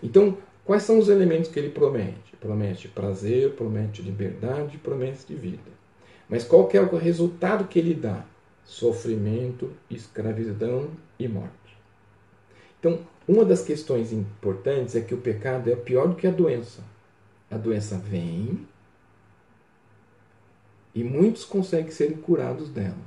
Então, 0.00 0.38
quais 0.64 0.84
são 0.84 0.96
os 0.96 1.08
elementos 1.08 1.50
que 1.50 1.58
ele 1.58 1.70
promete? 1.70 2.36
Promete 2.40 2.86
prazer, 2.86 3.54
promete 3.54 4.02
liberdade, 4.02 4.78
promete 4.78 5.34
vida. 5.34 5.72
Mas 6.28 6.44
qual 6.44 6.68
que 6.68 6.76
é 6.76 6.80
o 6.80 6.96
resultado 6.96 7.66
que 7.66 7.80
ele 7.80 7.94
dá? 7.94 8.24
Sofrimento, 8.64 9.72
escravidão 9.90 10.90
e 11.18 11.26
morte. 11.26 11.63
Então, 12.84 12.98
uma 13.26 13.46
das 13.46 13.62
questões 13.62 14.12
importantes 14.12 14.94
é 14.94 15.00
que 15.00 15.14
o 15.14 15.20
pecado 15.20 15.72
é 15.72 15.74
pior 15.74 16.06
do 16.06 16.16
que 16.16 16.26
a 16.26 16.30
doença. 16.30 16.84
A 17.50 17.56
doença 17.56 17.96
vem, 17.96 18.68
e 20.94 21.02
muitos 21.02 21.46
conseguem 21.46 21.90
ser 21.90 22.18
curados 22.18 22.68
dela. 22.68 23.00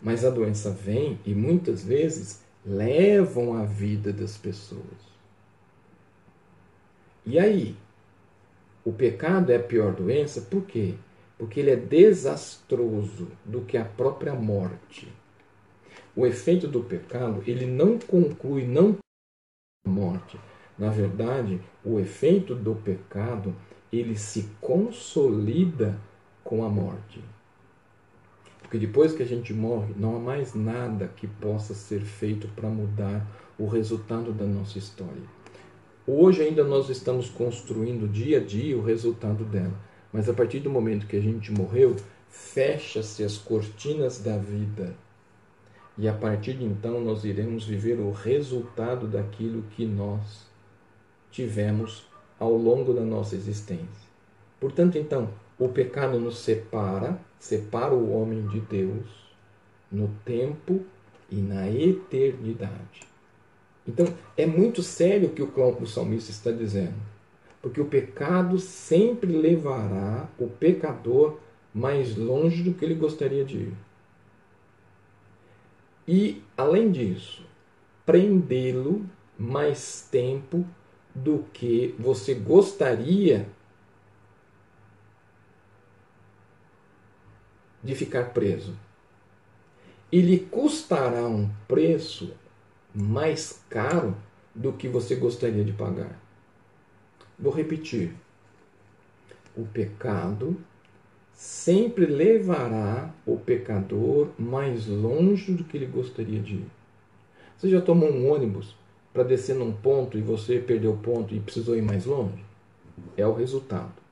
Mas 0.00 0.24
a 0.24 0.30
doença 0.30 0.70
vem 0.70 1.18
e 1.26 1.34
muitas 1.34 1.82
vezes 1.82 2.42
levam 2.64 3.54
a 3.54 3.64
vida 3.64 4.12
das 4.12 4.36
pessoas. 4.36 5.02
E 7.26 7.40
aí? 7.40 7.74
O 8.84 8.92
pecado 8.92 9.50
é 9.50 9.56
a 9.56 9.62
pior 9.62 9.92
doença 9.92 10.42
por 10.42 10.62
quê? 10.62 10.94
Porque 11.36 11.58
ele 11.58 11.72
é 11.72 11.76
desastroso 11.76 13.26
do 13.44 13.62
que 13.62 13.76
a 13.76 13.84
própria 13.84 14.32
morte. 14.32 15.12
O 16.14 16.26
efeito 16.26 16.68
do 16.68 16.82
pecado, 16.82 17.42
ele 17.46 17.66
não 17.66 17.98
conclui, 17.98 18.66
não 18.66 18.98
a 19.86 19.88
morte. 19.88 20.38
Na 20.78 20.90
verdade, 20.90 21.60
o 21.84 21.98
efeito 21.98 22.54
do 22.54 22.74
pecado, 22.74 23.54
ele 23.92 24.16
se 24.16 24.48
consolida 24.60 25.98
com 26.44 26.64
a 26.64 26.68
morte. 26.68 27.22
Porque 28.60 28.78
depois 28.78 29.12
que 29.12 29.22
a 29.22 29.26
gente 29.26 29.52
morre, 29.52 29.94
não 29.96 30.16
há 30.16 30.18
mais 30.18 30.54
nada 30.54 31.08
que 31.08 31.26
possa 31.26 31.74
ser 31.74 32.00
feito 32.00 32.48
para 32.48 32.68
mudar 32.68 33.26
o 33.58 33.66
resultado 33.66 34.32
da 34.32 34.46
nossa 34.46 34.78
história. 34.78 35.22
Hoje 36.06 36.42
ainda 36.42 36.64
nós 36.64 36.88
estamos 36.88 37.28
construindo 37.28 38.10
dia 38.10 38.38
a 38.38 38.44
dia 38.44 38.76
o 38.76 38.82
resultado 38.82 39.44
dela, 39.44 39.78
mas 40.12 40.28
a 40.28 40.32
partir 40.32 40.60
do 40.60 40.70
momento 40.70 41.06
que 41.06 41.16
a 41.16 41.20
gente 41.20 41.52
morreu, 41.52 41.96
fecha-se 42.28 43.22
as 43.22 43.38
cortinas 43.38 44.20
da 44.20 44.36
vida. 44.36 44.96
E 45.98 46.08
a 46.08 46.12
partir 46.12 46.54
de 46.54 46.64
então 46.64 47.00
nós 47.00 47.24
iremos 47.24 47.64
viver 47.64 48.00
o 48.00 48.10
resultado 48.10 49.06
daquilo 49.06 49.62
que 49.76 49.84
nós 49.84 50.46
tivemos 51.30 52.06
ao 52.38 52.56
longo 52.56 52.92
da 52.92 53.02
nossa 53.02 53.34
existência. 53.34 54.10
Portanto, 54.58 54.96
então, 54.96 55.28
o 55.58 55.68
pecado 55.68 56.18
nos 56.18 56.38
separa, 56.38 57.18
separa 57.38 57.94
o 57.94 58.12
homem 58.12 58.46
de 58.48 58.60
Deus 58.60 59.06
no 59.90 60.08
tempo 60.24 60.80
e 61.30 61.36
na 61.36 61.70
eternidade. 61.70 63.06
Então, 63.86 64.06
é 64.36 64.46
muito 64.46 64.82
sério 64.82 65.28
o 65.28 65.32
que 65.32 65.42
o 65.42 65.86
salmista 65.86 66.30
está 66.30 66.50
dizendo, 66.50 66.94
porque 67.60 67.80
o 67.80 67.86
pecado 67.86 68.58
sempre 68.58 69.32
levará 69.32 70.28
o 70.38 70.46
pecador 70.46 71.38
mais 71.74 72.16
longe 72.16 72.62
do 72.62 72.74
que 72.74 72.84
ele 72.84 72.94
gostaria 72.94 73.44
de 73.44 73.56
ir. 73.56 73.74
E, 76.06 76.42
além 76.56 76.90
disso, 76.90 77.46
prendê-lo 78.04 79.08
mais 79.38 80.08
tempo 80.10 80.66
do 81.14 81.44
que 81.52 81.94
você 81.98 82.34
gostaria 82.34 83.48
de 87.82 87.94
ficar 87.94 88.32
preso. 88.32 88.76
E 90.10 90.20
lhe 90.20 90.38
custará 90.38 91.26
um 91.26 91.50
preço 91.66 92.34
mais 92.94 93.64
caro 93.68 94.16
do 94.54 94.72
que 94.72 94.88
você 94.88 95.16
gostaria 95.16 95.64
de 95.64 95.72
pagar. 95.72 96.20
Vou 97.38 97.52
repetir. 97.52 98.14
O 99.56 99.66
pecado 99.66 100.62
sempre 101.32 102.06
levará 102.06 103.12
o 103.26 103.36
pecador 103.36 104.28
mais 104.38 104.86
longe 104.86 105.52
do 105.52 105.64
que 105.64 105.76
ele 105.76 105.86
gostaria 105.86 106.40
de 106.40 106.54
ir. 106.54 106.66
Você 107.56 107.68
já 107.68 107.80
tomou 107.80 108.10
um 108.10 108.30
ônibus 108.30 108.74
para 109.12 109.22
descer 109.22 109.54
num 109.54 109.72
ponto 109.72 110.18
e 110.18 110.22
você 110.22 110.58
perdeu 110.58 110.92
o 110.92 110.98
ponto 110.98 111.34
e 111.34 111.40
precisou 111.40 111.76
ir 111.76 111.82
mais 111.82 112.06
longe? 112.06 112.44
É 113.16 113.26
o 113.26 113.32
resultado 113.32 114.02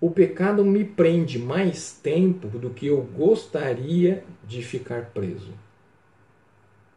o 0.00 0.10
pecado 0.10 0.64
me 0.64 0.84
prende 0.84 1.38
mais 1.38 1.92
tempo 1.92 2.46
do 2.58 2.70
que 2.70 2.86
eu 2.86 3.02
gostaria 3.02 4.22
de 4.46 4.62
ficar 4.62 5.06
preso. 5.06 5.52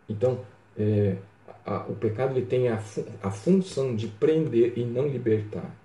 Então, 0.08 0.42
é, 0.78 1.18
a, 1.66 1.80
o 1.88 1.96
pecado 1.96 2.38
ele 2.38 2.46
tem 2.46 2.70
a, 2.70 2.80
a 3.24 3.32
função 3.32 3.96
de 3.96 4.08
prender 4.08 4.74
e 4.78 4.86
não 4.86 5.08
libertar. 5.08 5.76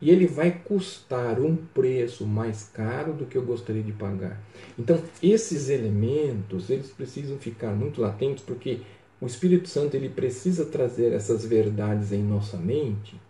E 0.00 0.10
ele 0.10 0.26
vai 0.26 0.52
custar 0.52 1.40
um 1.40 1.56
preço 1.56 2.24
mais 2.24 2.70
caro 2.72 3.12
do 3.12 3.26
que 3.26 3.36
eu 3.36 3.42
gostaria 3.42 3.82
de 3.82 3.92
pagar. 3.92 4.40
Então, 4.78 5.02
esses 5.20 5.68
elementos, 5.68 6.70
eles 6.70 6.90
precisam 6.90 7.36
ficar 7.38 7.74
muito 7.74 8.00
latentes, 8.00 8.44
porque 8.44 8.80
o 9.20 9.26
Espírito 9.26 9.68
Santo 9.68 9.96
ele 9.96 10.08
precisa 10.08 10.64
trazer 10.64 11.12
essas 11.12 11.44
verdades 11.44 12.12
em 12.12 12.22
nossa 12.22 12.56
mente, 12.56 13.20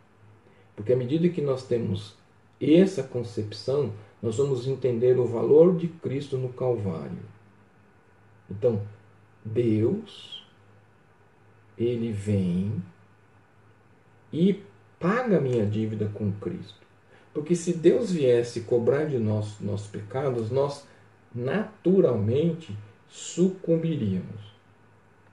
porque 0.77 0.93
à 0.93 0.97
medida 0.97 1.29
que 1.31 1.41
nós 1.41 1.67
temos 1.67 2.15
essa 2.61 3.03
concepção, 3.03 3.93
nós 4.21 4.37
vamos 4.37 4.67
entender 4.67 5.19
o 5.19 5.27
valor 5.27 5.77
de 5.77 5.89
Cristo 5.89 6.37
no 6.37 6.51
Calvário. 6.51 7.19
Então, 8.51 8.83
Deus, 9.45 10.47
ele 11.77 12.13
vem 12.13 12.83
e 14.33 14.63
paga 14.99 15.39
a 15.39 15.41
minha 15.41 15.65
dívida 15.65 16.11
com 16.13 16.33
Cristo. 16.33 16.87
Porque 17.33 17.55
se 17.55 17.73
Deus 17.73 18.11
viesse 18.11 18.63
cobrar 18.63 19.05
de 19.05 19.19
nós 19.19 19.61
nossos 19.61 19.87
pecados, 19.87 20.51
nós 20.51 20.85
naturalmente 21.35 22.77
sucumbiríamos. 23.09 24.53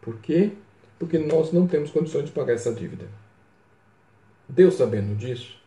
Por 0.02 0.18
quê? 0.20 0.52
Porque 1.00 1.18
nós 1.18 1.52
não 1.52 1.68
temos 1.68 1.90
condições 1.90 2.26
de 2.26 2.32
pagar 2.32 2.54
essa 2.54 2.74
dívida. 2.74 3.06
Deus 4.48 4.76
sabendo 4.76 5.16
disso, 5.16 5.60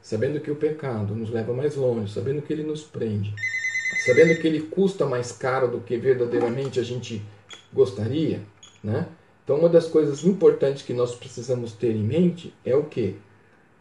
sabendo 0.00 0.40
que 0.40 0.50
o 0.50 0.56
pecado 0.56 1.14
nos 1.14 1.30
leva 1.30 1.52
mais 1.52 1.74
longe, 1.74 2.12
sabendo 2.12 2.42
que 2.42 2.52
ele 2.52 2.62
nos 2.62 2.84
prende, 2.84 3.34
sabendo 4.04 4.40
que 4.40 4.46
ele 4.46 4.60
custa 4.60 5.04
mais 5.06 5.32
caro 5.32 5.68
do 5.68 5.80
que 5.80 5.96
verdadeiramente 5.96 6.78
a 6.78 6.82
gente 6.84 7.20
gostaria, 7.72 8.40
né? 8.82 9.08
Então, 9.44 9.58
uma 9.58 9.68
das 9.68 9.86
coisas 9.86 10.24
importantes 10.24 10.82
que 10.82 10.94
nós 10.94 11.14
precisamos 11.14 11.72
ter 11.72 11.94
em 11.94 12.02
mente 12.02 12.54
é 12.64 12.74
o 12.74 12.84
que? 12.84 13.18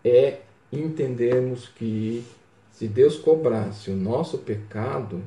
É 0.04 0.42
entendermos 0.72 1.70
que 1.70 2.26
se 2.72 2.88
Deus 2.88 3.18
cobrasse 3.18 3.90
o 3.90 3.96
nosso 3.96 4.40
pecado, 4.40 5.24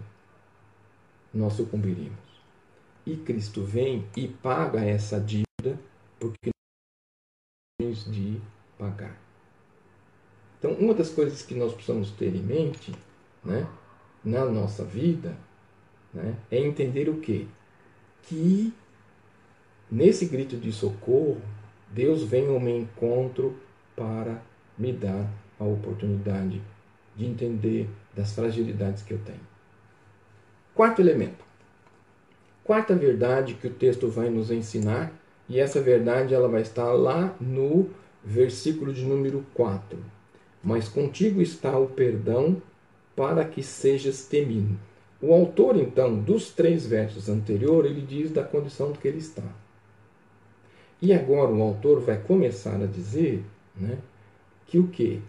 nós 1.32 1.54
sucumbiríamos. 1.54 2.18
E 3.06 3.16
Cristo 3.16 3.62
vem 3.62 4.06
e 4.14 4.28
paga 4.28 4.84
essa 4.84 5.18
dívida 5.18 5.78
porque 6.20 6.50
nós 7.80 8.04
temos 8.04 8.12
de 8.12 8.40
pagar. 8.78 9.16
Então, 10.58 10.72
uma 10.72 10.92
das 10.92 11.08
coisas 11.08 11.40
que 11.42 11.54
nós 11.54 11.72
precisamos 11.72 12.10
ter 12.10 12.34
em 12.34 12.42
mente 12.42 12.92
né, 13.44 13.66
na 14.24 14.44
nossa 14.44 14.84
vida 14.84 15.36
né, 16.12 16.36
é 16.50 16.58
entender 16.58 17.08
o 17.08 17.20
quê? 17.20 17.46
Que 18.24 18.74
nesse 19.90 20.26
grito 20.26 20.56
de 20.56 20.72
socorro, 20.72 21.40
Deus 21.90 22.22
vem 22.22 22.48
ao 22.48 22.60
meu 22.60 22.78
encontro 22.78 23.56
para 23.94 24.42
me 24.78 24.92
dar 24.92 25.30
a 25.58 25.64
oportunidade 25.64 26.60
de 27.16 27.24
entender 27.24 27.88
das 28.14 28.32
fragilidades 28.32 29.02
que 29.02 29.12
eu 29.12 29.18
tenho. 29.18 29.40
Quarto 30.74 31.00
elemento. 31.00 31.44
Quarta 32.62 32.94
verdade 32.94 33.54
que 33.54 33.68
o 33.68 33.72
texto 33.72 34.08
vai 34.08 34.28
nos 34.28 34.50
ensinar, 34.50 35.12
e 35.48 35.60
essa 35.60 35.80
verdade 35.80 36.34
ela 36.34 36.48
vai 36.48 36.62
estar 36.62 36.92
lá 36.92 37.34
no 37.40 37.88
versículo 38.24 38.92
de 38.92 39.04
número 39.04 39.46
4. 39.54 39.98
Mas 40.62 40.88
contigo 40.88 41.40
está 41.40 41.78
o 41.78 41.86
perdão 41.86 42.60
para 43.14 43.44
que 43.44 43.62
sejas 43.62 44.24
temido. 44.24 44.76
O 45.22 45.32
autor, 45.32 45.76
então, 45.76 46.18
dos 46.18 46.50
três 46.50 46.86
versos 46.86 47.28
anteriores, 47.28 47.92
ele 47.92 48.02
diz 48.02 48.30
da 48.30 48.42
condição 48.42 48.92
que 48.92 49.06
ele 49.08 49.18
está. 49.18 49.44
E 51.00 51.12
agora 51.12 51.52
o 51.52 51.62
autor 51.62 52.00
vai 52.00 52.18
começar 52.18 52.80
a 52.82 52.86
dizer 52.86 53.44
né, 53.74 53.98
que 54.66 54.78
o 54.78 54.88
que? 54.88 55.20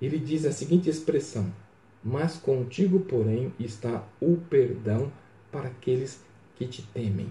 Ele 0.00 0.18
diz 0.18 0.46
a 0.46 0.52
seguinte 0.52 0.88
expressão: 0.88 1.52
Mas 2.02 2.36
contigo, 2.36 3.00
porém, 3.00 3.52
está 3.58 4.04
o 4.20 4.36
perdão 4.48 5.12
para 5.52 5.68
aqueles 5.68 6.22
que 6.56 6.66
te 6.66 6.82
temem. 6.82 7.28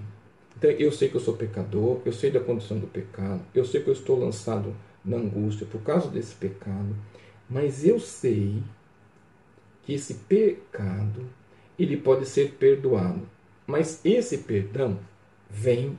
Então, 0.58 0.70
eu 0.72 0.92
sei 0.92 1.10
que 1.10 1.16
eu 1.16 1.22
sou 1.22 1.36
pecador, 1.36 2.02
eu 2.06 2.12
sei 2.12 2.30
da 2.32 2.40
condição 2.40 2.78
do 2.78 2.88
pecado, 2.88 3.42
eu 3.56 3.64
sei 3.66 3.82
que 3.82 3.90
eu 3.90 3.94
estou 3.94 4.20
lançado 4.20 4.76
na 5.04 5.18
angústia 5.18 5.66
por 5.66 5.82
causa 5.82 6.10
desse 6.10 6.36
pecado, 6.36 6.96
mas 7.50 7.86
eu 7.86 8.00
sei 8.00 8.62
que 9.84 9.94
esse 9.94 10.14
pecado 10.14 11.26
ele 11.78 11.96
pode 11.96 12.26
ser 12.26 12.52
perdoado. 12.52 13.22
Mas 13.66 14.02
esse 14.04 14.40
perdão 14.40 15.00
vem 15.50 15.98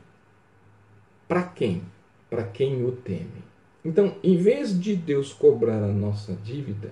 para 1.30 1.44
quem? 1.44 1.84
Para 2.28 2.42
quem 2.42 2.84
o 2.84 2.90
teme. 2.90 3.44
Então, 3.84 4.16
em 4.20 4.36
vez 4.36 4.78
de 4.80 4.96
Deus 4.96 5.32
cobrar 5.32 5.80
a 5.80 5.92
nossa 5.92 6.32
dívida, 6.32 6.90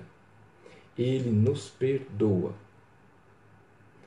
ele 0.96 1.28
nos 1.28 1.68
perdoa. 1.68 2.54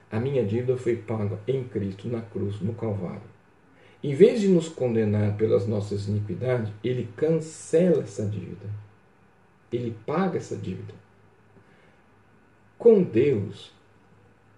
A 0.10 0.22
minha 0.22 0.46
dívida 0.46 0.78
foi 0.78 0.96
paga 0.96 1.38
em 1.46 1.66
Cristo 1.66 2.08
na 2.08 2.22
cruz, 2.22 2.62
no 2.62 2.74
Calvário. 2.74 3.30
Em 4.02 4.16
vez 4.16 4.40
de 4.40 4.48
nos 4.48 4.70
condenar 4.70 5.36
pelas 5.36 5.68
nossas 5.68 6.08
iniquidades, 6.08 6.72
ele 6.82 7.10
cancela 7.18 8.04
essa 8.04 8.26
dívida. 8.26 8.70
Ele 9.70 9.94
paga 10.06 10.38
essa 10.38 10.56
dívida. 10.56 10.94
Com 12.78 13.04
Deus 13.04 13.74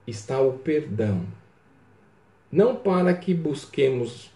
está 0.05 0.39
o 0.39 0.53
perdão. 0.59 1.25
Não 2.51 2.75
para 2.75 3.11
que 3.15 3.33
busquemos, 3.33 4.31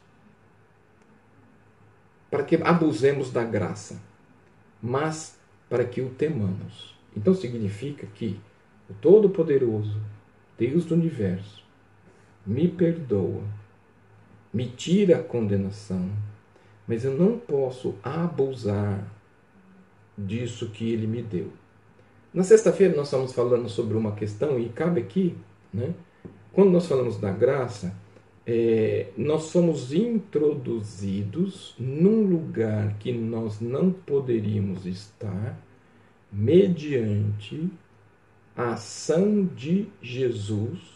para 2.30 2.44
que 2.44 2.56
abusemos 2.56 3.32
da 3.32 3.44
graça, 3.44 4.02
mas 4.82 5.38
para 5.70 5.86
que 5.86 6.02
o 6.02 6.10
temamos. 6.10 6.96
Então 7.16 7.34
significa 7.34 8.06
que 8.08 8.40
o 8.90 8.94
Todo-Poderoso, 8.94 10.00
Deus 10.58 10.86
do 10.86 10.96
universo, 10.96 11.64
me 12.46 12.68
perdoa 12.68 13.44
me 14.58 14.66
tira 14.66 15.18
a 15.18 15.24
condenação, 15.24 16.10
mas 16.88 17.04
eu 17.06 17.16
não 17.16 17.38
posso 17.38 17.96
abusar 18.02 19.06
disso 20.18 20.70
que 20.70 20.92
ele 20.92 21.06
me 21.06 21.22
deu. 21.22 21.52
Na 22.34 22.44
sexta-feira 22.44 22.96
nós 22.96 23.08
estamos 23.08 23.34
falando 23.34 23.70
sobre 23.70 23.96
uma 23.96 24.14
questão 24.14 24.60
e 24.60 24.70
cabe 24.70 25.02
aqui, 25.02 25.38
né? 25.74 25.94
Quando 26.52 26.72
nós 26.72 26.88
falamos 26.88 27.18
da 27.20 27.32
graça, 27.32 27.94
é, 28.50 29.08
nós 29.18 29.44
somos 29.44 29.92
introduzidos 29.92 31.76
num 31.78 32.22
lugar 32.22 32.98
que 32.98 33.12
nós 33.12 33.60
não 33.60 33.92
poderíamos 33.92 34.86
estar, 34.86 35.60
mediante 36.32 37.70
a 38.56 38.72
ação 38.72 39.46
de 39.46 39.90
Jesus 40.02 40.96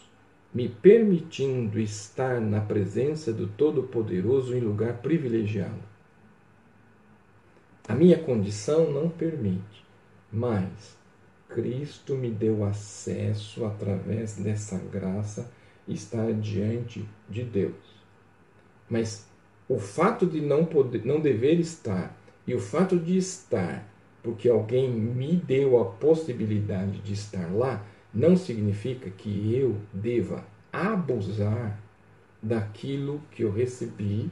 me 0.54 0.66
permitindo 0.68 1.78
estar 1.78 2.40
na 2.40 2.60
presença 2.60 3.32
do 3.32 3.46
Todo-Poderoso 3.46 4.56
em 4.56 4.60
lugar 4.60 4.98
privilegiado. 5.02 5.92
A 7.86 7.94
minha 7.94 8.18
condição 8.18 8.90
não 8.90 9.10
permite, 9.10 9.84
mas 10.30 10.96
Cristo 11.48 12.14
me 12.14 12.30
deu 12.30 12.64
acesso 12.64 13.64
através 13.66 14.36
dessa 14.36 14.78
graça 14.78 15.50
estar 15.86 16.32
diante 16.34 17.08
de 17.28 17.42
Deus. 17.42 17.74
Mas 18.88 19.26
o 19.68 19.78
fato 19.78 20.26
de 20.26 20.40
não 20.40 20.64
poder, 20.64 21.04
não 21.04 21.20
dever 21.20 21.58
estar 21.58 22.16
e 22.46 22.54
o 22.54 22.60
fato 22.60 22.98
de 22.98 23.16
estar, 23.16 23.88
porque 24.22 24.48
alguém 24.48 24.90
me 24.90 25.36
deu 25.36 25.80
a 25.80 25.84
possibilidade 25.84 26.98
de 26.98 27.12
estar 27.12 27.52
lá, 27.52 27.84
não 28.12 28.36
significa 28.36 29.10
que 29.10 29.54
eu 29.54 29.76
deva 29.92 30.44
abusar 30.72 31.80
daquilo 32.42 33.22
que 33.30 33.42
eu 33.42 33.52
recebi, 33.52 34.30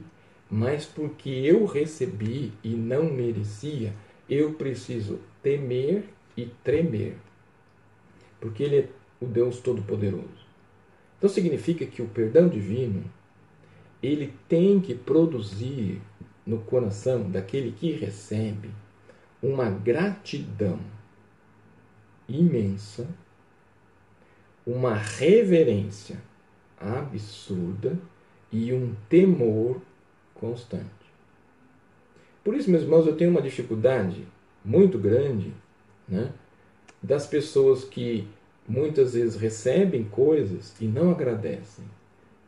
mas 0.49 0.85
porque 0.85 1.29
eu 1.29 1.65
recebi 1.65 2.51
e 2.63 2.69
não 2.69 3.05
merecia, 3.05 3.93
eu 4.29 4.53
preciso 4.53 5.19
temer 5.41 6.09
e 6.35 6.45
tremer. 6.63 7.17
Porque 8.39 8.63
Ele 8.63 8.77
é 8.77 8.89
o 9.19 9.25
Deus 9.25 9.59
Todo-Poderoso. 9.59 10.40
Então 11.21 11.29
significa 11.29 11.85
que 11.85 12.01
o 12.01 12.07
perdão 12.07 12.49
divino, 12.49 13.03
ele 14.01 14.33
tem 14.49 14.79
que 14.79 14.95
produzir 14.95 16.01
no 16.43 16.57
coração 16.57 17.29
daquele 17.29 17.71
que 17.71 17.91
recebe 17.91 18.71
uma 19.39 19.69
gratidão 19.69 20.79
imensa 22.27 23.07
uma 24.65 24.95
reverência 24.95 26.21
absurda 26.79 27.97
e 28.51 28.73
um 28.73 28.95
temor 29.07 29.81
constante. 30.33 30.85
Por 32.43 32.55
isso, 32.55 32.69
meus 32.69 32.83
irmãos, 32.83 33.05
eu 33.05 33.15
tenho 33.15 33.31
uma 33.31 33.41
dificuldade 33.41 34.25
muito 34.63 34.97
grande 34.97 35.53
né, 36.07 36.31
das 37.01 37.27
pessoas 37.27 37.83
que 37.83 38.27
muitas 38.67 39.13
vezes 39.13 39.35
recebem 39.35 40.03
coisas 40.03 40.73
e 40.79 40.85
não 40.85 41.11
agradecem, 41.11 41.85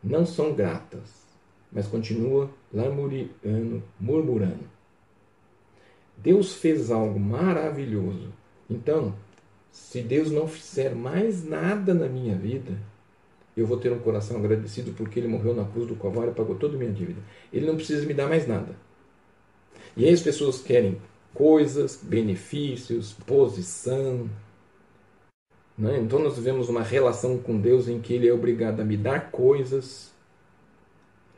não 0.04 0.26
são 0.26 0.54
gratas, 0.54 1.24
mas 1.72 1.88
continua 1.88 2.50
lamuriando, 2.74 3.84
murmurando. 4.00 4.72
Deus 6.18 6.54
fez 6.54 6.92
algo 6.92 7.20
maravilhoso. 7.20 8.32
Então, 8.70 9.16
se 9.72 10.02
Deus 10.02 10.32
não 10.32 10.48
fizer 10.48 10.94
mais 10.96 11.44
nada 11.44 11.94
na 11.94 12.08
minha 12.08 12.36
vida, 12.36 12.78
eu 13.56 13.68
vou 13.68 13.78
ter 13.78 13.92
um 13.92 14.00
coração 14.00 14.38
agradecido 14.38 14.94
porque 14.94 15.20
Ele 15.20 15.28
morreu 15.28 15.54
na 15.56 15.66
cruz 15.66 15.88
do 15.88 15.96
Calvário 15.96 16.32
e 16.32 16.36
pagou 16.36 16.56
toda 16.56 16.76
a 16.76 16.80
minha 16.80 16.92
dívida. 16.92 17.22
Ele 17.52 17.66
não 17.66 17.76
precisa 17.76 18.06
me 18.06 18.14
dar 18.14 18.28
mais 18.28 18.48
nada. 18.48 18.76
E 19.96 20.06
aí 20.06 20.14
as 20.14 20.22
pessoas 20.22 20.62
querem 20.62 21.00
coisas, 21.34 22.00
benefícios, 22.02 23.14
posição. 23.26 24.30
Né? 25.78 26.00
Então 26.00 26.20
nós 26.20 26.36
vivemos 26.36 26.70
uma 26.70 26.84
relação 26.84 27.38
com 27.38 27.60
Deus 27.60 27.88
em 27.88 28.00
que 28.00 28.14
Ele 28.14 28.28
é 28.28 28.34
obrigado 28.34 28.80
a 28.80 28.86
me 28.86 28.98
dar 28.98 29.32
coisas 29.32 30.14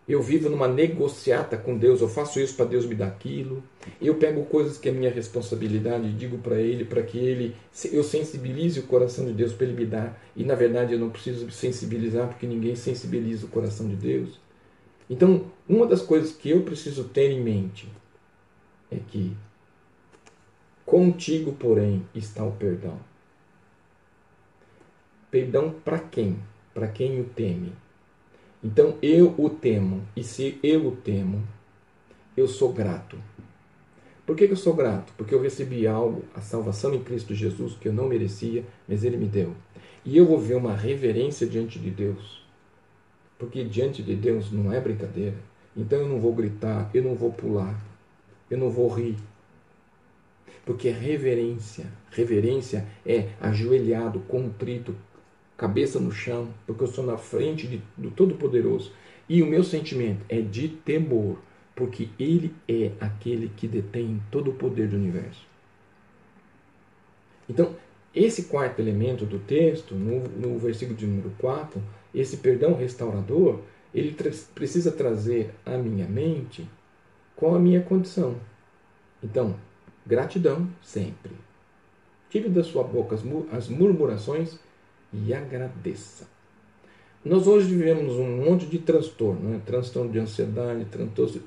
eu 0.08 0.22
vivo 0.22 0.50
numa 0.50 0.68
negociata 0.68 1.58
com 1.58 1.76
Deus, 1.76 2.00
eu 2.00 2.08
faço 2.08 2.40
isso 2.40 2.56
para 2.56 2.66
Deus 2.66 2.86
me 2.86 2.94
dar 2.94 3.08
aquilo. 3.08 3.64
Eu 4.00 4.16
pego 4.16 4.46
coisas 4.46 4.78
que 4.78 4.88
é 4.88 4.92
minha 4.92 5.10
responsabilidade 5.10 6.08
e 6.08 6.12
digo 6.12 6.38
para 6.38 6.60
Ele, 6.60 6.86
para 6.86 7.02
que 7.02 7.18
Ele, 7.18 7.56
eu 7.92 8.04
sensibilize 8.04 8.80
o 8.80 8.84
coração 8.84 9.26
de 9.26 9.34
Deus 9.34 9.52
para 9.52 9.66
Ele 9.66 9.76
me 9.76 9.86
dar. 9.86 10.22
E 10.36 10.44
na 10.44 10.54
verdade 10.54 10.94
eu 10.94 11.00
não 11.00 11.10
preciso 11.10 11.50
sensibilizar, 11.50 12.28
porque 12.28 12.46
ninguém 12.46 12.76
sensibiliza 12.76 13.48
o 13.48 13.50
coração 13.50 13.88
de 13.88 13.96
Deus. 13.96 14.40
Então, 15.10 15.46
uma 15.68 15.88
das 15.88 16.02
coisas 16.04 16.32
que 16.32 16.52
eu 16.52 16.62
preciso 16.62 17.06
ter 17.06 17.32
em 17.32 17.42
mente 17.42 17.90
é 18.92 18.98
que 19.08 19.36
contigo, 20.86 21.54
porém, 21.54 22.06
está 22.14 22.44
o 22.44 22.52
perdão. 22.52 23.00
Perdão 25.36 25.76
para 25.84 26.00
quem? 26.00 26.38
Para 26.74 26.88
quem 26.88 27.20
o 27.20 27.26
teme 27.26 27.74
então 28.66 28.98
eu 29.00 29.32
o 29.38 29.48
temo, 29.48 30.02
e 30.16 30.24
se 30.24 30.58
eu 30.64 30.88
o 30.88 30.92
temo, 30.96 31.44
eu 32.36 32.48
sou 32.48 32.74
grato. 32.74 33.16
Por 34.26 34.36
que, 34.36 34.48
que 34.48 34.54
eu 34.54 34.58
sou 34.58 34.74
grato? 34.74 35.14
Porque 35.16 35.36
eu 35.36 35.40
recebi 35.40 35.86
algo, 35.86 36.26
a 36.34 36.42
salvação 36.42 36.92
em 36.96 37.04
Cristo 37.04 37.36
Jesus, 37.36 37.76
que 37.76 37.88
eu 37.88 37.94
não 37.94 38.08
merecia, 38.08 38.66
mas 38.88 39.04
Ele 39.04 39.18
me 39.18 39.28
deu. 39.28 39.54
E 40.04 40.18
eu 40.18 40.26
vou 40.26 40.40
ver 40.40 40.56
uma 40.56 40.76
reverência 40.76 41.46
diante 41.46 41.78
de 41.78 41.92
Deus. 41.92 42.44
Porque 43.38 43.64
diante 43.64 44.02
de 44.02 44.16
Deus 44.16 44.52
não 44.52 44.74
é 44.74 44.82
brincadeira. 44.82 45.38
Então 45.78 46.00
eu 46.00 46.10
não 46.10 46.20
vou 46.20 46.34
gritar, 46.34 46.90
eu 46.92 47.04
não 47.04 47.14
vou 47.14 47.32
pular, 47.32 47.80
eu 48.50 48.58
não 48.58 48.72
vou 48.72 48.88
rir. 48.88 49.18
Porque 50.66 50.90
reverência, 50.90 51.86
reverência 52.10 52.88
é 53.06 53.30
ajoelhado, 53.40 54.22
contrito, 54.22 54.96
cabeça 55.58 56.00
no 56.00 56.12
chão, 56.12 56.50
porque 56.66 56.84
eu 56.84 56.88
estou 56.88 57.06
na 57.06 57.18
frente 57.18 57.68
de, 57.68 57.82
do 57.98 58.12
Todo-Poderoso. 58.12 58.92
E 59.28 59.42
o 59.42 59.46
meu 59.46 59.64
sentimento 59.64 60.24
é 60.30 60.42
de 60.42 60.70
temor, 60.70 61.38
porque 61.76 62.10
Ele 62.20 62.54
é 62.68 62.92
aquele 63.00 63.50
que 63.50 63.68
detém 63.68 64.22
todo 64.32 64.52
o 64.52 64.54
poder 64.54 64.88
do 64.88 64.96
universo. 64.96 65.46
Então, 67.50 67.76
esse 68.14 68.44
quarto 68.44 68.80
elemento 68.80 69.26
do 69.26 69.40
texto, 69.40 69.96
no, 69.96 70.28
no 70.30 70.58
versículo 70.58 70.98
de 70.98 71.06
número 71.06 71.32
4, 71.38 71.82
esse 72.14 72.38
perdão 72.38 72.74
restaurador, 72.74 73.60
ele 73.94 74.12
tra 74.12 74.32
precisa 74.54 74.92
trazer 74.92 75.54
à 75.66 75.78
minha 75.78 76.08
mente 76.08 76.68
qual 77.36 77.56
a 77.56 77.60
minha 77.60 77.82
condição. 77.82 78.36
Então, 79.24 79.56
Gratidão 80.06 80.70
sempre. 80.84 81.32
Tire 82.30 82.48
da 82.48 82.64
sua 82.64 82.84
boca 82.84 83.16
as 83.52 83.68
murmurações 83.68 84.60
e 85.26 85.34
agradeça. 85.34 86.28
Nós 87.24 87.48
hoje 87.48 87.68
vivemos 87.68 88.14
um 88.14 88.46
monte 88.46 88.68
de 88.68 88.78
transtorno, 88.78 89.50
né? 89.50 89.62
transtorno 89.66 90.12
de 90.12 90.20
ansiedade, 90.20 90.86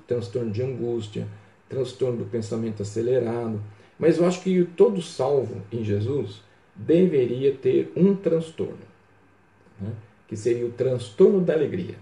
transtorno 0.09 0.51
de 0.51 0.61
angústia, 0.61 1.29
transtorno 1.69 2.19
do 2.19 2.25
pensamento 2.25 2.83
acelerado. 2.83 3.61
Mas 3.99 4.19
eu 4.19 4.27
acho 4.27 4.41
que 4.43 4.65
todo 4.77 5.01
salvo 5.01 5.63
em 5.71 5.85
Jesus 5.85 6.43
deveria 6.75 7.55
ter 7.55 7.93
um 7.95 8.15
transtorno, 8.15 8.79
né? 9.81 9.93
que 10.27 10.37
seria 10.37 10.67
o 10.67 10.73
transtorno 10.73 11.41
da 11.41 11.53
alegria. 11.53 11.95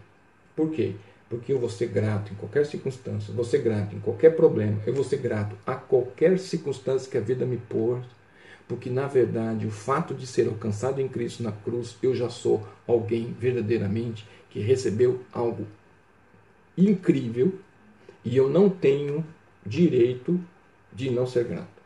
Por 0.55 0.71
quê? 0.71 0.95
Porque 1.29 1.53
eu 1.53 1.59
vou 1.59 1.69
ser 1.69 1.89
grato 1.89 2.33
em 2.33 2.37
qualquer 2.37 2.65
circunstância, 2.65 3.35
vou 3.35 3.45
ser 3.45 3.59
grato 3.59 3.95
em 3.95 4.01
qualquer 4.01 4.37
problema, 4.37 4.81
eu 4.87 4.95
vou 4.95 5.05
ser 5.05 5.19
grato 5.19 5.57
a 5.67 5.75
qualquer 5.75 6.39
circunstância 6.39 7.11
que 7.11 7.19
a 7.19 7.21
vida 7.21 7.45
me 7.45 7.57
pôr, 7.57 8.01
porque 8.69 8.91
na 8.91 9.07
verdade 9.07 9.67
o 9.67 9.71
fato 9.71 10.15
de 10.15 10.27
ser 10.27 10.49
alcançado 10.49 11.01
em 11.01 11.09
Cristo 11.09 11.43
na 11.43 11.53
cruz, 11.53 11.97
eu 12.03 12.15
já 12.15 12.29
sou 12.29 12.67
alguém 12.87 13.35
verdadeiramente 13.39 14.27
que 14.51 14.61
recebeu 14.61 15.21
algo 15.33 15.67
incrível 16.77 17.55
e 18.25 18.37
eu 18.37 18.49
não 18.49 18.69
tenho 18.69 19.25
direito 19.65 20.41
de 20.93 21.11
não 21.11 21.27
ser 21.27 21.45
grato. 21.45 21.77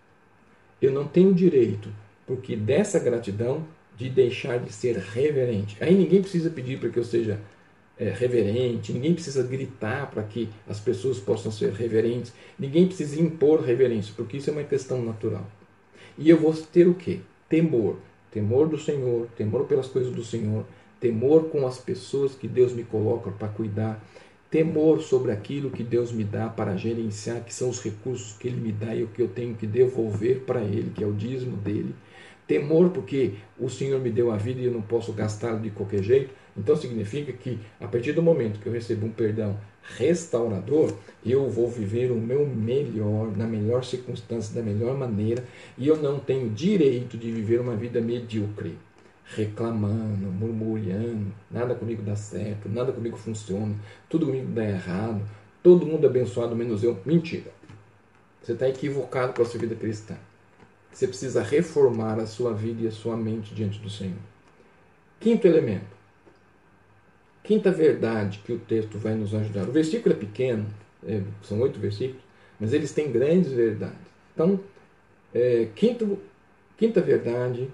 Eu 0.81 0.93
não 0.93 1.07
tenho 1.07 1.35
direito, 1.35 1.91
porque 2.27 2.57
dessa 2.57 2.99
gratidão, 2.99 3.67
de 3.97 4.09
deixar 4.09 4.59
de 4.59 4.73
ser 4.73 4.97
reverente. 4.97 5.77
Aí 5.79 5.95
ninguém 5.95 6.23
precisa 6.23 6.49
pedir 6.49 6.79
para 6.79 6.89
que 6.89 6.99
eu 6.99 7.05
seja 7.05 7.39
é, 7.99 8.09
reverente, 8.09 8.95
ninguém 8.95 9.13
precisa 9.13 9.43
gritar 9.43 10.11
para 10.11 10.23
que 10.23 10.49
as 10.67 10.81
pessoas 10.81 11.19
possam 11.19 11.53
ser 11.53 11.71
reverentes, 11.73 12.33
ninguém 12.59 12.87
precisa 12.87 13.21
impor 13.21 13.61
reverência, 13.61 14.15
porque 14.17 14.39
isso 14.39 14.49
é 14.49 14.55
uma 14.55 14.65
questão 14.65 15.05
natural. 15.05 15.47
E 16.19 16.29
eu 16.29 16.39
vou 16.39 16.53
ter 16.53 16.89
o 16.89 16.95
quê? 16.95 17.21
Temor. 17.49 17.97
Temor 18.31 18.69
do 18.69 18.79
Senhor, 18.79 19.27
temor 19.37 19.65
pelas 19.65 19.89
coisas 19.89 20.13
do 20.13 20.23
Senhor, 20.23 20.65
temor 21.01 21.49
com 21.49 21.67
as 21.67 21.79
pessoas 21.79 22.35
que 22.35 22.47
Deus 22.47 22.73
me 22.73 22.85
coloca 22.85 23.31
para 23.33 23.49
cuidar, 23.49 24.01
temor 24.49 25.01
sobre 25.01 25.33
aquilo 25.33 25.71
que 25.71 25.83
Deus 25.83 26.13
me 26.13 26.23
dá 26.23 26.49
para 26.49 26.77
gerenciar, 26.77 27.43
que 27.45 27.53
são 27.53 27.69
os 27.69 27.83
recursos 27.83 28.39
que 28.39 28.47
Ele 28.47 28.61
me 28.61 28.71
dá 28.71 28.95
e 28.95 29.03
o 29.03 29.09
que 29.09 29.21
eu 29.21 29.29
tenho 29.29 29.57
que 29.57 29.67
devolver 29.67 30.41
para 30.41 30.61
Ele, 30.61 30.93
que 30.95 31.03
é 31.03 31.07
o 31.07 31.13
dízimo 31.13 31.57
dele. 31.57 31.93
Temor 32.47 32.91
porque 32.91 33.35
o 33.59 33.69
Senhor 33.69 34.01
me 34.01 34.11
deu 34.11 34.31
a 34.31 34.37
vida 34.37 34.61
e 34.61 34.65
eu 34.65 34.73
não 34.73 34.83
posso 34.83 35.13
gastá-la 35.13 35.59
de 35.59 35.71
qualquer 35.71 36.03
jeito. 36.03 36.31
Então 36.57 36.77
significa 36.77 37.33
que 37.33 37.59
a 37.81 37.87
partir 37.87 38.13
do 38.13 38.23
momento 38.23 38.61
que 38.61 38.67
eu 38.67 38.73
recebo 38.73 39.07
um 39.07 39.11
perdão 39.11 39.59
restaurador, 39.97 40.95
eu 41.25 41.49
vou 41.49 41.69
viver 41.69 42.11
o 42.11 42.17
meu 42.17 42.47
melhor, 42.47 43.37
na 43.37 43.47
melhor 43.47 43.85
circunstância, 43.85 44.55
da 44.55 44.63
melhor 44.63 44.97
maneira, 44.97 45.45
e 45.77 45.87
eu 45.87 45.97
não 45.97 46.19
tenho 46.19 46.51
direito 46.51 47.17
de 47.17 47.31
viver 47.31 47.61
uma 47.61 47.75
vida 47.75 48.01
medíocre, 48.01 48.79
reclamando, 49.25 50.27
murmurando, 50.27 51.33
nada 51.51 51.75
comigo 51.75 52.03
dá 52.03 52.17
certo, 52.17 52.69
nada 52.69 52.93
comigo 52.93 53.17
funciona, 53.17 53.75
tudo 54.09 54.27
comigo 54.27 54.51
dá 54.53 54.65
errado, 54.65 55.23
todo 55.63 55.87
mundo 55.87 56.07
abençoado 56.07 56.55
menos 56.55 56.83
eu. 56.83 56.99
Mentira. 57.05 57.51
Você 58.43 58.53
está 58.53 58.69
equivocado 58.69 59.35
com 59.35 59.43
a 59.43 59.45
sua 59.45 59.61
vida 59.61 59.75
cristã. 59.75 60.17
Você 60.91 61.07
precisa 61.07 61.43
reformar 61.43 62.19
a 62.19 62.27
sua 62.27 62.53
vida 62.53 62.83
e 62.83 62.89
a 62.89 62.91
sua 62.91 63.17
mente 63.17 63.55
diante 63.55 63.79
do 63.79 63.91
Senhor. 63.91 64.19
Quinto 65.21 65.47
elemento 65.47 66.00
Quinta 67.43 67.71
verdade 67.71 68.41
que 68.45 68.53
o 68.53 68.59
texto 68.59 68.99
vai 68.99 69.15
nos 69.15 69.35
ajudar. 69.35 69.69
O 69.69 69.73
versículo 69.73 70.15
é 70.15 70.19
pequeno, 70.19 70.67
é, 71.07 71.23
são 71.43 71.61
oito 71.61 71.79
versículos, 71.79 72.23
mas 72.59 72.73
eles 72.73 72.93
têm 72.93 73.11
grandes 73.11 73.53
verdades. 73.53 73.97
Então, 74.35 74.61
é, 75.35 75.69
quinto, 75.75 76.19
quinta 76.77 77.01
verdade, 77.01 77.71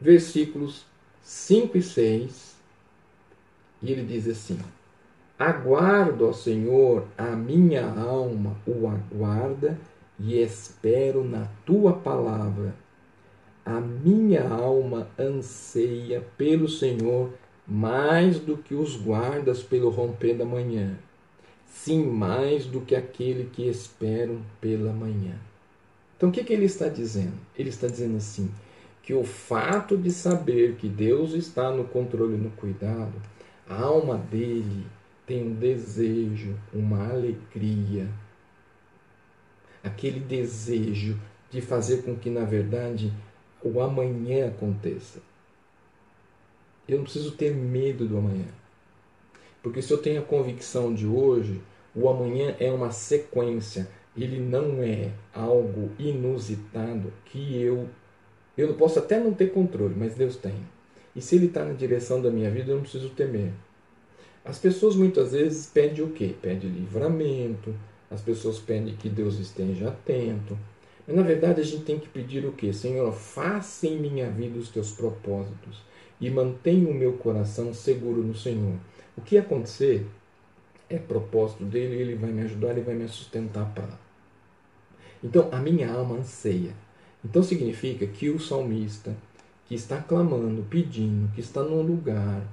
versículos 0.00 0.84
5 1.22 1.76
e 1.78 1.82
6, 1.82 2.56
e 3.82 3.92
ele 3.92 4.02
diz 4.02 4.28
assim: 4.28 4.58
Aguardo 5.38 6.24
ao 6.24 6.32
Senhor, 6.32 7.06
a 7.18 7.36
minha 7.36 7.84
alma 7.84 8.56
o 8.66 8.88
aguarda 8.88 9.78
e 10.18 10.40
espero 10.40 11.22
na 11.24 11.46
tua 11.64 11.92
palavra. 11.92 12.74
A 13.64 13.80
minha 13.80 14.48
alma 14.48 15.08
anseia 15.18 16.24
pelo 16.38 16.68
Senhor 16.68 17.32
mais 17.66 18.38
do 18.38 18.56
que 18.56 18.74
os 18.74 18.96
guardas 18.96 19.62
pelo 19.62 19.90
romper 19.90 20.34
da 20.34 20.44
manhã, 20.44 20.96
sim, 21.66 22.04
mais 22.04 22.66
do 22.66 22.80
que 22.80 22.94
aquele 22.94 23.50
que 23.50 23.68
esperam 23.68 24.40
pela 24.60 24.92
manhã. 24.92 25.34
Então, 26.16 26.28
o 26.28 26.32
que, 26.32 26.44
que 26.44 26.52
ele 26.52 26.64
está 26.64 26.88
dizendo? 26.88 27.34
Ele 27.56 27.68
está 27.68 27.86
dizendo 27.86 28.16
assim: 28.16 28.50
que 29.02 29.14
o 29.14 29.24
fato 29.24 29.96
de 29.96 30.10
saber 30.10 30.76
que 30.76 30.88
Deus 30.88 31.32
está 31.32 31.70
no 31.70 31.84
controle 31.84 32.34
e 32.34 32.38
no 32.38 32.50
cuidado, 32.50 33.14
a 33.68 33.80
alma 33.80 34.16
dele 34.16 34.86
tem 35.26 35.46
um 35.46 35.54
desejo, 35.54 36.56
uma 36.72 37.08
alegria, 37.08 38.08
aquele 39.82 40.20
desejo 40.20 41.18
de 41.50 41.60
fazer 41.60 42.02
com 42.02 42.16
que, 42.16 42.30
na 42.30 42.44
verdade, 42.44 43.12
o 43.62 43.80
amanhã 43.80 44.48
aconteça. 44.48 45.20
Eu 46.88 46.98
não 46.98 47.04
preciso 47.04 47.32
ter 47.32 47.54
medo 47.54 48.06
do 48.06 48.18
amanhã. 48.18 48.46
Porque 49.62 49.82
se 49.82 49.92
eu 49.92 49.98
tenho 49.98 50.20
a 50.20 50.24
convicção 50.24 50.94
de 50.94 51.06
hoje, 51.06 51.60
o 51.94 52.08
amanhã 52.08 52.54
é 52.60 52.70
uma 52.70 52.92
sequência. 52.92 53.88
Ele 54.16 54.38
não 54.38 54.82
é 54.82 55.10
algo 55.34 55.90
inusitado 55.98 57.12
que 57.24 57.60
eu. 57.60 57.88
Eu 58.56 58.74
posso 58.74 58.98
até 58.98 59.18
não 59.18 59.34
ter 59.34 59.52
controle, 59.52 59.94
mas 59.96 60.14
Deus 60.14 60.36
tem. 60.36 60.54
E 61.14 61.20
se 61.20 61.34
Ele 61.34 61.46
está 61.46 61.64
na 61.64 61.72
direção 61.72 62.22
da 62.22 62.30
minha 62.30 62.50
vida, 62.50 62.70
eu 62.70 62.76
não 62.76 62.82
preciso 62.82 63.10
temer. 63.10 63.50
As 64.44 64.58
pessoas 64.58 64.94
muitas 64.94 65.32
vezes 65.32 65.66
pedem 65.66 66.04
o 66.04 66.10
quê? 66.10 66.34
Pedem 66.40 66.70
livramento, 66.70 67.74
as 68.08 68.20
pessoas 68.20 68.60
pedem 68.60 68.94
que 68.94 69.08
Deus 69.08 69.40
esteja 69.40 69.88
atento. 69.88 70.56
Mas 71.06 71.16
na 71.16 71.22
verdade 71.22 71.60
a 71.60 71.64
gente 71.64 71.84
tem 71.84 71.98
que 71.98 72.08
pedir 72.08 72.46
o 72.46 72.52
quê? 72.52 72.72
Senhor, 72.72 73.12
faça 73.12 73.88
em 73.88 73.98
minha 73.98 74.30
vida 74.30 74.58
os 74.58 74.68
teus 74.68 74.92
propósitos 74.92 75.84
e 76.20 76.30
mantenho 76.30 76.90
o 76.90 76.94
meu 76.94 77.14
coração 77.14 77.72
seguro 77.74 78.22
no 78.22 78.34
Senhor. 78.34 78.74
O 79.16 79.20
que 79.20 79.38
acontecer 79.38 80.06
é 80.88 80.98
propósito 80.98 81.64
dele, 81.64 81.96
ele 81.96 82.14
vai 82.14 82.30
me 82.30 82.42
ajudar, 82.42 82.70
ele 82.70 82.82
vai 82.82 82.94
me 82.94 83.08
sustentar 83.08 83.66
para. 83.74 83.98
Então, 85.22 85.48
a 85.50 85.58
minha 85.58 85.90
alma 85.90 86.16
anseia. 86.16 86.74
Então, 87.24 87.42
significa 87.42 88.06
que 88.06 88.30
o 88.30 88.38
salmista, 88.38 89.16
que 89.66 89.74
está 89.74 90.00
clamando, 90.00 90.64
pedindo, 90.70 91.32
que 91.34 91.40
está 91.40 91.62
num 91.62 91.82
lugar 91.82 92.46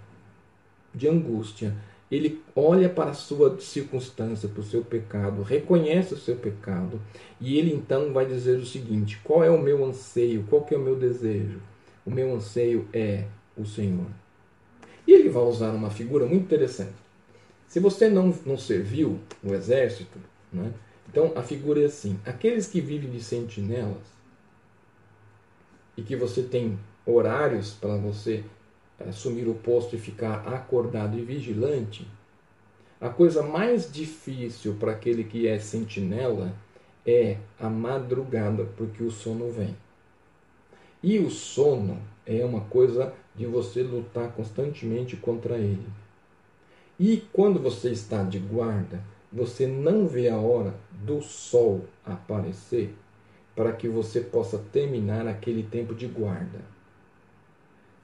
de 0.93 1.07
angústia, 1.07 1.75
ele 2.09 2.41
olha 2.55 2.89
para 2.89 3.11
a 3.11 3.15
sua 3.15 3.59
circunstância, 3.59 4.47
para 4.47 4.61
o 4.61 4.63
seu 4.63 4.83
pecado, 4.83 5.41
reconhece 5.41 6.13
o 6.13 6.17
seu 6.17 6.35
pecado, 6.35 7.01
e 7.41 7.57
ele 7.57 7.73
então 7.73 8.13
vai 8.13 8.25
dizer 8.25 8.57
o 8.57 8.65
seguinte: 8.65 9.19
qual 9.23 9.43
é 9.43 9.49
o 9.49 9.61
meu 9.61 9.83
anseio, 9.83 10.45
qual 10.49 10.63
que 10.63 10.75
é 10.75 10.77
o 10.77 10.81
meu 10.81 10.95
desejo? 10.95 11.59
O 12.05 12.11
meu 12.11 12.35
anseio 12.35 12.87
é 12.93 13.25
o 13.57 13.65
Senhor. 13.65 14.07
E 15.05 15.13
ele 15.13 15.29
vai 15.29 15.43
usar 15.43 15.71
uma 15.71 15.89
figura 15.89 16.25
muito 16.25 16.43
interessante. 16.43 16.93
Se 17.67 17.79
você 17.79 18.09
não, 18.09 18.33
não 18.45 18.57
serviu 18.57 19.19
o 19.43 19.53
exército, 19.53 20.19
né, 20.51 20.71
então 21.09 21.33
a 21.35 21.41
figura 21.41 21.81
é 21.81 21.85
assim: 21.85 22.19
aqueles 22.25 22.67
que 22.67 22.79
vivem 22.79 23.09
de 23.09 23.21
sentinelas 23.21 24.13
e 25.97 26.01
que 26.01 26.15
você 26.15 26.41
tem 26.43 26.79
horários 27.05 27.71
para 27.71 27.95
você 27.97 28.43
assumir 28.99 29.47
o 29.47 29.55
posto 29.55 29.95
e 29.95 29.99
ficar 29.99 30.47
acordado 30.47 31.17
e 31.17 31.21
vigilante, 31.21 32.07
a 33.01 33.09
coisa 33.09 33.43
mais 33.43 33.91
difícil 33.91 34.75
para 34.75 34.93
aquele 34.93 35.23
que 35.23 35.47
é 35.47 35.59
sentinela 35.59 36.53
é 37.05 37.37
a 37.59 37.69
madrugada, 37.69 38.65
porque 38.77 39.03
o 39.03 39.11
sono 39.11 39.51
vem. 39.51 39.75
E 41.01 41.19
o 41.19 41.29
sono 41.29 41.99
é 42.25 42.45
uma 42.45 42.61
coisa 42.61 43.13
de 43.35 43.45
você 43.45 43.81
lutar 43.81 44.31
constantemente 44.33 45.15
contra 45.15 45.57
ele. 45.57 45.87
E 46.99 47.23
quando 47.33 47.59
você 47.59 47.89
está 47.89 48.23
de 48.23 48.39
guarda, 48.39 49.03
você 49.31 49.65
não 49.65 50.07
vê 50.07 50.29
a 50.29 50.37
hora 50.37 50.75
do 50.91 51.21
sol 51.21 51.85
aparecer 52.05 52.93
para 53.55 53.71
que 53.73 53.87
você 53.87 54.21
possa 54.21 54.57
terminar 54.71 55.27
aquele 55.27 55.63
tempo 55.63 55.93
de 55.95 56.07
guarda. 56.07 56.61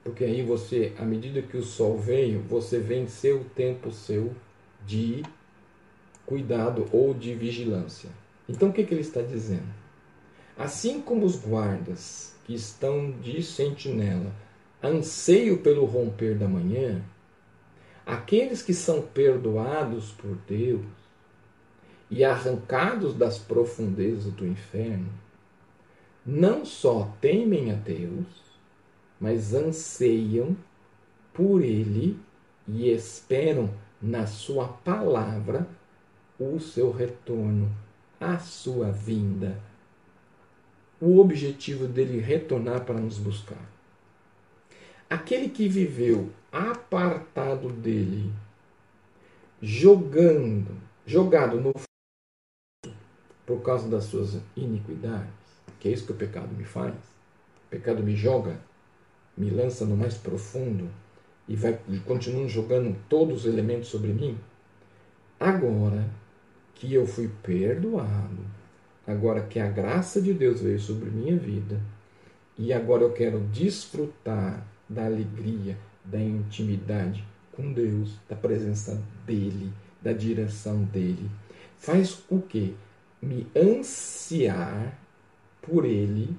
Porque 0.02 0.24
aí 0.24 0.42
você, 0.42 0.92
à 0.98 1.04
medida 1.04 1.42
que 1.42 1.56
o 1.56 1.62
sol 1.62 1.98
veio, 1.98 2.40
você 2.42 2.78
venceu 2.78 3.40
o 3.40 3.44
tempo 3.44 3.92
seu 3.92 4.34
de 4.86 5.22
cuidado 6.26 6.88
ou 6.92 7.12
de 7.12 7.34
vigilância. 7.34 8.10
Então 8.48 8.70
o 8.70 8.72
que, 8.72 8.84
que 8.84 8.94
ele 8.94 9.02
está 9.02 9.20
dizendo? 9.20 9.68
Assim 10.56 11.00
como 11.00 11.24
os 11.24 11.36
guardas 11.36 12.34
que 12.44 12.54
estão 12.54 13.10
de 13.10 13.42
sentinela 13.42 14.32
anseio 14.82 15.58
pelo 15.58 15.84
romper 15.84 16.36
da 16.36 16.48
manhã, 16.48 17.02
aqueles 18.06 18.62
que 18.62 18.74
são 18.74 19.02
perdoados 19.02 20.12
por 20.12 20.36
Deus 20.48 20.84
e 22.10 22.24
arrancados 22.24 23.14
das 23.14 23.38
profundezas 23.38 24.32
do 24.32 24.46
inferno, 24.46 25.10
não 26.24 26.64
só 26.64 27.14
temem 27.20 27.70
a 27.70 27.74
Deus, 27.74 28.26
mas 29.20 29.54
anseiam 29.54 30.56
por 31.32 31.62
Ele 31.62 32.18
e 32.66 32.90
esperam 32.90 33.70
na 34.00 34.26
Sua 34.26 34.66
palavra 34.68 35.68
o 36.38 36.58
seu 36.58 36.90
retorno, 36.90 37.70
a 38.18 38.38
sua 38.38 38.90
vinda, 38.90 39.60
o 40.98 41.18
objetivo 41.18 41.86
dele 41.86 42.18
retornar 42.18 42.84
para 42.84 42.98
nos 42.98 43.18
buscar. 43.18 43.69
Aquele 45.10 45.48
que 45.48 45.68
viveu 45.68 46.30
apartado 46.52 47.68
dele, 47.68 48.32
jogando, 49.60 50.76
jogado 51.04 51.60
no 51.60 51.72
por 53.44 53.60
causa 53.60 53.88
das 53.88 54.04
suas 54.04 54.40
iniquidades, 54.54 55.32
que 55.80 55.88
é 55.88 55.90
isso 55.90 56.06
que 56.06 56.12
o 56.12 56.16
pecado 56.16 56.54
me 56.56 56.62
faz. 56.62 56.94
O 56.94 57.70
pecado 57.70 58.04
me 58.04 58.14
joga, 58.14 58.60
me 59.36 59.50
lança 59.50 59.84
no 59.84 59.96
mais 59.96 60.16
profundo 60.16 60.88
e 61.48 61.56
vai 61.56 61.76
continuando 62.06 62.48
jogando 62.48 62.96
todos 63.08 63.40
os 63.40 63.52
elementos 63.52 63.88
sobre 63.88 64.12
mim. 64.12 64.38
Agora 65.40 66.08
que 66.76 66.94
eu 66.94 67.04
fui 67.04 67.28
perdoado, 67.42 68.44
agora 69.04 69.42
que 69.42 69.58
a 69.58 69.68
graça 69.68 70.22
de 70.22 70.32
Deus 70.32 70.60
veio 70.60 70.78
sobre 70.78 71.10
minha 71.10 71.36
vida 71.36 71.80
e 72.56 72.72
agora 72.72 73.02
eu 73.02 73.12
quero 73.12 73.40
desfrutar 73.40 74.64
da 74.90 75.06
alegria, 75.06 75.78
da 76.04 76.20
intimidade 76.20 77.24
com 77.52 77.72
Deus, 77.72 78.18
da 78.28 78.34
presença 78.34 79.00
dele, 79.24 79.72
da 80.02 80.12
direção 80.12 80.82
dele. 80.82 81.30
Faz 81.76 82.22
o 82.28 82.42
que? 82.42 82.74
Me 83.22 83.46
ansiar 83.54 84.98
por 85.62 85.84
ele 85.84 86.36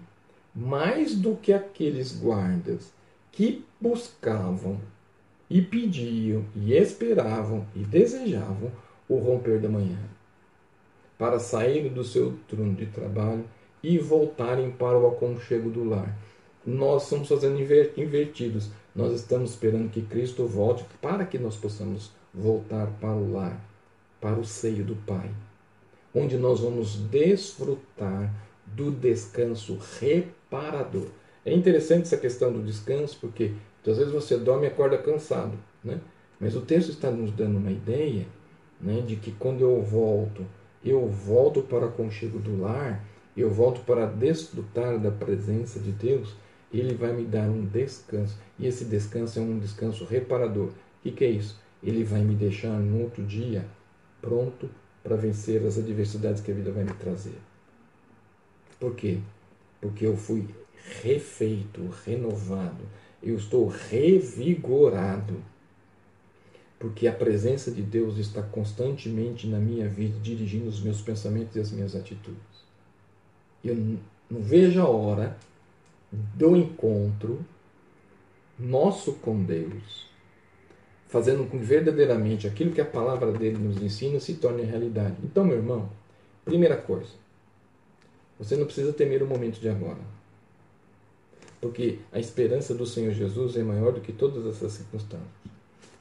mais 0.54 1.16
do 1.16 1.36
que 1.36 1.54
aqueles 1.54 2.12
guardas 2.20 2.91
que 3.32 3.64
buscavam 3.80 4.78
e 5.49 5.62
pediam 5.62 6.43
e 6.56 6.74
esperavam 6.74 7.66
e 7.76 7.80
desejavam 7.80 8.72
o 9.08 9.18
romper 9.18 9.60
da 9.60 9.70
manhã, 9.70 9.97
para 11.18 11.39
saírem 11.39 11.91
do 11.91 12.04
seu 12.04 12.38
trono 12.47 12.74
de 12.74 12.86
trabalho 12.86 13.45
e 13.84 13.97
voltarem 13.97 14.72
para 14.72 14.97
o 14.97 15.08
aconchego 15.08 15.70
do 15.70 15.84
lar. 15.84 16.18
Nós 16.66 17.03
estamos 17.03 17.28
fazendo 17.28 17.59
invertidos. 17.59 18.70
Nós 18.95 19.14
estamos 19.14 19.51
esperando 19.51 19.89
que 19.89 20.01
Cristo 20.01 20.45
volte 20.45 20.86
para 21.01 21.26
que 21.26 21.38
nós 21.38 21.55
possamos 21.55 22.12
voltar 22.34 22.88
para 22.99 23.14
o 23.14 23.32
lar, 23.32 23.59
para 24.20 24.39
o 24.39 24.45
seio 24.45 24.84
do 24.84 24.95
Pai, 24.95 25.30
onde 26.14 26.38
nós 26.38 26.59
vamos 26.59 26.95
desfrutar 26.95 28.34
do 28.66 28.91
descanso 28.91 29.80
reparador. 29.99 31.07
É 31.45 31.53
interessante 31.53 32.03
essa 32.03 32.18
questão 32.18 32.51
do 32.51 32.62
descanso, 32.62 33.18
porque 33.20 33.53
às 33.86 33.97
vezes 33.97 34.14
você 34.14 34.38
dorme 34.38 34.66
e 34.66 34.68
acorda 34.68 34.97
cansado, 34.97 35.57
né? 35.84 35.99
mas 36.39 36.55
o 36.55 36.62
texto 36.62 36.89
está 36.89 37.09
nos 37.09 37.32
dando 37.32 37.57
uma 37.57 37.72
ideia 37.72 38.26
né, 38.80 39.01
de 39.01 39.16
que 39.16 39.32
quando 39.32 39.62
eu 39.62 39.82
volto, 39.82 40.45
eu 40.84 41.07
volto 41.07 41.62
para 41.62 41.86
o 41.86 41.89
aconchego 41.89 42.39
do 42.39 42.62
lar, 42.62 43.03
eu 43.36 43.49
volto 43.49 43.82
para 43.82 44.05
desfrutar 44.05 44.99
da 44.99 45.12
presença 45.12 45.80
de 45.80 45.91
Deus, 45.91 46.36
Ele 46.74 46.94
vai 46.96 47.14
me 47.14 47.26
dar 47.26 47.50
um 47.50 47.66
descanso. 47.66 48.38
E 48.58 48.66
esse 48.66 48.86
descanso 48.86 49.40
é 49.40 49.42
um 49.42 49.60
descanso 49.60 50.06
reparador. 50.06 50.68
O 50.68 50.74
que, 51.04 51.12
que 51.12 51.26
é 51.26 51.30
isso? 51.30 51.60
Ele 51.84 52.04
vai 52.04 52.22
me 52.22 52.36
deixar 52.36 52.80
no 52.80 53.02
outro 53.02 53.24
dia 53.24 53.66
pronto 54.22 54.70
para 55.04 55.16
vencer 55.16 55.66
as 55.66 55.78
adversidades 55.78 56.42
que 56.42 56.52
a 56.52 56.54
vida 56.54 56.72
vai 56.72 56.84
me 56.84 56.94
trazer. 56.94 57.38
Por 58.80 58.96
quê? 58.96 59.18
Porque 59.80 60.06
eu 60.06 60.16
fui 60.16 60.48
refeito, 61.02 61.90
renovado, 62.06 62.84
eu 63.22 63.36
estou 63.36 63.68
revigorado 63.68 65.36
porque 66.82 67.08
a 67.08 67.14
presença 67.14 67.70
de 67.70 67.84
Deus 67.84 68.18
está 68.18 68.42
constantemente 68.42 69.46
na 69.46 69.60
minha 69.60 69.88
vida, 69.88 70.18
dirigindo 70.20 70.68
os 70.68 70.82
meus 70.82 71.00
pensamentos 71.00 71.56
e 71.56 71.60
as 71.60 71.72
minhas 71.72 71.96
atitudes. 71.96 72.42
Eu 73.64 73.76
não 74.28 74.42
vejo 74.42 74.82
a 74.82 74.90
hora 74.90 75.38
do 76.12 76.55
encontro 76.55 77.45
nosso 78.59 79.14
com 79.14 79.43
Deus, 79.43 80.07
fazendo 81.07 81.49
com 81.49 81.57
que 81.57 81.66
verdadeiramente 81.66 82.47
aquilo 82.47 82.72
que 82.72 82.82
a 82.82 82.86
palavra 82.86 83.32
dele 83.32 83.57
nos 83.57 83.82
ensina 83.82 84.20
se 84.20 84.36
torne 84.36 84.64
realidade. 84.64 85.16
Então, 85.24 85.43
meu 85.43 85.57
irmão, 85.57 85.89
primeira 86.45 86.78
coisa, 86.78 87.09
você 88.38 88.55
não 88.55 88.66
precisa 88.66 88.93
temer 88.93 89.24
o 89.24 89.28
momento 89.28 89.59
de 89.59 89.70
agora. 89.70 89.99
Porque 91.59 91.99
a 92.12 92.20
esperança 92.20 92.74
do 92.74 92.86
Senhor 92.86 93.14
Jesus 93.14 93.55
é 93.55 93.64
maior 93.64 93.93
do 93.93 94.01
que 94.01 94.12
todas 94.12 94.45
essas 94.47 94.74
circunstâncias. 94.74 95.30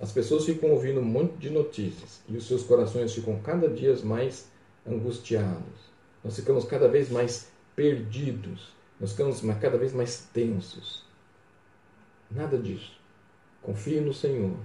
As 0.01 0.11
pessoas 0.11 0.47
ficam 0.47 0.71
ouvindo 0.71 1.01
um 1.01 1.05
monte 1.05 1.37
de 1.37 1.51
notícias 1.51 2.23
e 2.27 2.37
os 2.37 2.47
seus 2.47 2.63
corações 2.63 3.13
ficam 3.13 3.39
cada 3.41 3.69
dia 3.69 3.95
mais 4.03 4.49
angustiados. 4.87 5.91
Nós 6.25 6.37
ficamos 6.37 6.65
cada 6.65 6.89
vez 6.89 7.11
mais 7.11 7.49
perdidos. 7.77 8.73
Nós 9.01 9.13
ficamos 9.13 9.41
cada 9.59 9.79
vez 9.79 9.95
mais 9.95 10.29
tensos. 10.33 11.05
Nada 12.31 12.59
disso. 12.59 13.01
Confie 13.63 14.01
no 14.01 14.13
Senhor. 14.13 14.57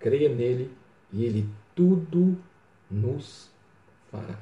Creia 0.00 0.28
nele 0.28 0.70
e 1.12 1.24
ele 1.24 1.48
tudo 1.74 2.36
nos 2.90 3.50
fará. 4.10 4.38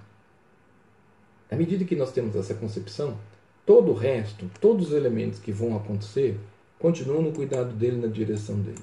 À 1.50 1.56
medida 1.56 1.84
que 1.84 1.96
nós 1.96 2.12
temos 2.12 2.34
essa 2.34 2.54
concepção, 2.54 3.18
todo 3.66 3.90
o 3.90 3.94
resto, 3.94 4.50
todos 4.60 4.88
os 4.88 4.92
elementos 4.94 5.38
que 5.38 5.52
vão 5.52 5.76
acontecer, 5.76 6.38
continuam 6.78 7.22
no 7.22 7.32
cuidado 7.32 7.72
dele, 7.72 8.00
na 8.00 8.08
direção 8.08 8.58
dele. 8.60 8.82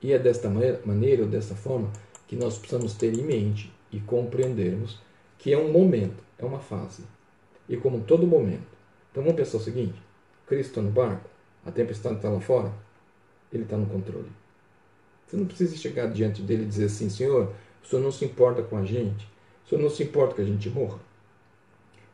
E 0.00 0.12
é 0.12 0.18
desta 0.18 0.48
maneira, 0.48 1.22
ou 1.22 1.28
dessa 1.28 1.54
forma, 1.54 1.90
que 2.26 2.36
nós 2.36 2.58
precisamos 2.58 2.94
ter 2.94 3.12
em 3.12 3.22
mente 3.22 3.72
e 3.92 4.00
compreendermos 4.00 5.00
que 5.38 5.52
é 5.52 5.58
um 5.58 5.70
momento, 5.70 6.22
é 6.38 6.44
uma 6.44 6.60
fase. 6.60 7.02
E 7.68 7.76
como 7.76 8.00
todo 8.00 8.26
momento. 8.26 8.75
Então 9.16 9.24
vamos 9.24 9.40
pensar 9.40 9.56
o 9.56 9.60
seguinte: 9.60 9.94
Cristo 10.46 10.68
está 10.68 10.82
no 10.82 10.90
barco, 10.90 11.26
a 11.64 11.72
tempestade 11.72 12.16
está 12.16 12.28
lá 12.28 12.38
fora, 12.38 12.70
ele 13.50 13.62
está 13.62 13.74
no 13.74 13.86
controle. 13.86 14.30
Você 15.26 15.38
não 15.38 15.46
precisa 15.46 15.74
chegar 15.74 16.12
diante 16.12 16.42
dele 16.42 16.64
e 16.64 16.66
dizer 16.66 16.84
assim: 16.84 17.08
Senhor, 17.08 17.50
o 17.82 17.86
senhor 17.86 18.02
não 18.02 18.12
se 18.12 18.26
importa 18.26 18.62
com 18.62 18.76
a 18.76 18.84
gente, 18.84 19.26
o 19.64 19.68
senhor 19.70 19.80
não 19.80 19.88
se 19.88 20.02
importa 20.02 20.34
que 20.34 20.42
a 20.42 20.44
gente 20.44 20.68
morra. 20.68 20.98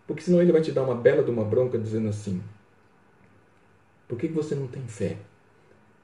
Porque 0.07 0.23
senão 0.23 0.41
ele 0.41 0.53
vai 0.53 0.63
te 0.63 0.71
dar 0.71 0.85
uma 0.85 0.95
bela 0.95 1.25
de 1.25 1.31
uma 1.33 1.45
bronca 1.45 1.77
dizendo 1.77 2.09
assim: 2.09 2.41
Por 4.07 4.17
que 4.17 4.29
você 4.29 4.55
não 4.55 4.69
tem 4.69 4.87
fé? 4.87 5.17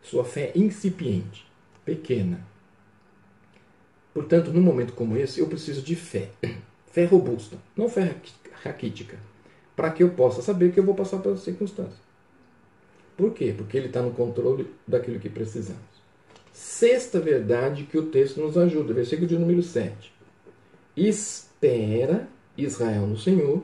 Sua 0.03 0.25
fé 0.25 0.51
é 0.53 0.59
incipiente 0.59 1.49
pequena. 1.85 2.45
Portanto, 4.13 4.53
num 4.53 4.63
momento 4.63 4.95
como 4.95 5.17
esse, 5.17 5.39
eu 5.39 5.47
preciso 5.47 5.81
de 5.81 5.95
fé. 5.95 6.31
Fé 6.91 7.05
robusta, 7.05 7.57
não 7.77 7.89
fé 7.89 8.17
raquítica. 8.65 9.17
Para 9.79 9.93
que 9.93 10.03
eu 10.03 10.11
possa 10.11 10.43
saber 10.43 10.73
que 10.73 10.81
eu 10.81 10.85
vou 10.85 10.97
passar 10.97 11.19
pelas 11.19 11.39
circunstâncias. 11.39 12.01
Por 13.17 13.33
quê? 13.33 13.55
Porque 13.57 13.77
ele 13.77 13.87
está 13.87 14.03
no 14.03 14.11
controle 14.11 14.69
daquilo 14.85 15.21
que 15.21 15.29
precisamos. 15.29 15.81
Sexta 16.53 17.21
verdade 17.21 17.85
que 17.85 17.97
o 17.97 18.07
texto 18.07 18.41
nos 18.41 18.59
ajuda, 18.59 18.93
versículo 18.93 19.29
de 19.29 19.39
número 19.39 19.63
7. 19.63 20.13
Espera 20.97 22.29
Israel 22.57 23.07
no 23.07 23.17
Senhor, 23.17 23.63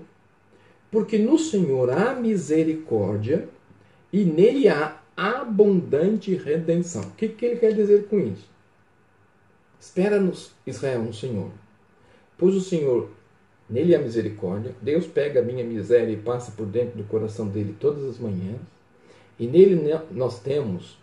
porque 0.89 1.19
no 1.19 1.37
Senhor 1.37 1.91
há 1.91 2.15
misericórdia 2.15 3.49
e 4.13 4.25
nele 4.25 4.69
há 4.69 5.01
abundante 5.17 6.33
redenção. 6.37 7.03
O 7.03 7.11
que, 7.17 7.27
que 7.27 7.45
ele 7.45 7.57
quer 7.57 7.75
dizer 7.75 8.07
com 8.07 8.21
isso? 8.21 8.49
Espera-nos, 9.81 10.53
Israel, 10.65 11.03
no 11.03 11.13
Senhor. 11.13 11.51
Pois 12.39 12.55
o 12.55 12.61
Senhor, 12.61 13.11
nele 13.69 13.95
há 13.95 13.99
misericórdia, 13.99 14.75
Deus 14.81 15.07
pega 15.07 15.41
a 15.41 15.43
minha 15.43 15.65
miséria 15.65 16.13
e 16.13 16.17
passa 16.17 16.53
por 16.53 16.67
dentro 16.67 16.97
do 16.97 17.05
coração 17.05 17.49
dele 17.49 17.77
todas 17.79 18.05
as 18.05 18.19
manhãs, 18.19 18.61
e 19.39 19.47
nele 19.47 19.81
nós 20.11 20.41
temos 20.41 20.99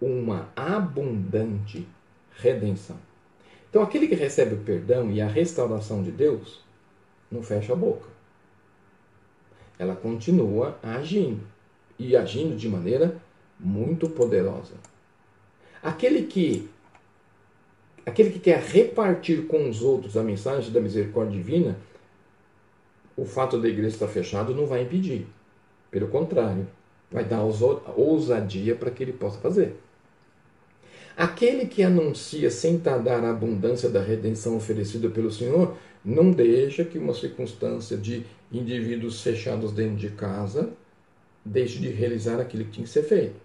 uma 0.00 0.48
abundante 0.56 1.86
redenção. 2.36 2.96
Então, 3.68 3.82
aquele 3.82 4.08
que 4.08 4.14
recebe 4.14 4.54
o 4.54 4.60
perdão 4.60 5.10
e 5.10 5.20
a 5.20 5.28
restauração 5.28 6.02
de 6.02 6.10
Deus, 6.10 6.60
não 7.30 7.42
fecha 7.42 7.72
a 7.72 7.76
boca. 7.76 8.08
Ela 9.78 9.94
continua 9.94 10.78
agindo, 10.82 11.42
e 11.98 12.16
agindo 12.16 12.56
de 12.56 12.68
maneira 12.68 13.16
muito 13.58 14.08
poderosa. 14.08 14.74
Aquele 15.82 16.22
que 16.22 16.68
aquele 18.04 18.30
que 18.30 18.38
quer 18.38 18.60
repartir 18.60 19.46
com 19.46 19.68
os 19.68 19.82
outros 19.82 20.16
a 20.16 20.22
mensagem 20.22 20.72
da 20.72 20.80
misericórdia 20.80 21.36
divina, 21.36 21.78
o 23.20 23.24
fato 23.26 23.60
da 23.60 23.68
igreja 23.68 23.96
estar 23.96 24.08
fechado 24.08 24.54
não 24.54 24.64
vai 24.64 24.82
impedir. 24.82 25.26
Pelo 25.90 26.08
contrário, 26.08 26.66
vai 27.12 27.22
dar 27.22 27.42
ousadia 27.42 28.74
para 28.74 28.90
que 28.90 29.02
ele 29.02 29.12
possa 29.12 29.38
fazer. 29.38 29.76
Aquele 31.14 31.66
que 31.66 31.82
anuncia 31.82 32.50
sem 32.50 32.78
tardar 32.78 33.22
a 33.22 33.28
abundância 33.28 33.90
da 33.90 34.00
redenção 34.00 34.56
oferecida 34.56 35.10
pelo 35.10 35.30
Senhor, 35.30 35.76
não 36.02 36.30
deixa 36.30 36.82
que 36.82 36.96
uma 36.96 37.12
circunstância 37.12 37.94
de 37.94 38.24
indivíduos 38.50 39.20
fechados 39.20 39.70
dentro 39.70 39.96
de 39.96 40.08
casa 40.08 40.70
deixe 41.44 41.78
de 41.78 41.90
realizar 41.90 42.40
aquilo 42.40 42.64
que 42.64 42.70
tinha 42.70 42.86
que 42.86 42.92
ser 42.92 43.02
feito. 43.02 43.36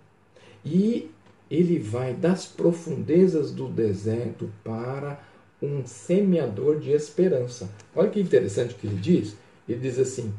E 0.64 1.12
ele 1.52 1.80
vai 1.80 2.14
das 2.14 2.46
profundezas 2.46 3.52
do 3.52 3.68
deserto 3.68 4.50
para 4.64 5.22
um 5.62 5.86
semeador 5.86 6.80
de 6.80 6.92
esperança. 6.92 7.70
Olha 7.94 8.10
que 8.10 8.22
interessante 8.22 8.74
o 8.74 8.78
que 8.78 8.88
ele 8.88 8.96
diz. 8.96 9.36
Ele 9.68 9.80
diz 9.80 10.00
assim: 10.00 10.34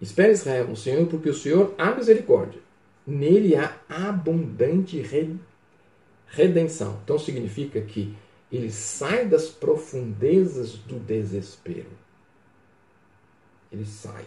Espere 0.00 0.32
Israel 0.32 0.68
no 0.68 0.76
Senhor, 0.76 1.06
porque 1.06 1.28
o 1.28 1.34
Senhor 1.34 1.74
há 1.78 1.94
misericórdia. 1.94 2.60
Nele 3.06 3.56
há 3.56 3.78
abundante 3.88 5.00
redenção. 6.26 7.00
Então 7.04 7.18
significa 7.18 7.80
que 7.80 8.14
ele 8.50 8.70
sai 8.70 9.26
das 9.26 9.48
profundezas 9.48 10.74
do 10.74 10.98
desespero. 10.98 11.90
Ele 13.70 13.86
sai. 13.86 14.24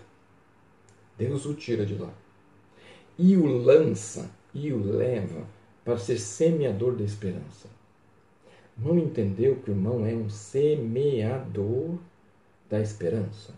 Deus 1.17 1.45
o 1.45 1.53
tira 1.53 1.85
de 1.85 1.95
lá. 1.95 2.11
E 3.17 3.37
o 3.37 3.45
lança 3.45 4.29
e 4.53 4.73
o 4.73 4.83
leva 4.83 5.45
para 5.83 5.97
ser 5.97 6.17
semeador 6.17 6.95
da 6.95 7.03
esperança. 7.03 7.69
Não 8.77 8.97
entendeu 8.97 9.55
que 9.57 9.69
o 9.69 9.73
irmão 9.73 10.05
é 10.05 10.13
um 10.13 10.29
semeador 10.29 11.97
da 12.69 12.81
esperança? 12.81 13.53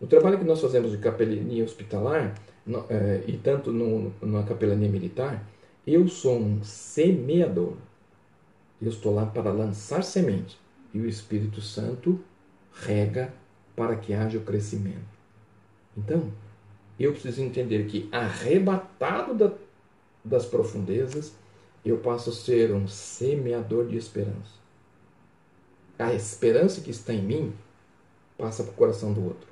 O 0.00 0.06
trabalho 0.06 0.38
que 0.38 0.44
nós 0.44 0.62
fazemos 0.62 0.92
de 0.92 0.98
capelania 0.98 1.62
hospitalar, 1.62 2.34
é, 2.88 3.22
e 3.26 3.36
tanto 3.36 3.70
no, 3.70 4.10
na 4.22 4.42
capelania 4.44 4.88
militar, 4.88 5.46
eu 5.86 6.08
sou 6.08 6.38
um 6.38 6.64
semeador. 6.64 7.74
Eu 8.80 8.88
estou 8.88 9.14
lá 9.14 9.26
para 9.26 9.52
lançar 9.52 10.02
semente. 10.02 10.58
E 10.94 11.00
o 11.00 11.06
Espírito 11.06 11.60
Santo 11.60 12.18
rega 12.72 13.32
para 13.76 13.94
que 13.94 14.14
haja 14.14 14.38
o 14.38 14.42
crescimento. 14.42 15.20
Então, 15.94 16.32
eu 16.98 17.12
preciso 17.12 17.42
entender 17.42 17.86
que, 17.86 18.08
arrebatado 18.10 19.34
da, 19.34 19.52
das 20.24 20.46
profundezas, 20.46 21.34
eu 21.84 21.98
passo 21.98 22.30
a 22.30 22.32
ser 22.32 22.72
um 22.72 22.88
semeador 22.88 23.86
de 23.86 23.98
esperança. 23.98 24.60
A 25.98 26.14
esperança 26.14 26.80
que 26.80 26.90
está 26.90 27.12
em 27.12 27.22
mim 27.22 27.52
passa 28.38 28.64
para 28.64 28.72
o 28.72 28.76
coração 28.76 29.12
do 29.12 29.22
outro 29.22 29.49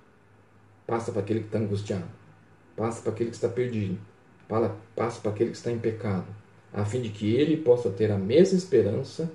passa 0.89 1.13
para 1.13 1.21
aquele 1.21 1.41
que 1.41 1.47
está 1.49 1.59
angustiado, 1.59 2.07
passa 2.75 3.03
para 3.03 3.13
aquele 3.13 3.29
que 3.29 3.37
está 3.37 3.47
perdido, 3.47 3.99
passa 4.97 5.21
para 5.21 5.31
aquele 5.31 5.51
que 5.51 5.57
está 5.59 5.71
em 5.71 5.79
pecado, 5.79 6.27
a 6.73 6.83
fim 6.87 7.03
de 7.03 7.11
que 7.11 7.35
ele 7.35 7.59
possa 7.59 7.91
ter 7.91 8.11
a 8.11 8.17
mesma 8.17 8.57
esperança 8.57 9.31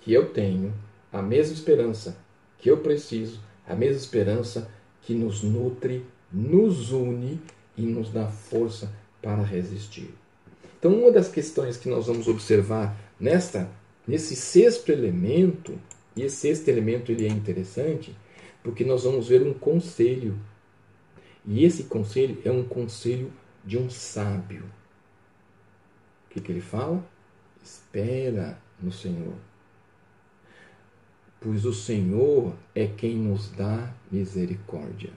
que 0.00 0.14
eu 0.14 0.30
tenho, 0.30 0.72
a 1.12 1.20
mesma 1.20 1.52
esperança 1.52 2.16
que 2.56 2.70
eu 2.70 2.78
preciso, 2.78 3.38
a 3.68 3.74
mesma 3.74 3.98
esperança 3.98 4.70
que 5.02 5.12
nos 5.12 5.42
nutre, 5.42 6.06
nos 6.32 6.90
une 6.90 7.38
e 7.76 7.82
nos 7.82 8.10
dá 8.10 8.26
força 8.26 8.90
para 9.20 9.42
resistir. 9.42 10.14
Então, 10.78 10.94
uma 10.94 11.12
das 11.12 11.28
questões 11.28 11.76
que 11.76 11.88
nós 11.88 12.06
vamos 12.06 12.28
observar 12.28 12.96
nesta 13.20 13.70
nesse 14.06 14.34
sexto 14.36 14.90
elemento, 14.90 15.78
e 16.16 16.22
esse 16.22 16.36
sexto 16.36 16.68
elemento 16.68 17.12
ele 17.12 17.26
é 17.26 17.30
interessante, 17.30 18.14
porque 18.62 18.84
nós 18.84 19.04
vamos 19.04 19.28
ver 19.28 19.42
um 19.42 19.52
conselho 19.52 20.34
e 21.46 21.64
esse 21.64 21.84
conselho 21.84 22.40
é 22.44 22.50
um 22.50 22.64
conselho 22.64 23.32
de 23.64 23.76
um 23.76 23.90
sábio. 23.90 24.64
O 26.26 26.30
que, 26.30 26.40
que 26.40 26.50
ele 26.50 26.60
fala? 26.60 27.04
Espera 27.62 28.58
no 28.80 28.90
Senhor. 28.90 29.34
Pois 31.40 31.64
o 31.64 31.72
Senhor 31.72 32.54
é 32.74 32.86
quem 32.86 33.16
nos 33.16 33.50
dá 33.50 33.92
misericórdia. 34.10 35.12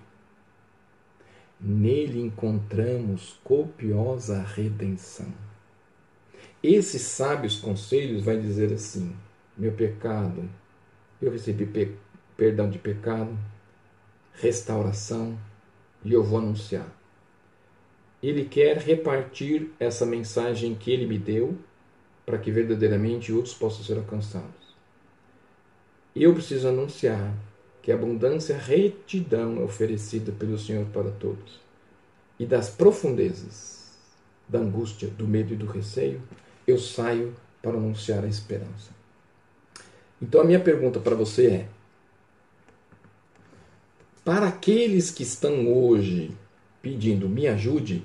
Nele 1.59 2.21
encontramos 2.21 3.39
copiosa 3.43 4.43
redenção. 4.43 5.33
Esses 6.61 7.01
sábios 7.01 7.59
conselhos 7.59 8.23
vai 8.23 8.39
dizer 8.39 8.73
assim: 8.73 9.15
meu 9.57 9.71
pecado, 9.71 10.47
eu 11.21 11.31
recebi 11.31 11.65
pe 11.65 11.95
perdão 12.35 12.69
de 12.69 12.77
pecado, 12.77 13.35
restauração, 14.33 15.39
e 16.03 16.13
eu 16.13 16.23
vou 16.23 16.39
anunciar. 16.39 16.87
Ele 18.21 18.45
quer 18.45 18.77
repartir 18.77 19.69
essa 19.79 20.05
mensagem 20.05 20.75
que 20.75 20.91
ele 20.91 21.05
me 21.05 21.17
deu 21.17 21.57
para 22.25 22.37
que 22.37 22.51
verdadeiramente 22.51 23.31
outros 23.31 23.53
possam 23.53 23.83
ser 23.83 23.97
alcançados. 23.97 24.75
Eu 26.15 26.33
preciso 26.33 26.67
anunciar 26.67 27.33
que 27.81 27.91
a 27.91 27.95
abundância 27.95 28.57
retidão 28.57 29.59
é 29.59 29.63
oferecida 29.63 30.31
pelo 30.31 30.57
Senhor 30.57 30.85
para 30.87 31.09
todos. 31.11 31.61
E 32.39 32.45
das 32.45 32.69
profundezas 32.69 33.95
da 34.47 34.59
angústia, 34.59 35.09
do 35.09 35.27
medo 35.27 35.53
e 35.53 35.57
do 35.57 35.65
receio, 35.65 36.21
eu 36.65 36.77
saio 36.77 37.33
para 37.61 37.77
anunciar 37.77 38.23
a 38.23 38.27
esperança. 38.27 38.91
Então 40.21 40.41
a 40.41 40.43
minha 40.43 40.59
pergunta 40.59 40.99
para 40.99 41.15
você 41.15 41.47
é: 41.47 41.67
para 44.27 44.49
aqueles 44.49 45.09
que 45.09 45.23
estão 45.23 45.73
hoje 45.73 46.37
pedindo 46.81 47.29
me 47.29 47.47
ajude, 47.47 48.03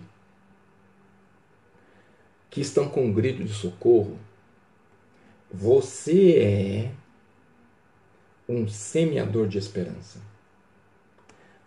que 2.48 2.60
estão 2.60 2.88
com 2.88 3.06
um 3.06 3.12
grito 3.12 3.42
de 3.42 3.52
socorro, 3.52 4.16
você 5.52 6.38
é 6.38 6.92
um 8.48 8.68
semeador 8.68 9.48
de 9.48 9.58
esperança. 9.58 10.20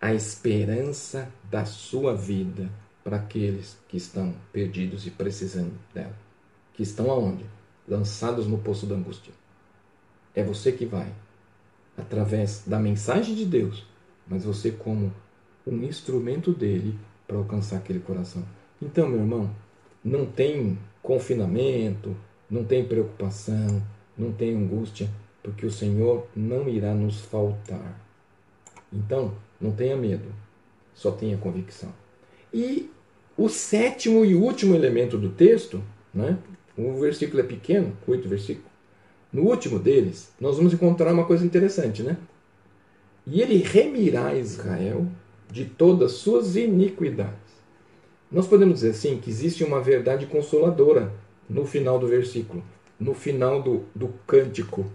A 0.00 0.14
esperança 0.14 1.30
da 1.50 1.66
sua 1.66 2.16
vida 2.16 2.70
para 3.04 3.18
aqueles 3.18 3.76
que 3.86 3.98
estão 3.98 4.34
perdidos 4.54 5.06
e 5.06 5.10
precisando 5.10 5.78
dela. 5.92 6.16
Que 6.72 6.82
estão 6.82 7.10
aonde? 7.10 7.44
Lançados 7.86 8.46
no 8.46 8.56
poço 8.56 8.86
da 8.86 8.94
angústia. 8.94 9.34
É 10.34 10.42
você 10.42 10.72
que 10.72 10.86
vai, 10.86 11.12
através 11.94 12.62
da 12.66 12.78
mensagem 12.78 13.34
de 13.34 13.44
Deus, 13.44 13.84
mas 14.26 14.44
você 14.44 14.70
como 14.70 15.12
um 15.66 15.82
instrumento 15.82 16.52
dele 16.52 16.96
para 17.26 17.36
alcançar 17.36 17.76
aquele 17.76 18.00
coração. 18.00 18.42
Então, 18.80 19.08
meu 19.08 19.20
irmão, 19.20 19.50
não 20.04 20.26
tem 20.26 20.78
confinamento, 21.02 22.16
não 22.50 22.64
tem 22.64 22.84
preocupação, 22.84 23.82
não 24.16 24.32
tem 24.32 24.56
angústia, 24.56 25.08
porque 25.42 25.66
o 25.66 25.70
Senhor 25.70 26.26
não 26.34 26.68
irá 26.68 26.94
nos 26.94 27.20
faltar. 27.20 28.00
Então, 28.92 29.34
não 29.60 29.72
tenha 29.72 29.96
medo, 29.96 30.28
só 30.94 31.10
tenha 31.10 31.36
convicção. 31.36 31.92
E 32.52 32.90
o 33.36 33.48
sétimo 33.48 34.24
e 34.24 34.34
último 34.34 34.74
elemento 34.74 35.18
do 35.18 35.30
texto, 35.30 35.82
né? 36.12 36.38
o 36.76 37.00
versículo 37.00 37.40
é 37.40 37.44
pequeno, 37.44 37.96
oito 38.06 38.28
versículos. 38.28 38.70
No 39.32 39.42
último 39.42 39.78
deles, 39.78 40.32
nós 40.40 40.56
vamos 40.56 40.72
encontrar 40.72 41.12
uma 41.12 41.24
coisa 41.24 41.44
interessante, 41.44 42.02
né? 42.02 42.16
E 43.26 43.42
ele 43.42 43.58
remirá 43.58 44.34
Israel 44.34 45.06
de 45.50 45.64
todas 45.64 46.12
suas 46.12 46.56
iniquidades. 46.56 47.34
Nós 48.30 48.46
podemos 48.46 48.76
dizer 48.76 48.90
assim 48.90 49.18
que 49.18 49.30
existe 49.30 49.64
uma 49.64 49.80
verdade 49.80 50.26
consoladora 50.26 51.12
no 51.48 51.64
final 51.64 51.98
do 51.98 52.06
versículo, 52.06 52.62
no 52.98 53.14
final 53.14 53.62
do, 53.62 53.84
do 53.94 54.08
cântico. 54.26 54.86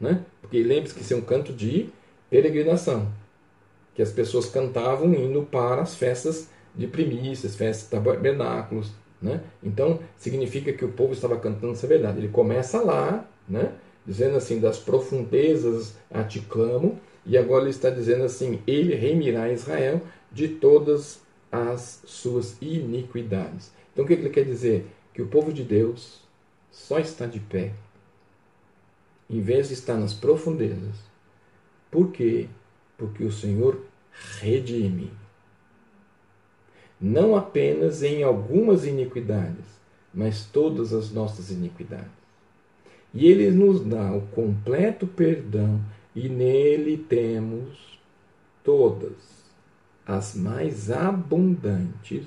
Né? 0.00 0.24
Porque 0.40 0.62
lembre-se 0.62 0.94
que 0.94 1.02
isso 1.02 1.14
é 1.14 1.16
um 1.16 1.22
canto 1.22 1.52
de 1.52 1.88
peregrinação, 2.30 3.10
que 3.94 4.02
as 4.02 4.12
pessoas 4.12 4.46
cantavam 4.46 5.12
indo 5.14 5.42
para 5.42 5.82
as 5.82 5.94
festas 5.94 6.48
de 6.74 6.86
primícias, 6.86 7.56
festas 7.56 7.88
tabernáculos. 7.88 8.92
Né? 9.20 9.40
Então, 9.62 10.00
significa 10.16 10.72
que 10.72 10.84
o 10.84 10.92
povo 10.92 11.12
estava 11.12 11.36
cantando 11.38 11.72
essa 11.72 11.86
verdade. 11.86 12.18
Ele 12.18 12.28
começa 12.28 12.80
lá, 12.80 13.26
né? 13.48 13.72
dizendo 14.06 14.36
assim: 14.36 14.60
Das 14.60 14.78
profundezas 14.78 15.94
a 16.10 16.22
te 16.22 16.40
clamo, 16.40 17.00
e 17.26 17.36
agora 17.36 17.64
ele 17.64 17.70
está 17.70 17.90
dizendo 17.90 18.24
assim: 18.24 18.60
Ele 18.66 18.94
remirá 18.94 19.52
Israel 19.52 20.00
de 20.30 20.48
todas 20.48 21.20
as 21.50 22.02
suas 22.06 22.56
iniquidades. 22.62 23.72
Então 23.92 24.04
o 24.04 24.08
que 24.08 24.14
ele 24.14 24.30
quer 24.30 24.44
dizer? 24.44 24.86
Que 25.12 25.22
o 25.22 25.26
povo 25.26 25.52
de 25.52 25.64
Deus 25.64 26.20
só 26.70 26.98
está 26.98 27.26
de 27.26 27.40
pé, 27.40 27.72
em 29.28 29.40
vez 29.40 29.68
de 29.68 29.74
estar 29.74 29.96
nas 29.96 30.14
profundezas. 30.14 30.96
Por 31.90 32.12
quê? 32.12 32.48
Porque 32.96 33.24
o 33.24 33.32
Senhor 33.32 33.80
redime. 34.38 35.10
Não 37.00 37.34
apenas 37.34 38.02
em 38.02 38.22
algumas 38.22 38.86
iniquidades, 38.86 39.64
mas 40.12 40.44
todas 40.44 40.92
as 40.92 41.10
nossas 41.10 41.50
iniquidades. 41.50 42.10
E 43.12 43.26
Ele 43.26 43.50
nos 43.50 43.82
dá 43.82 44.12
o 44.12 44.22
completo 44.28 45.06
perdão 45.06 45.80
e 46.16 46.30
nele 46.30 46.96
temos 46.96 48.00
todas 48.64 49.12
as 50.06 50.34
mais 50.34 50.90
abundantes 50.90 52.24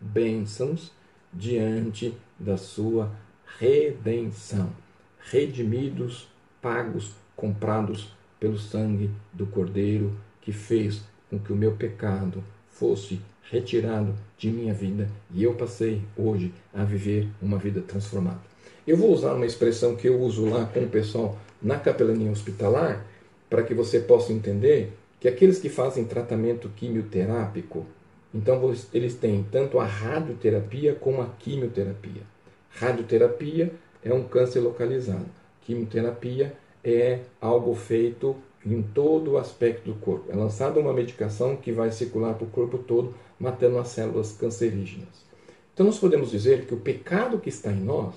bênçãos 0.00 0.92
diante 1.32 2.16
da 2.38 2.56
sua 2.56 3.10
redenção, 3.58 4.70
redimidos, 5.18 6.28
pagos, 6.62 7.12
comprados 7.34 8.14
pelo 8.38 8.56
sangue 8.56 9.10
do 9.32 9.46
Cordeiro 9.46 10.16
que 10.40 10.52
fez 10.52 11.02
com 11.28 11.40
que 11.40 11.52
o 11.52 11.56
meu 11.56 11.72
pecado 11.72 12.44
fosse 12.68 13.20
retirado 13.50 14.14
de 14.36 14.48
minha 14.48 14.72
vida 14.72 15.10
e 15.34 15.42
eu 15.42 15.54
passei 15.54 16.02
hoje 16.16 16.54
a 16.72 16.84
viver 16.84 17.28
uma 17.42 17.58
vida 17.58 17.80
transformada. 17.80 18.40
Eu 18.86 18.96
vou 18.96 19.12
usar 19.12 19.34
uma 19.34 19.44
expressão 19.44 19.96
que 19.96 20.08
eu 20.08 20.20
uso 20.20 20.48
lá 20.48 20.66
com 20.66 20.80
o 20.80 20.88
pessoal 20.88 21.36
na 21.60 21.78
capelania 21.78 22.30
hospitalar 22.30 23.04
para 23.48 23.62
que 23.62 23.74
você 23.74 24.00
possa 24.00 24.32
entender 24.32 24.92
que 25.20 25.28
aqueles 25.28 25.58
que 25.58 25.68
fazem 25.68 26.04
tratamento 26.04 26.68
quimioterápico, 26.70 27.86
então 28.32 28.60
eles 28.92 29.14
têm 29.14 29.44
tanto 29.50 29.78
a 29.78 29.84
radioterapia 29.84 30.94
como 30.94 31.22
a 31.22 31.26
quimioterapia. 31.26 32.22
Radioterapia 32.70 33.72
é 34.04 34.12
um 34.12 34.24
câncer 34.24 34.60
localizado. 34.60 35.26
Quimioterapia 35.62 36.54
é 36.84 37.20
algo 37.40 37.74
feito 37.74 38.36
em 38.64 38.82
todo 38.82 39.32
o 39.32 39.38
aspecto 39.38 39.90
do 39.90 39.98
corpo. 39.98 40.30
É 40.30 40.36
lançada 40.36 40.78
uma 40.78 40.92
medicação 40.92 41.56
que 41.56 41.72
vai 41.72 41.90
circular 41.90 42.34
para 42.34 42.46
o 42.46 42.50
corpo 42.50 42.78
todo, 42.78 43.14
matando 43.38 43.78
as 43.78 43.88
células 43.88 44.32
cancerígenas. 44.32 45.26
Então 45.72 45.86
nós 45.86 45.98
podemos 45.98 46.30
dizer 46.30 46.66
que 46.66 46.74
o 46.74 46.80
pecado 46.80 47.38
que 47.38 47.48
está 47.48 47.70
em 47.70 47.80
nós, 47.80 48.14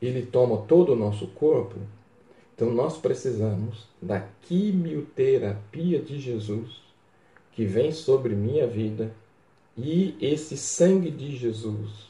ele 0.00 0.26
toma 0.26 0.58
todo 0.66 0.92
o 0.92 0.96
nosso 0.96 1.28
corpo. 1.28 1.76
Então 2.58 2.72
nós 2.72 2.96
precisamos 2.96 3.86
da 4.02 4.18
quimioterapia 4.42 6.00
de 6.00 6.18
Jesus 6.18 6.82
que 7.52 7.64
vem 7.64 7.92
sobre 7.92 8.34
minha 8.34 8.66
vida 8.66 9.14
e 9.76 10.16
esse 10.20 10.56
sangue 10.56 11.08
de 11.08 11.36
Jesus, 11.36 12.08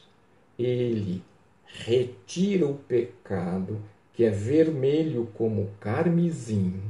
ele 0.57 1.21
retira 1.67 2.65
o 2.65 2.73
pecado 2.73 3.79
que 4.11 4.25
é 4.25 4.31
vermelho 4.31 5.29
como 5.35 5.69
carmesim. 5.79 6.81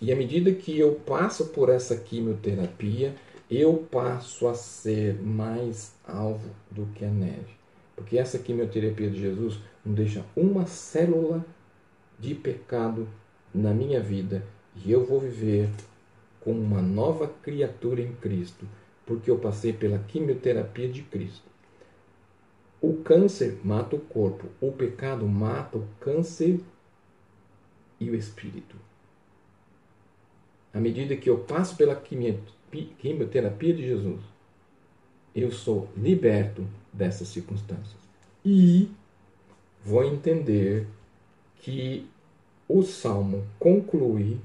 E 0.00 0.12
à 0.12 0.16
medida 0.16 0.50
que 0.50 0.76
eu 0.76 0.96
passo 1.06 1.46
por 1.50 1.68
essa 1.68 1.96
quimioterapia, 1.96 3.14
eu 3.48 3.74
passo 3.88 4.48
a 4.48 4.54
ser 4.54 5.22
mais 5.22 5.94
alvo 6.04 6.50
do 6.68 6.86
que 6.86 7.04
a 7.04 7.10
neve. 7.10 7.54
Porque 7.94 8.18
essa 8.18 8.40
quimioterapia 8.40 9.08
de 9.08 9.20
Jesus 9.20 9.56
não 9.84 9.94
deixa 9.94 10.24
uma 10.34 10.66
célula 10.66 11.46
de 12.18 12.34
pecado 12.34 13.08
na 13.54 13.72
minha 13.72 14.00
vida 14.00 14.44
e 14.84 14.90
eu 14.90 15.04
vou 15.04 15.20
viver 15.20 15.70
como 16.40 16.60
uma 16.60 16.82
nova 16.82 17.28
criatura 17.42 18.00
em 18.00 18.12
Cristo, 18.14 18.66
porque 19.04 19.30
eu 19.30 19.38
passei 19.38 19.72
pela 19.72 19.98
quimioterapia 19.98 20.88
de 20.88 21.02
Cristo. 21.02 21.44
O 22.80 22.94
câncer 22.98 23.58
mata 23.64 23.96
o 23.96 24.00
corpo, 24.00 24.46
o 24.60 24.70
pecado 24.70 25.26
mata 25.26 25.78
o 25.78 25.88
câncer 25.98 26.60
e 27.98 28.10
o 28.10 28.14
espírito. 28.14 28.76
À 30.72 30.78
medida 30.78 31.16
que 31.16 31.28
eu 31.28 31.38
passo 31.38 31.74
pela 31.74 31.96
quimioterapia 31.96 33.74
de 33.74 33.82
Jesus, 33.82 34.20
eu 35.34 35.50
sou 35.50 35.88
liberto 35.96 36.66
dessas 36.92 37.28
circunstâncias. 37.28 37.96
E 38.44 38.90
vou 39.84 40.04
entender 40.04 40.86
que 41.60 42.06
o 42.68 42.82
salmo 42.82 43.44
conclui 43.58 44.38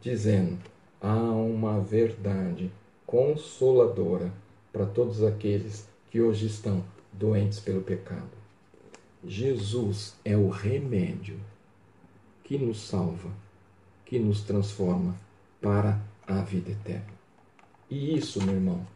dizendo: 0.00 0.58
há 1.00 1.16
uma 1.16 1.80
verdade 1.80 2.70
consoladora 3.06 4.32
para 4.72 4.86
todos 4.86 5.22
aqueles 5.22 5.88
que 6.10 6.20
hoje 6.20 6.46
estão 6.46 6.84
doentes 7.12 7.60
pelo 7.60 7.80
pecado. 7.80 8.30
Jesus 9.24 10.14
é 10.24 10.36
o 10.36 10.48
remédio 10.48 11.38
que 12.44 12.56
nos 12.56 12.80
salva, 12.80 13.30
que 14.04 14.18
nos 14.18 14.42
transforma 14.42 15.16
para 15.60 16.00
a 16.26 16.40
vida 16.40 16.70
eterna. 16.70 17.18
E 17.90 18.16
isso, 18.16 18.42
meu 18.44 18.54
irmão, 18.54 18.86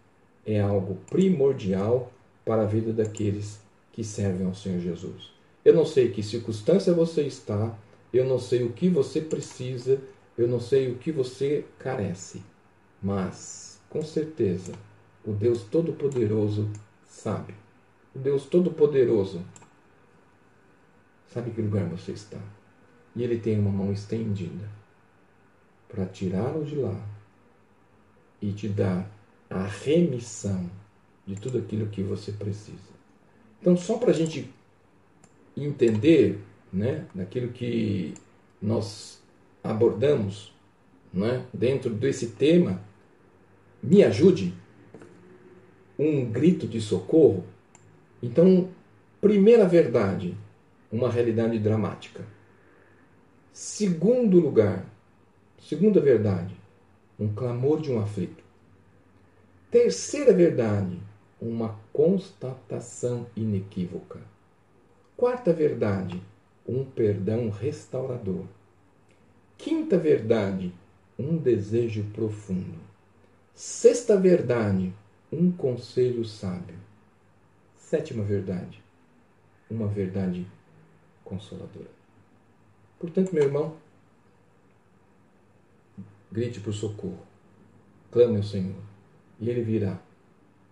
é 0.47 0.61
algo 0.61 0.97
primordial 1.09 2.13
para 2.45 2.63
a 2.63 2.67
vida 2.67 2.93
daqueles 2.93 3.61
que 3.93 4.05
servem 4.05 4.47
ao 4.47 4.55
Senhor 4.55 4.81
Jesus. 4.81 5.33
Eu 5.65 5.75
não 5.75 5.85
sei 5.85 6.11
que 6.11 6.23
circunstância 6.23 6.93
você 6.93 7.23
está, 7.23 7.77
eu 8.13 8.25
não 8.25 8.39
sei 8.39 8.65
o 8.65 8.73
que 8.73 8.89
você 8.89 9.21
precisa, 9.21 10.01
eu 10.37 10.49
não 10.49 10.61
sei 10.61 10.91
o 10.91 10.97
que 10.97 11.13
você 11.13 11.65
carece, 11.79 12.43
mas 13.03 13.81
com 13.89 14.03
certeza 14.03 14.73
o 15.25 15.33
Deus 15.33 15.63
Todo-Poderoso 15.63 16.69
sabe 17.07 17.55
o 18.15 18.19
Deus 18.19 18.45
Todo-Poderoso 18.45 19.43
sabe 21.29 21.51
que 21.51 21.63
lugar 21.63 21.89
você 21.89 22.13
está. 22.13 22.39
E 23.17 23.23
Ele 23.23 23.39
tem 23.39 23.59
uma 23.59 23.71
mão 23.71 23.91
estendida 23.91 24.69
para 25.89 26.05
tirá-lo 26.07 26.65
de 26.65 26.77
lá 26.77 27.09
e 28.41 28.53
te 28.53 28.69
dar 28.69 29.11
a 29.49 29.65
remissão 29.65 30.71
de 31.27 31.37
tudo 31.37 31.59
aquilo 31.59 31.89
que 31.89 32.03
você 32.03 32.33
precisa. 32.33 32.93
Então, 33.61 33.77
só 33.77 33.97
para 33.97 34.11
a 34.11 34.15
gente 34.15 34.53
entender 35.57 36.41
né, 36.73 37.07
daquilo 37.15 37.53
que 37.53 38.15
nós 38.61 39.23
abordamos 39.63 40.55
né, 41.13 41.45
dentro 41.53 41.91
desse 41.91 42.29
tema, 42.29 42.81
me 43.83 44.03
ajude 44.03 44.55
um 45.99 46.25
grito 46.25 46.67
de 46.67 46.81
socorro 46.81 47.45
então, 48.23 48.69
primeira 49.21 49.67
verdade, 49.67 50.37
uma 50.93 51.11
realidade 51.11 51.59
dramática. 51.59 52.25
Segundo 53.53 54.39
lugar, 54.39 54.87
segunda 55.59 56.01
verdade, 56.01 56.55
um 57.19 57.35
clamor 57.35 57.81
de 57.81 57.91
um 57.91 58.01
aflito. 58.01 58.45
Terceira 59.73 60.33
verdade, 60.33 61.01
uma 61.41 61.77
constatação 61.93 63.27
inequívoca. 63.35 64.21
Quarta 65.23 65.53
verdade, 65.53 66.21
um 66.67 66.85
perdão 66.85 67.49
restaurador. 67.49 68.45
Quinta 69.57 69.97
verdade, 69.97 70.75
um 71.17 71.37
desejo 71.37 72.03
profundo. 72.13 72.77
Sexta 73.55 74.17
verdade, 74.17 74.93
um 75.31 75.53
conselho 75.53 76.25
sábio. 76.25 76.75
Sétima 77.77 78.25
verdade, 78.25 78.83
uma 79.71 79.87
verdade 79.87 80.45
consoladora. 81.23 81.93
Portanto, 82.99 83.33
meu 83.33 83.45
irmão, 83.45 83.77
grite 86.33 86.59
por 86.59 86.73
socorro, 86.73 87.23
clame 88.11 88.39
ao 88.39 88.43
Senhor, 88.43 88.83
e 89.39 89.49
Ele 89.49 89.63
virá 89.63 90.01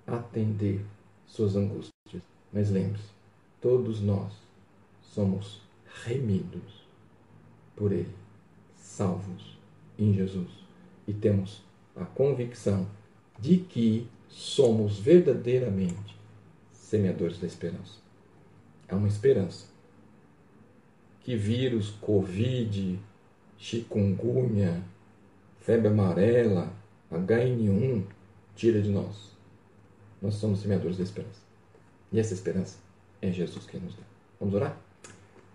atender 0.05 0.85
suas 1.25 1.55
angústias. 1.55 1.93
Mas 2.53 2.69
lembre-se, 2.69 3.20
todos 3.61 4.01
nós 4.01 4.33
somos 5.03 5.61
remidos 6.05 6.85
por 7.77 7.93
Ele, 7.93 8.15
salvos 8.77 9.59
em 9.99 10.13
Jesus, 10.13 10.51
e 11.07 11.13
temos 11.13 11.63
a 11.95 12.05
convicção 12.05 12.87
de 13.39 13.59
que 13.59 14.09
somos 14.29 14.99
verdadeiramente 14.99 16.17
semeadores 16.73 17.39
da 17.39 17.47
esperança. 17.47 17.99
Há 18.89 18.97
uma 18.97 19.09
esperança. 19.09 19.67
Que 21.21 21.37
vírus, 21.37 21.91
Covid, 22.01 22.99
chikungunya, 23.59 24.83
febre 25.61 25.89
amarela, 25.89 26.73
HN1 27.13 28.05
tira 28.57 28.81
de 28.81 28.91
nós. 28.91 29.31
Nós 30.21 30.35
somos 30.35 30.61
semeadores 30.61 30.97
da 30.97 31.05
esperança. 31.05 31.41
E 32.13 32.19
essa 32.19 32.35
esperança 32.35 32.90
é 33.21 33.31
Jesus 33.31 33.67
quem 33.67 33.81
nos 33.81 33.95
dá. 33.95 34.03
Vamos 34.39 34.55
orar? 34.55 34.79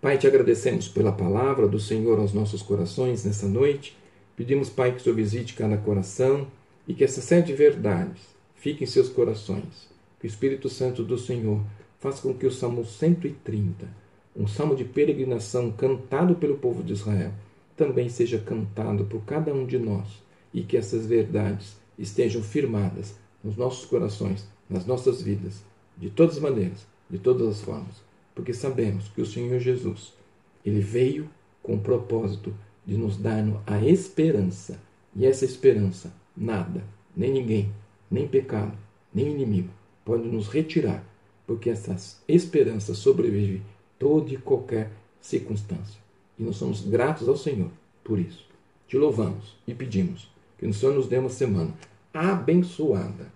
Pai, 0.01 0.18
te 0.18 0.28
agradecemos 0.28 0.88
pela 0.88 1.11
palavra 1.11 1.68
do 1.68 1.80
Senhor 1.80 2.20
aos 2.20 2.34
nossos 2.34 2.61
corações 2.61 3.26
nessa 3.26 3.47
noite. 3.47 3.97
Pedimos, 4.36 4.70
Pai, 4.70 4.91
que 4.91 4.97
o 4.97 5.03
Senhor 5.03 5.16
visite 5.16 5.53
cada 5.53 5.78
coração 5.78 6.47
e 6.88 6.93
que 6.93 7.03
essas 7.03 7.24
sete 7.24 7.53
verdades 7.53 8.22
fiquem 8.53 8.84
em 8.84 8.89
seus 8.89 9.09
corações 9.09 9.89
que 10.20 10.28
o 10.28 10.30
Espírito 10.30 10.70
Santo 10.70 11.03
do 11.03 11.18
Senhor 11.18 11.61
faça 11.99 12.22
com 12.22 12.34
que 12.34 12.45
o 12.45 12.51
Salmo 12.51 12.86
130, 12.86 13.88
um 14.36 14.47
salmo 14.47 14.76
de 14.76 14.84
peregrinação 14.84 15.72
cantado 15.72 16.36
pelo 16.36 16.57
povo 16.57 16.84
de 16.84 16.93
Israel, 16.93 17.32
também 17.76 18.09
seja 18.09 18.39
cantado 18.39 19.05
por 19.05 19.24
cada 19.24 19.53
um 19.53 19.66
de 19.66 19.78
nós 19.78 20.07
e 20.53 20.63
que 20.63 20.78
essas 20.78 21.05
verdades 21.05 21.78
estejam 21.97 22.41
firmadas 22.41 23.16
nos 23.43 23.55
nossos 23.55 23.86
corações, 23.86 24.47
nas 24.70 24.86
nossas 24.86 25.22
vidas, 25.22 25.63
de 25.97 26.09
todas 26.09 26.38
as 26.38 26.41
maneiras, 26.41 26.88
de 27.10 27.18
todas 27.18 27.47
as 27.47 27.62
formas, 27.62 28.03
porque 28.34 28.53
sabemos 28.53 29.08
que 29.10 29.22
o 29.22 29.26
Senhor 29.26 29.60
Jesus, 29.60 30.14
ele 30.66 30.80
veio 30.80 31.30
com 31.62 31.76
o 31.76 31.80
propósito 31.80 32.53
de 32.86 32.97
nos 32.97 33.18
dar 33.18 33.43
a 33.66 33.84
esperança, 33.84 34.80
e 35.16 35.26
essa 35.26 35.45
esperança 35.45 36.14
nada, 36.36 36.84
nem 37.16 37.32
ninguém, 37.32 37.72
nem 38.12 38.28
pecado, 38.28 38.78
nem 39.14 39.32
inimigo 39.32 39.70
pode 40.06 40.28
nos 40.28 40.47
retirar, 40.47 41.03
porque 41.47 41.70
essa 41.70 41.95
esperança 42.28 42.93
sobrevive 42.93 43.64
toda 43.97 44.32
e 44.32 44.38
qualquer 44.38 44.91
circunstância. 45.20 45.99
E 46.38 46.43
nós 46.43 46.58
somos 46.58 46.82
gratos 46.82 47.28
ao 47.28 47.36
Senhor 47.36 47.72
por 48.03 48.20
isso. 48.20 48.45
Te 48.88 48.97
louvamos 48.97 49.58
e 49.68 49.74
pedimos 49.74 50.30
que 50.60 50.68
o 50.68 50.74
Senhor 50.74 50.93
nos 50.93 51.08
dê 51.08 51.18
uma 51.18 51.30
semana 51.30 51.74
abençoada, 52.14 53.32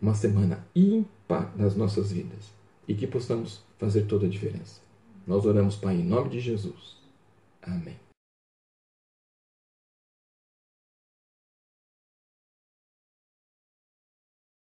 uma 0.00 0.14
semana 0.14 0.64
ímpar 0.76 1.52
nas 1.56 1.74
nossas 1.74 2.12
vidas 2.12 2.61
e 2.92 2.94
que 2.94 3.06
possamos 3.06 3.64
fazer 3.78 4.02
toda 4.02 4.26
a 4.26 4.28
diferença. 4.28 4.82
Nós 5.26 5.46
oramos, 5.46 5.76
Pai, 5.76 5.94
em 5.96 6.04
nome 6.04 6.28
de 6.28 6.40
Jesus. 6.40 6.98
Amém. 7.62 8.01